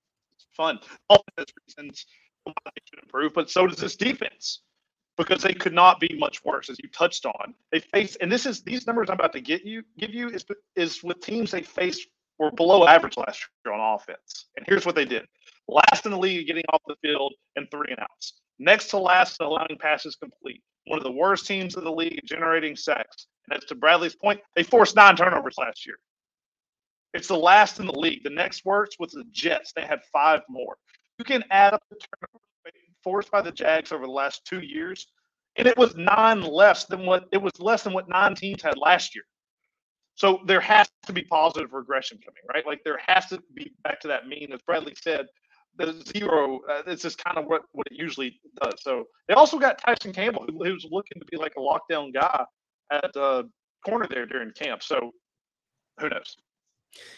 fun. 0.61 0.79
All 1.09 1.17
of 1.17 1.33
those 1.37 1.47
reasons 1.67 2.05
why 2.43 2.53
they 2.65 2.81
should 2.89 3.03
improve, 3.03 3.33
but 3.33 3.49
so 3.49 3.67
does 3.67 3.77
this 3.77 3.95
defense 3.95 4.61
because 5.17 5.43
they 5.43 5.53
could 5.53 5.73
not 5.73 5.99
be 5.99 6.15
much 6.17 6.43
worse, 6.43 6.69
as 6.69 6.77
you 6.81 6.89
touched 6.89 7.25
on. 7.25 7.53
They 7.71 7.79
face, 7.79 8.15
and 8.21 8.31
this 8.31 8.45
is 8.45 8.63
these 8.63 8.87
numbers 8.87 9.09
I'm 9.09 9.15
about 9.15 9.33
to 9.33 9.41
get 9.41 9.65
you 9.65 9.83
give 9.97 10.13
you 10.13 10.29
is 10.29 10.45
is 10.75 11.03
with 11.03 11.19
teams 11.21 11.51
they 11.51 11.61
faced 11.61 12.07
were 12.39 12.51
below 12.51 12.87
average 12.87 13.17
last 13.17 13.47
year 13.65 13.73
on 13.73 13.95
offense. 13.95 14.47
And 14.55 14.65
here's 14.67 14.85
what 14.85 14.95
they 14.95 15.05
did: 15.05 15.25
last 15.67 16.05
in 16.05 16.11
the 16.11 16.17
league 16.17 16.47
getting 16.47 16.63
off 16.69 16.81
the 16.87 16.95
field 17.01 17.33
and 17.55 17.69
three 17.71 17.89
and 17.89 17.99
outs, 17.99 18.33
next 18.59 18.87
to 18.89 18.97
last 18.97 19.39
in 19.39 19.47
allowing 19.47 19.77
passes 19.79 20.15
complete. 20.15 20.63
One 20.85 20.97
of 20.97 21.03
the 21.03 21.11
worst 21.11 21.45
teams 21.45 21.75
in 21.75 21.83
the 21.83 21.91
league 21.91 22.21
generating 22.25 22.75
sacks. 22.75 23.27
And 23.47 23.57
as 23.57 23.67
to 23.67 23.75
Bradley's 23.75 24.15
point, 24.15 24.39
they 24.55 24.63
forced 24.63 24.95
nine 24.95 25.15
turnovers 25.15 25.55
last 25.59 25.85
year. 25.85 25.97
It's 27.13 27.27
the 27.27 27.37
last 27.37 27.79
in 27.79 27.87
the 27.87 27.97
league. 27.97 28.23
The 28.23 28.29
next 28.29 28.63
worst 28.65 28.97
was 28.99 29.11
the 29.11 29.25
Jets. 29.31 29.73
They 29.73 29.81
had 29.81 29.99
five 30.11 30.41
more. 30.49 30.77
You 31.19 31.25
can 31.25 31.43
add 31.51 31.73
up 31.73 31.83
the 31.89 31.97
turnovers 31.97 32.41
forced 33.03 33.31
by 33.31 33.41
the 33.41 33.51
Jags 33.51 33.91
over 33.91 34.05
the 34.05 34.11
last 34.11 34.45
two 34.45 34.59
years, 34.59 35.07
and 35.55 35.67
it 35.67 35.77
was 35.77 35.95
nine 35.95 36.41
less 36.41 36.85
than 36.85 37.05
what 37.05 37.25
it 37.31 37.41
was 37.41 37.51
less 37.59 37.83
than 37.83 37.93
what 37.93 38.07
nine 38.07 38.35
teams 38.35 38.61
had 38.61 38.77
last 38.77 39.15
year. 39.15 39.23
So 40.15 40.41
there 40.45 40.61
has 40.61 40.89
to 41.07 41.13
be 41.13 41.23
positive 41.23 41.73
regression 41.73 42.19
coming, 42.23 42.43
right? 42.53 42.65
Like 42.65 42.83
there 42.83 42.99
has 43.07 43.25
to 43.27 43.41
be 43.55 43.73
back 43.83 43.99
to 44.01 44.07
that 44.09 44.27
mean, 44.27 44.51
as 44.53 44.61
Bradley 44.61 44.93
said, 44.95 45.25
the 45.77 46.03
zero. 46.15 46.59
Uh, 46.69 46.83
it's 46.87 47.01
just 47.01 47.17
kind 47.23 47.37
of 47.37 47.45
what 47.45 47.63
what 47.71 47.87
it 47.87 47.97
usually 47.97 48.39
does. 48.61 48.81
So 48.81 49.05
they 49.27 49.33
also 49.33 49.57
got 49.57 49.79
Tyson 49.79 50.13
Campbell, 50.13 50.45
who, 50.47 50.63
who's 50.63 50.85
looking 50.89 51.19
to 51.19 51.25
be 51.31 51.37
like 51.37 51.53
a 51.57 51.59
lockdown 51.59 52.13
guy 52.13 52.45
at 52.91 53.15
uh, 53.17 53.43
corner 53.85 54.07
there 54.09 54.25
during 54.25 54.51
camp. 54.51 54.83
So 54.83 55.11
who 55.99 56.09
knows? 56.09 56.35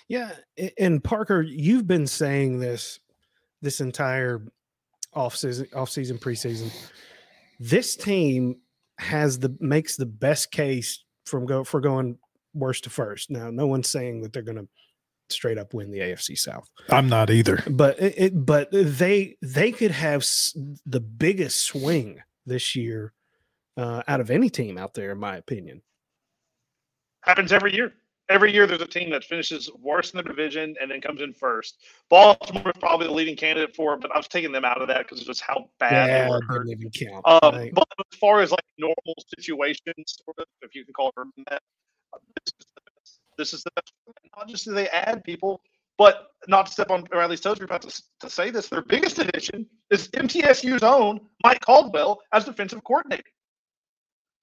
Yeah, 0.07 0.31
and 0.77 1.03
Parker, 1.03 1.41
you've 1.41 1.87
been 1.87 2.07
saying 2.07 2.59
this 2.59 2.99
this 3.61 3.81
entire 3.81 4.45
off 5.13 5.35
season, 5.35 5.67
off 5.75 5.89
season, 5.89 6.17
preseason. 6.17 6.71
This 7.59 7.95
team 7.95 8.57
has 8.99 9.39
the 9.39 9.55
makes 9.59 9.95
the 9.95 10.05
best 10.05 10.51
case 10.51 11.03
from 11.25 11.45
go 11.45 11.63
for 11.63 11.79
going 11.81 12.17
worst 12.53 12.83
to 12.83 12.89
first. 12.89 13.31
Now, 13.31 13.49
no 13.49 13.65
one's 13.67 13.89
saying 13.89 14.21
that 14.21 14.33
they're 14.33 14.41
going 14.43 14.57
to 14.57 14.67
straight 15.29 15.57
up 15.57 15.73
win 15.73 15.89
the 15.89 15.99
AFC 15.99 16.37
South, 16.37 16.69
I'm 16.89 17.07
not 17.07 17.29
either. 17.29 17.63
but 17.69 17.99
it, 17.99 18.13
it 18.17 18.45
but 18.45 18.69
they 18.71 19.37
they 19.41 19.71
could 19.71 19.91
have 19.91 20.21
s- 20.21 20.55
the 20.85 20.99
biggest 20.99 21.61
swing 21.63 22.21
this 22.45 22.75
year 22.75 23.13
uh, 23.77 24.03
out 24.07 24.19
of 24.19 24.29
any 24.29 24.49
team 24.49 24.77
out 24.77 24.93
there, 24.93 25.11
in 25.11 25.17
my 25.17 25.37
opinion. 25.37 25.81
Happens 27.21 27.51
every 27.53 27.73
year. 27.73 27.93
Every 28.29 28.53
year 28.53 28.65
there's 28.65 28.81
a 28.81 28.87
team 28.87 29.09
that 29.11 29.23
finishes 29.23 29.69
worse 29.79 30.11
in 30.11 30.17
the 30.17 30.23
division 30.23 30.75
and 30.81 30.89
then 30.89 31.01
comes 31.01 31.21
in 31.21 31.33
first. 31.33 31.77
Baltimore 32.09 32.69
is 32.69 32.79
probably 32.79 33.07
the 33.07 33.13
leading 33.13 33.35
candidate 33.35 33.75
for 33.75 33.93
it, 33.93 34.01
but 34.01 34.11
I 34.13 34.17
was 34.17 34.27
taking 34.27 34.51
them 34.51 34.63
out 34.63 34.81
of 34.81 34.87
that 34.87 34.99
because 34.99 35.19
of 35.19 35.27
just 35.27 35.41
how 35.41 35.69
bad 35.79 36.07
Yeah, 36.07 36.23
they 36.23 36.29
were 36.29 36.65
even 36.65 36.89
count. 36.89 37.27
Um, 37.27 37.55
right? 37.55 37.73
But 37.73 37.87
as 37.99 38.17
far 38.17 38.41
as 38.41 38.51
like 38.51 38.63
normal 38.77 39.15
situations, 39.37 40.17
sort 40.25 40.37
of, 40.39 40.45
if 40.61 40.73
you 40.73 40.85
can 40.85 40.93
call 40.93 41.09
it 41.09 41.27
that, 41.49 41.61
uh, 42.13 42.17
this 42.45 42.53
is 42.59 42.65
the 42.75 42.81
best. 42.95 43.19
This 43.37 43.53
is 43.53 43.63
the 43.63 43.71
best. 43.75 43.93
Not 44.37 44.47
just 44.47 44.65
do 44.65 44.73
they 44.73 44.87
add 44.87 45.23
people, 45.25 45.61
but 45.97 46.29
not 46.47 46.65
to 46.67 46.71
step 46.71 46.91
on 46.91 47.03
Bradley's 47.03 47.41
toes, 47.41 47.59
we're 47.59 47.65
about 47.65 47.83
to, 47.83 48.03
to 48.21 48.29
say 48.29 48.49
this. 48.49 48.67
Their 48.67 48.81
biggest 48.81 49.19
addition 49.19 49.65
is 49.91 50.07
MTSU's 50.09 50.83
own 50.83 51.19
Mike 51.43 51.61
Caldwell 51.61 52.21
as 52.31 52.45
defensive 52.45 52.83
coordinator. 52.83 53.23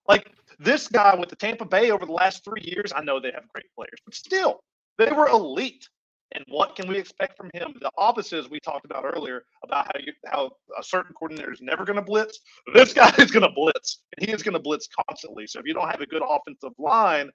Like 0.08 0.30
this 0.60 0.88
guy 0.88 1.14
with 1.14 1.30
the 1.30 1.36
Tampa 1.36 1.64
Bay 1.64 1.90
over 1.90 2.04
the 2.04 2.12
last 2.12 2.44
three 2.44 2.62
years, 2.62 2.92
I 2.94 3.02
know 3.02 3.18
they 3.18 3.32
have 3.32 3.48
great 3.48 3.66
players, 3.74 3.98
but 4.04 4.14
still, 4.14 4.60
they 4.98 5.10
were 5.10 5.26
elite. 5.28 5.88
And 6.32 6.44
what 6.46 6.76
can 6.76 6.86
we 6.86 6.96
expect 6.96 7.36
from 7.36 7.50
him? 7.54 7.74
The 7.80 7.90
opposite, 7.98 8.38
as 8.38 8.48
we 8.48 8.60
talked 8.60 8.84
about 8.84 9.04
earlier, 9.04 9.42
about 9.64 9.86
how 9.86 9.98
you 9.98 10.12
how 10.26 10.50
a 10.78 10.82
certain 10.82 11.12
coordinator 11.14 11.52
is 11.52 11.60
never 11.60 11.84
going 11.84 11.96
to 11.96 12.02
blitz. 12.02 12.38
This 12.72 12.92
guy 12.94 13.12
is 13.18 13.32
going 13.32 13.42
to 13.42 13.52
blitz, 13.52 14.02
and 14.16 14.28
he 14.28 14.32
is 14.32 14.42
going 14.42 14.52
to 14.52 14.60
blitz 14.60 14.86
constantly. 15.08 15.48
So 15.48 15.58
if 15.58 15.66
you 15.66 15.74
don't 15.74 15.90
have 15.90 16.02
a 16.02 16.06
good 16.06 16.22
offensive 16.22 16.72
line 16.78 17.30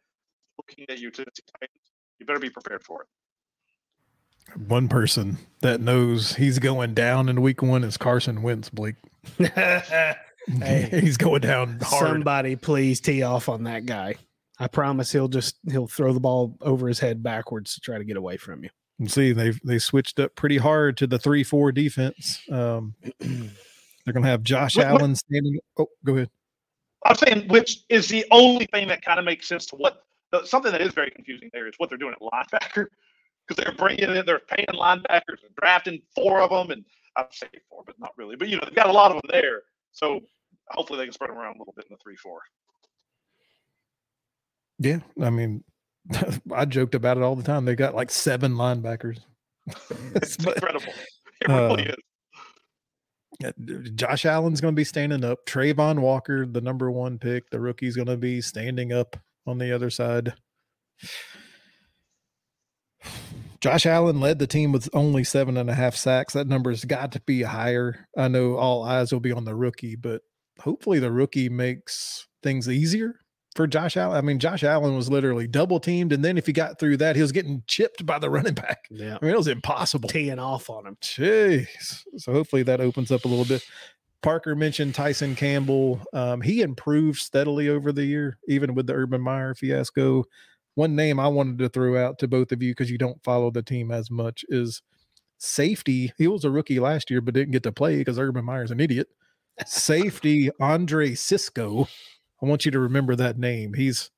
looking 0.58 0.86
at 0.88 1.00
you, 1.00 1.12
to, 1.12 1.26
you 2.20 2.26
better 2.26 2.40
be 2.40 2.50
prepared 2.50 2.84
for 2.84 3.02
it. 3.02 3.08
One 4.68 4.88
person 4.88 5.40
that 5.62 5.82
knows 5.82 6.36
he's 6.36 6.60
going 6.60 6.94
down 6.94 7.28
in 7.28 7.42
week 7.42 7.62
one 7.62 7.84
is 7.84 7.98
Carson 7.98 8.44
Wentz, 8.44 8.70
Blake. 8.70 8.96
Hey. 10.48 10.90
he's 11.02 11.18
going 11.18 11.42
down 11.42 11.80
hard. 11.82 12.08
Somebody 12.08 12.56
please 12.56 13.00
tee 13.02 13.24
off 13.24 13.50
on 13.50 13.64
that 13.64 13.86
guy. 13.86 14.16
I 14.60 14.68
promise 14.68 15.12
he'll 15.12 15.28
just 15.28 15.58
he'll 15.70 15.88
throw 15.88 16.14
the 16.14 16.20
ball 16.20 16.58
over 16.62 16.88
his 16.88 17.00
head 17.00 17.22
backwards 17.22 17.74
to 17.76 17.82
try 17.82 17.98
to 17.98 18.04
get 18.04 18.18
away 18.18 18.38
from 18.38 18.64
you. 18.64 18.70
And 19.00 19.12
see, 19.12 19.34
they 19.34 19.52
they 19.64 19.80
switched 19.80 20.20
up 20.20 20.36
pretty 20.36 20.58
hard 20.58 20.98
to 20.98 21.08
the 21.08 21.20
three 21.20 21.44
four 21.44 21.72
defense. 21.72 22.40
Um, 22.50 22.96
they're 23.20 24.14
gonna 24.14 24.28
have 24.28 24.44
Josh 24.44 24.78
What- 24.78 24.92
what- 24.92 25.02
Allen 25.02 25.16
standing. 25.16 25.60
Oh, 25.78 25.88
go 26.06 26.16
ahead. 26.16 26.30
I'm 27.06 27.16
saying 27.16 27.48
which 27.50 27.82
is 27.90 28.08
the 28.08 28.26
only 28.32 28.66
thing 28.68 28.88
that 28.88 29.04
kind 29.04 29.20
of 29.20 29.26
makes 29.26 29.48
sense 29.48 29.66
to 29.68 29.76
what 29.76 30.06
the, 30.32 30.44
something 30.46 30.72
that 30.72 30.82
is 30.82 30.94
very 30.94 31.12
confusing 31.12 31.50
there 31.54 31.68
is 31.68 31.76
what 31.78 31.90
they're 31.90 32.00
doing 32.00 32.14
at 32.14 32.20
linebacker 32.20 32.88
because 33.48 33.64
they're 33.64 33.76
bringing 33.76 34.16
in 34.16 34.26
they're 34.26 34.40
paying 34.40 34.68
linebackers 34.74 35.44
and 35.46 35.56
drafting 35.62 36.02
four 36.16 36.42
of 36.42 36.50
them 36.50 36.72
and 36.72 36.84
I'd 37.16 37.32
say 37.32 37.48
four 37.70 37.84
but 37.86 38.00
not 38.00 38.12
really 38.18 38.36
but 38.36 38.48
you 38.48 38.56
know 38.56 38.64
they've 38.66 38.76
got 38.76 38.90
a 38.90 38.92
lot 38.92 39.12
of 39.12 39.22
them 39.22 39.30
there 39.32 39.62
so 39.92 40.22
hopefully 40.70 40.98
they 40.98 41.06
can 41.06 41.14
spread 41.14 41.30
them 41.30 41.38
around 41.38 41.56
a 41.56 41.60
little 41.60 41.74
bit 41.76 41.86
in 41.90 41.94
the 41.94 42.00
three 42.04 42.16
four. 42.16 42.40
Yeah, 44.80 45.00
I 45.22 45.30
mean, 45.30 45.64
I 46.54 46.66
joked 46.66 46.96
about 46.96 47.18
it 47.18 47.24
all 47.24 47.36
the 47.36 47.44
time. 47.44 47.66
They 47.66 47.76
got 47.76 47.96
like 47.96 48.12
seven 48.12 48.54
linebackers. 48.54 49.20
It's 50.16 50.38
But, 50.44 50.58
incredible. 50.58 50.94
It 51.42 51.48
really 51.48 51.90
uh, 51.90 51.94
is. 53.44 53.92
Josh 53.96 54.26
Allen's 54.26 54.62
going 54.62 54.74
to 54.74 54.80
be 54.80 54.86
standing 54.86 55.26
up. 55.26 55.46
Travon 55.46 56.00
Walker, 56.00 56.46
the 56.46 56.62
number 56.62 56.90
one 56.90 57.20
pick, 57.20 57.50
the 57.50 57.60
rookie's 57.60 57.96
going 57.96 58.08
to 58.08 58.16
be 58.16 58.42
standing 58.42 58.94
up 58.94 59.18
on 59.46 59.58
the 59.58 59.72
other 59.74 59.90
side. 59.90 60.34
Josh 63.60 63.86
Allen 63.86 64.20
led 64.20 64.40
the 64.40 64.48
team 64.48 64.72
with 64.72 64.88
only 64.94 65.24
seven 65.24 65.58
and 65.58 65.70
a 65.70 65.74
half 65.74 65.96
sacks. 65.96 66.34
That 66.34 66.48
number's 66.48 66.86
got 66.86 67.12
to 67.14 67.20
be 67.22 67.42
higher. 67.42 68.08
I 68.16 68.28
know 68.28 68.56
all 68.56 68.84
eyes 68.84 69.12
will 69.12 69.20
be 69.20 69.32
on 69.32 69.44
the 69.44 69.56
rookie, 69.56 69.96
but 69.96 70.22
hopefully 70.60 71.00
the 71.00 71.12
rookie 71.12 71.50
makes 71.50 72.28
things 72.44 72.70
easier 72.70 73.20
for 73.56 73.68
Josh 73.68 73.96
Allen. 73.96 74.18
I 74.18 74.22
mean, 74.22 74.38
Josh 74.38 74.64
Allen 74.64 74.96
was 74.96 75.10
literally 75.10 75.48
double 75.48 75.80
teamed, 75.80 76.12
and 76.12 76.24
then 76.24 76.38
if 76.38 76.46
he 76.46 76.54
got 76.54 76.78
through 76.78 76.98
that, 76.98 77.16
he 77.16 77.22
was 77.22 77.32
getting 77.32 77.64
chipped 77.68 78.06
by 78.06 78.20
the 78.20 78.30
running 78.32 78.54
back. 78.54 78.88
Yeah. 78.92 79.18
I 79.22 79.26
mean, 79.26 79.34
it 79.34 79.38
was 79.38 79.48
impossible. 79.48 80.10
Teeing 80.10 80.40
off 80.40 80.70
on 80.70 80.86
him. 80.86 80.98
Jeez. 81.02 82.04
So 82.18 82.34
hopefully 82.34 82.64
that 82.64 82.82
opens 82.82 83.12
up 83.12 83.26
a 83.26 83.28
little 83.28 83.46
bit. 83.46 83.66
Parker 84.22 84.56
mentioned 84.56 84.96
Tyson 84.96 85.36
Campbell. 85.36 86.02
Um, 86.12 86.42
he 86.42 86.62
improved 86.62 87.20
steadily 87.20 87.70
over 87.70 87.92
the 87.92 88.06
year, 88.06 88.40
even 88.48 88.74
with 88.74 88.88
the 88.88 88.94
Urban 88.94 89.22
Meyer 89.22 89.54
fiasco. 89.54 90.26
One 90.74 90.96
name 90.96 91.20
I 91.20 91.28
wanted 91.28 91.60
to 91.60 91.70
throw 91.70 92.04
out 92.04 92.20
to 92.20 92.28
both 92.28 92.52
of 92.52 92.62
you 92.62 92.72
because 92.72 92.90
you 92.90 92.98
don't 92.98 93.24
follow 93.24 93.52
the 93.52 93.62
team 93.62 93.92
as 93.92 94.10
much 94.10 94.44
is 94.50 94.82
safety. 95.38 96.12
He 96.18 96.28
was 96.28 96.44
a 96.44 96.50
rookie 96.50 96.80
last 96.80 97.12
year, 97.12 97.22
but 97.22 97.34
didn't 97.36 97.52
get 97.52 97.64
to 97.64 97.72
play 97.72 97.98
because 97.98 98.18
Urban 98.18 98.44
Meyer's 98.44 98.72
an 98.72 98.80
idiot. 98.80 99.08
Safety 99.66 100.50
Andre 100.60 101.16
Cisco. 101.16 101.88
I 102.42 102.46
want 102.46 102.66
you 102.66 102.72
to 102.72 102.80
remember 102.80 103.16
that 103.16 103.38
name. 103.38 103.74
He's 103.74 104.12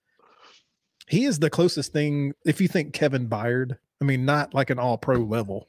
he 1.07 1.25
is 1.25 1.39
the 1.39 1.49
closest 1.49 1.93
thing. 1.93 2.33
If 2.45 2.59
you 2.59 2.67
think 2.67 2.93
Kevin 2.93 3.29
Byard, 3.29 3.77
I 4.01 4.05
mean, 4.05 4.25
not 4.25 4.53
like 4.53 4.69
an 4.69 4.79
all 4.79 4.97
pro 4.97 5.17
level, 5.17 5.67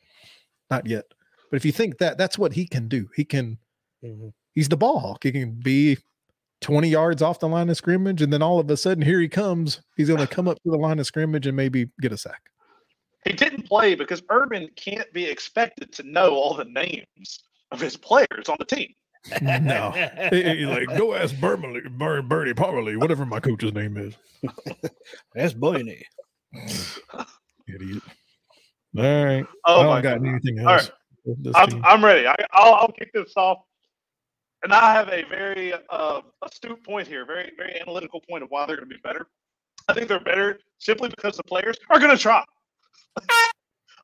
not 0.70 0.86
yet. 0.86 1.04
But 1.50 1.56
if 1.56 1.64
you 1.64 1.72
think 1.72 1.98
that, 1.98 2.18
that's 2.18 2.38
what 2.38 2.52
he 2.52 2.66
can 2.66 2.88
do. 2.88 3.08
He 3.14 3.24
can. 3.24 3.58
Mhm. 4.04 4.32
He's 4.54 4.68
the 4.68 4.76
ball 4.76 4.98
hawk. 4.98 5.22
He 5.22 5.32
can 5.32 5.52
be 5.52 5.98
20 6.60 6.88
yards 6.88 7.22
off 7.22 7.38
the 7.38 7.48
line 7.48 7.68
of 7.68 7.76
scrimmage, 7.76 8.20
and 8.22 8.32
then 8.32 8.42
all 8.42 8.58
of 8.58 8.68
a 8.70 8.76
sudden, 8.76 9.04
here 9.04 9.20
he 9.20 9.28
comes. 9.28 9.80
He's 9.96 10.08
going 10.08 10.18
to 10.18 10.26
come 10.26 10.48
up 10.48 10.56
to 10.62 10.70
the 10.70 10.76
line 10.76 10.98
of 10.98 11.06
scrimmage 11.06 11.46
and 11.46 11.56
maybe 11.56 11.90
get 12.00 12.12
a 12.12 12.18
sack. 12.18 12.50
He 13.24 13.32
didn't 13.32 13.68
play 13.68 13.94
because 13.94 14.22
Urban 14.30 14.68
can't 14.74 15.12
be 15.12 15.24
expected 15.24 15.92
to 15.92 16.02
know 16.02 16.34
all 16.34 16.54
the 16.54 16.64
names 16.64 17.40
of 17.70 17.80
his 17.80 17.96
players 17.96 18.48
on 18.48 18.56
the 18.58 18.64
team. 18.64 18.92
No, 19.42 19.92
He- 20.30 20.42
he 20.42 20.66
like 20.66 20.88
go 20.96 21.14
ask 21.14 21.38
Berkeley, 21.40 21.82
Ber- 21.90 22.22
Bertie 22.22 22.54
Parley, 22.54 22.96
whatever 22.96 23.26
my 23.26 23.40
coach's 23.40 23.74
name 23.74 23.96
is. 23.96 24.14
That's 25.34 25.54
Blaney. 25.54 26.04
Idiot. 27.68 28.02
All 28.98 29.24
right. 29.24 29.46
Oh 29.66 29.82
I 29.82 29.86
my 29.86 30.00
don't 30.00 30.02
got 30.02 30.22
God. 30.22 30.28
anything 30.28 30.58
else. 30.60 30.90
with 31.24 31.54
I'm. 31.54 31.84
I'm 31.84 32.04
ready. 32.04 32.26
I, 32.26 32.36
I'll, 32.52 32.74
I'll 32.74 32.92
kick 32.92 33.10
this 33.12 33.32
off. 33.36 33.58
And 34.64 34.72
I 34.72 34.92
have 34.92 35.08
a 35.10 35.24
very 35.28 35.72
uh, 35.90 36.22
astute 36.44 36.82
point 36.84 37.06
here, 37.08 37.24
very 37.26 37.52
very 37.56 37.80
analytical 37.80 38.20
point 38.28 38.42
of 38.42 38.50
why 38.50 38.66
they're 38.66 38.76
going 38.76 38.88
to 38.88 38.94
be 38.94 39.00
better. 39.04 39.28
I 39.88 39.94
think 39.94 40.08
they're 40.08 40.20
better 40.20 40.58
simply 40.78 41.10
because 41.10 41.36
the 41.36 41.44
players 41.44 41.76
are 41.90 41.98
going 42.00 42.10
to 42.16 42.22
try. 42.22 42.44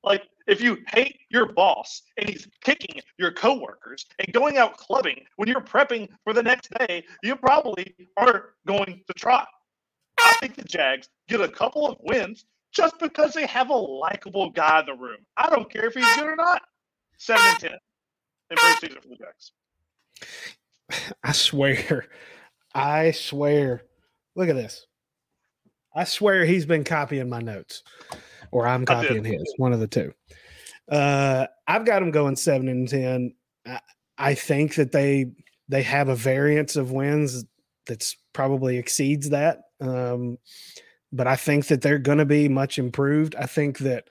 Like 0.05 0.23
if 0.47 0.61
you 0.61 0.79
hate 0.89 1.19
your 1.31 1.53
boss 1.53 2.03
and 2.17 2.29
he's 2.29 2.47
kicking 2.63 3.01
your 3.19 3.33
coworkers 3.33 4.07
and 4.19 4.33
going 4.33 4.59
out 4.59 4.77
clubbing 4.77 5.25
when 5.37 5.49
you're 5.49 5.61
prepping 5.61 6.09
for 6.23 6.33
the 6.33 6.43
next 6.43 6.69
day, 6.79 7.03
you 7.23 7.35
probably 7.37 7.95
aren't 8.17 8.45
going 8.67 9.03
to 9.07 9.13
try. 9.15 9.45
I 10.21 10.35
think 10.41 10.55
the 10.57 10.65
Jags 10.65 11.09
get 11.29 11.41
a 11.41 11.49
couple 11.49 11.87
of 11.89 11.97
wins 12.03 12.45
just 12.73 12.99
because 12.99 13.33
they 13.33 13.47
have 13.47 13.71
a 13.71 13.75
likable 13.75 14.51
guy 14.51 14.81
in 14.81 14.87
the 14.87 14.95
room. 14.95 15.19
I 15.37 15.49
don't 15.49 15.71
care 15.71 15.87
if 15.87 15.95
he's 15.95 16.17
good 16.17 16.27
or 16.27 16.37
not. 16.37 16.63
Seven 17.19 17.45
and 17.47 17.59
ten 17.59 17.79
in 18.51 18.57
preseason 18.57 19.03
for 19.03 19.09
the 19.09 19.17
Jags. 19.17 19.53
I 21.23 21.33
swear, 21.33 22.07
I 22.75 23.13
swear. 23.13 23.85
Look 24.37 24.49
at 24.49 24.57
this. 24.57 24.87
I 25.95 26.05
swear 26.05 26.45
he's 26.45 26.67
been 26.67 26.85
copying 26.85 27.29
my 27.29 27.41
notes, 27.41 27.85
or 28.55 28.69
I'm 28.69 28.87
copying 28.87 29.25
his. 29.25 29.53
One 29.57 29.73
of 29.73 29.81
the 29.81 29.89
two. 29.89 30.15
Uh, 30.89 31.47
I've 31.67 31.85
got 31.85 32.01
them 32.01 32.13
going 32.13 32.37
seven 32.37 32.69
and 32.69 32.89
ten. 32.89 33.35
I, 33.67 33.81
I 34.17 34.35
think 34.35 34.77
that 34.77 34.93
they 34.93 35.33
they 35.69 35.83
have 35.83 36.09
a 36.09 36.15
variance 36.15 36.77
of 36.77 36.93
wins 36.93 37.45
that's 37.87 38.17
probably 38.33 38.79
exceeds 38.79 39.31
that. 39.31 39.63
Um, 39.81 40.39
but 41.13 41.27
I 41.27 41.37
think 41.37 41.67
that 41.67 41.83
they're 41.83 41.99
going 41.99 42.19
to 42.19 42.25
be 42.25 42.49
much 42.49 42.79
improved. 42.79 43.35
I 43.35 43.47
think 43.47 43.79
that 43.79 44.05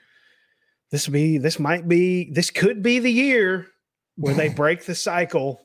this 0.92 1.08
be 1.08 1.38
this 1.38 1.58
might 1.58 1.88
be 1.88 2.30
this 2.32 2.52
could 2.52 2.84
be 2.84 3.00
the 3.00 3.12
year 3.12 3.68
where 4.18 4.36
they 4.36 4.50
break 4.54 4.86
the 4.86 4.96
cycle 4.96 5.62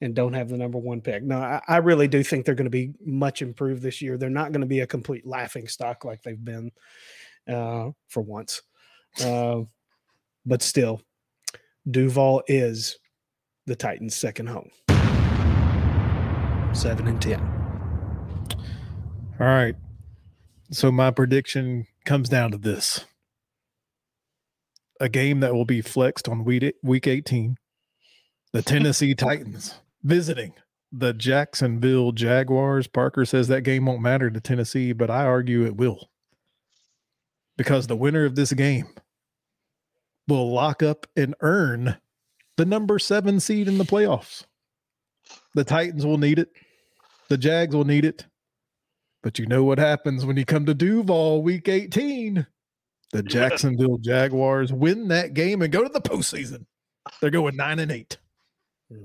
and 0.00 0.14
don't 0.14 0.32
have 0.32 0.48
the 0.48 0.56
number 0.56 0.78
one 0.78 1.00
pick. 1.00 1.24
No, 1.24 1.38
I, 1.38 1.60
I 1.66 1.76
really 1.78 2.08
do 2.08 2.22
think 2.22 2.46
they're 2.46 2.54
going 2.54 2.64
to 2.64 2.70
be 2.70 2.94
much 3.04 3.42
improved 3.42 3.82
this 3.82 4.00
year. 4.00 4.16
They're 4.16 4.30
not 4.30 4.52
going 4.52 4.62
to 4.62 4.66
be 4.66 4.80
a 4.80 4.86
complete 4.86 5.26
laughing 5.26 5.66
stock 5.66 6.04
like 6.04 6.22
they've 6.22 6.42
been 6.42 6.70
uh, 7.50 7.90
for 8.08 8.22
once. 8.22 8.62
Uh, 9.22 9.62
but 10.46 10.62
still, 10.62 11.02
Duval 11.90 12.42
is 12.46 12.98
the 13.66 13.76
Titans' 13.76 14.14
second 14.14 14.48
home. 14.48 14.70
Seven 16.72 17.08
and 17.08 17.20
ten. 17.20 17.40
All 19.40 19.46
right. 19.46 19.74
So 20.70 20.92
my 20.92 21.10
prediction 21.10 21.86
comes 22.04 22.28
down 22.28 22.52
to 22.52 22.58
this. 22.58 23.04
A 25.00 25.08
game 25.08 25.40
that 25.40 25.54
will 25.54 25.64
be 25.64 25.80
flexed 25.80 26.28
on 26.28 26.44
week 26.44 26.74
week 26.82 27.06
18. 27.06 27.56
The 28.52 28.62
Tennessee 28.62 29.14
Titans 29.16 29.74
visiting 30.02 30.52
the 30.92 31.12
Jacksonville 31.12 32.12
Jaguars. 32.12 32.86
Parker 32.86 33.24
says 33.24 33.48
that 33.48 33.62
game 33.62 33.86
won't 33.86 34.02
matter 34.02 34.30
to 34.30 34.40
Tennessee, 34.40 34.92
but 34.92 35.10
I 35.10 35.24
argue 35.24 35.64
it 35.64 35.76
will. 35.76 36.09
Because 37.60 37.86
the 37.86 37.94
winner 37.94 38.24
of 38.24 38.36
this 38.36 38.54
game 38.54 38.88
will 40.26 40.50
lock 40.50 40.82
up 40.82 41.06
and 41.14 41.34
earn 41.42 41.98
the 42.56 42.64
number 42.64 42.98
seven 42.98 43.38
seed 43.38 43.68
in 43.68 43.76
the 43.76 43.84
playoffs. 43.84 44.46
The 45.54 45.62
Titans 45.62 46.06
will 46.06 46.16
need 46.16 46.38
it. 46.38 46.48
The 47.28 47.36
Jags 47.36 47.76
will 47.76 47.84
need 47.84 48.06
it. 48.06 48.24
But 49.22 49.38
you 49.38 49.44
know 49.44 49.62
what 49.62 49.78
happens 49.78 50.24
when 50.24 50.38
you 50.38 50.46
come 50.46 50.64
to 50.64 50.72
Duval 50.72 51.42
week 51.42 51.68
18? 51.68 52.46
The 53.12 53.22
Jacksonville 53.22 53.98
Jaguars 53.98 54.72
win 54.72 55.08
that 55.08 55.34
game 55.34 55.60
and 55.60 55.70
go 55.70 55.82
to 55.82 55.90
the 55.90 56.00
postseason. 56.00 56.64
They're 57.20 57.28
going 57.28 57.56
nine 57.56 57.78
and 57.78 57.92
eight. 57.92 58.16
Uh, 58.90 58.96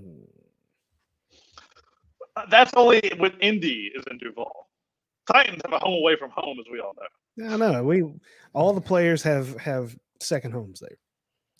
that's 2.49 2.71
only 2.77 3.01
with 3.19 3.33
Indy 3.41 3.91
is 3.93 4.05
in 4.09 4.17
Duval. 4.17 4.69
Titans 5.29 5.61
have 5.65 5.73
a 5.73 5.79
home 5.79 5.95
away 5.95 6.15
from 6.15 6.29
home, 6.29 6.57
as 6.61 6.67
we 6.71 6.79
all 6.79 6.93
know. 6.95 7.03
Yeah, 7.37 7.57
no, 7.57 7.83
we 7.83 8.03
all 8.53 8.73
the 8.73 8.81
players 8.81 9.21
have 9.23 9.57
have 9.57 9.95
second 10.19 10.51
homes 10.51 10.79
there. 10.79 10.97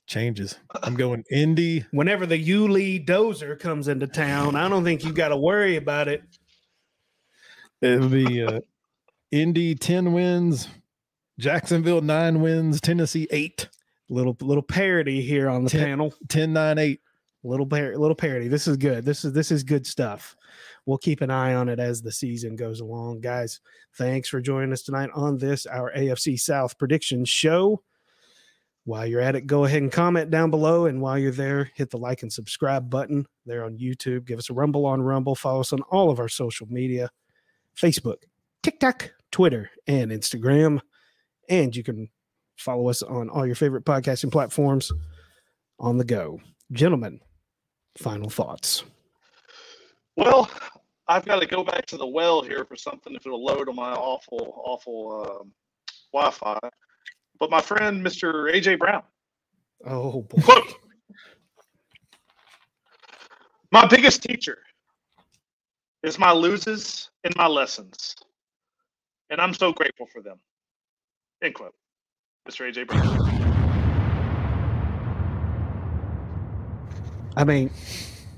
Changes. 0.08 0.58
I'm 0.84 0.96
going 0.96 1.24
Indy. 1.32 1.84
Whenever 1.92 2.26
the 2.26 2.38
Yulee 2.38 3.04
Dozer 3.04 3.60
comes 3.60 3.88
into 3.88 4.08
town, 4.08 4.56
I 4.56 4.70
don't 4.70 4.84
think 4.84 5.04
you 5.04 5.12
got 5.12 5.30
to 5.30 5.38
worry 5.38 5.78
about 5.78 6.08
it. 6.08 6.22
It'll 7.82 8.10
be 8.10 8.44
uh, 8.44 8.62
Indy 9.32 9.76
10 9.76 10.14
wins, 10.14 10.68
Jacksonville 11.40 12.02
9 12.02 12.40
wins, 12.42 12.80
Tennessee 12.80 13.28
8. 13.32 13.68
Little 14.08 14.38
little 14.40 14.62
parody 14.64 15.22
here 15.22 15.50
on 15.50 15.64
the 15.64 15.70
Ten- 15.72 15.84
panel. 15.86 16.14
10 16.30 16.54
9 16.54 16.78
8. 16.78 17.02
Little 17.44 17.66
par- 17.66 17.98
little 17.98 18.16
parody. 18.16 18.48
This 18.48 18.68
is 18.68 18.78
good. 18.78 19.04
This 19.06 19.26
is 19.26 19.34
this 19.34 19.52
is 19.52 19.64
good 19.64 19.86
stuff. 19.88 20.36
We'll 20.86 20.98
keep 21.00 21.22
an 21.22 21.32
eye 21.32 21.56
on 21.56 21.68
it 21.68 21.80
as 21.80 22.02
the 22.02 22.12
season 22.12 22.56
goes 22.56 22.80
along, 22.80 23.22
guys. 23.22 23.60
Thanks 23.98 24.30
for 24.30 24.40
joining 24.40 24.72
us 24.72 24.84
tonight 24.84 25.10
on 25.16 25.38
this 25.38 25.66
our 25.66 25.92
AFC 25.94 26.40
South 26.40 26.78
prediction 26.78 27.26
show. 27.26 27.82
While 28.84 29.08
you're 29.08 29.22
at 29.22 29.36
it, 29.36 29.48
go 29.48 29.66
ahead 29.66 29.82
and 29.82 29.92
comment 29.92 30.30
down 30.30 30.52
below. 30.52 30.86
And 30.86 31.02
while 31.02 31.18
you're 31.18 31.32
there, 31.32 31.72
hit 31.74 31.90
the 31.90 31.98
like 31.98 32.22
and 32.22 32.32
subscribe 32.32 32.88
button 32.88 33.26
there 33.48 33.66
on 33.66 33.80
YouTube. 33.80 34.26
Give 34.26 34.38
us 34.38 34.52
a 34.52 34.54
rumble 34.54 34.86
on 34.86 35.02
Rumble. 35.02 35.34
Follow 35.34 35.62
us 35.62 35.74
on 35.74 35.82
all 35.90 36.12
of 36.12 36.20
our 36.20 36.30
social 36.30 36.68
media 36.68 37.10
Facebook, 37.76 38.18
TikTok, 38.62 39.12
Twitter, 39.32 39.72
and 39.88 40.12
Instagram. 40.12 40.80
And 41.50 41.76
you 41.76 41.82
can 41.82 42.10
follow 42.58 42.88
us 42.90 43.02
on 43.02 43.28
all 43.30 43.46
your 43.46 43.56
favorite 43.56 43.86
podcasting 43.86 44.32
platforms 44.32 44.92
on 45.80 45.98
the 45.98 46.06
go. 46.06 46.40
Gentlemen, 46.72 47.20
final 47.98 48.30
thoughts. 48.30 48.84
Well, 50.16 50.50
I've 51.08 51.26
got 51.26 51.42
to 51.42 51.48
go 51.48 51.64
back 51.64 51.86
to 51.88 51.98
the 51.98 52.08
well 52.08 52.42
here 52.44 52.66
for 52.66 52.76
something 52.78 53.16
if 53.16 53.26
it'll 53.26 53.44
load 53.44 53.70
on 53.70 53.76
my 53.76 53.94
awful, 53.94 54.62
awful 54.66 55.42
um, 55.42 55.54
Wi-Fi. 56.14 56.60
But 57.40 57.52
my 57.52 57.62
friend, 57.62 58.06
Mr. 58.06 58.52
AJ 58.54 58.80
Brown, 58.80 59.04
Oh 59.86 60.22
boy. 60.24 60.44
quote: 60.44 60.76
"My 63.72 63.88
biggest 63.88 64.24
teacher 64.24 64.60
is 66.04 66.20
my 66.20 66.32
loses 66.34 67.10
and 67.24 67.36
my 67.38 67.48
lessons, 67.48 68.16
and 69.30 69.42
I'm 69.42 69.54
so 69.54 69.74
grateful 69.74 70.08
for 70.08 70.22
them." 70.22 70.40
End 71.44 71.56
quote. 71.56 71.76
Mr. 72.50 72.70
AJ 72.72 72.88
Brown. 72.88 73.08
I 77.38 77.44
mean, 77.46 77.72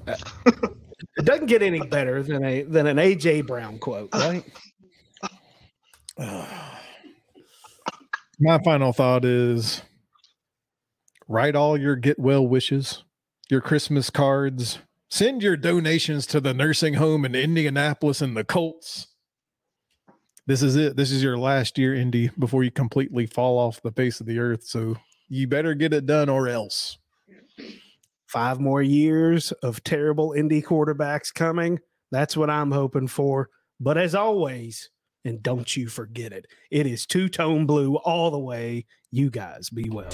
it 1.18 1.26
doesn't 1.26 1.48
get 1.48 1.62
any 1.62 1.80
better 1.82 2.24
than 2.24 2.44
a 2.44 2.64
than 2.64 2.88
an 2.88 2.98
AJ 2.98 3.48
Brown 3.48 3.80
quote, 3.80 4.10
right? 4.14 4.44
My 8.40 8.60
final 8.64 8.94
thought 8.94 9.26
is 9.26 9.82
write 11.28 11.56
all 11.56 11.78
your 11.78 11.96
get 11.96 12.20
well 12.20 12.48
wishes, 12.48 13.04
your 13.50 13.62
Christmas 13.62 14.10
cards, 14.10 14.80
send 15.10 15.42
your 15.42 15.58
donations 15.58 16.26
to 16.28 16.40
the 16.40 16.54
nursing 16.54 16.96
home 16.96 17.26
in 17.26 17.36
Indianapolis 17.36 18.22
and 18.22 18.38
the 18.38 18.44
Colts. 18.44 19.08
This 20.46 20.62
is 20.62 20.76
it. 20.76 20.96
This 20.96 21.12
is 21.12 21.22
your 21.22 21.38
last 21.38 21.78
year, 21.78 21.94
Indy, 21.94 22.32
before 22.40 22.64
you 22.64 22.72
completely 22.72 23.26
fall 23.26 23.58
off 23.58 23.82
the 23.82 23.92
face 23.92 24.22
of 24.22 24.28
the 24.28 24.40
earth. 24.40 24.64
So 24.64 24.96
you 25.28 25.46
better 25.46 25.74
get 25.74 25.94
it 25.94 26.06
done 26.06 26.30
or 26.30 26.48
else. 26.48 26.98
Five 28.28 28.60
more 28.60 28.82
years 28.82 29.54
of 29.64 29.84
terrible 29.84 30.34
Indy 30.34 30.62
quarterbacks 30.62 31.34
coming. 31.34 31.80
That's 32.12 32.36
what 32.36 32.50
I'm 32.50 32.72
hoping 32.72 33.08
for. 33.08 33.50
But 33.80 33.98
as 33.98 34.16
always, 34.16 34.90
and 35.24 35.42
don't 35.42 35.76
you 35.76 35.88
forget 35.88 36.34
it, 36.34 36.46
it 36.70 36.86
is 36.86 37.06
two 37.06 37.30
tone 37.30 37.66
blue 37.66 37.96
all 37.96 38.30
the 38.30 38.40
way. 38.40 38.86
You 39.12 39.30
guys 39.30 39.70
be 39.70 39.90
well. 39.90 40.10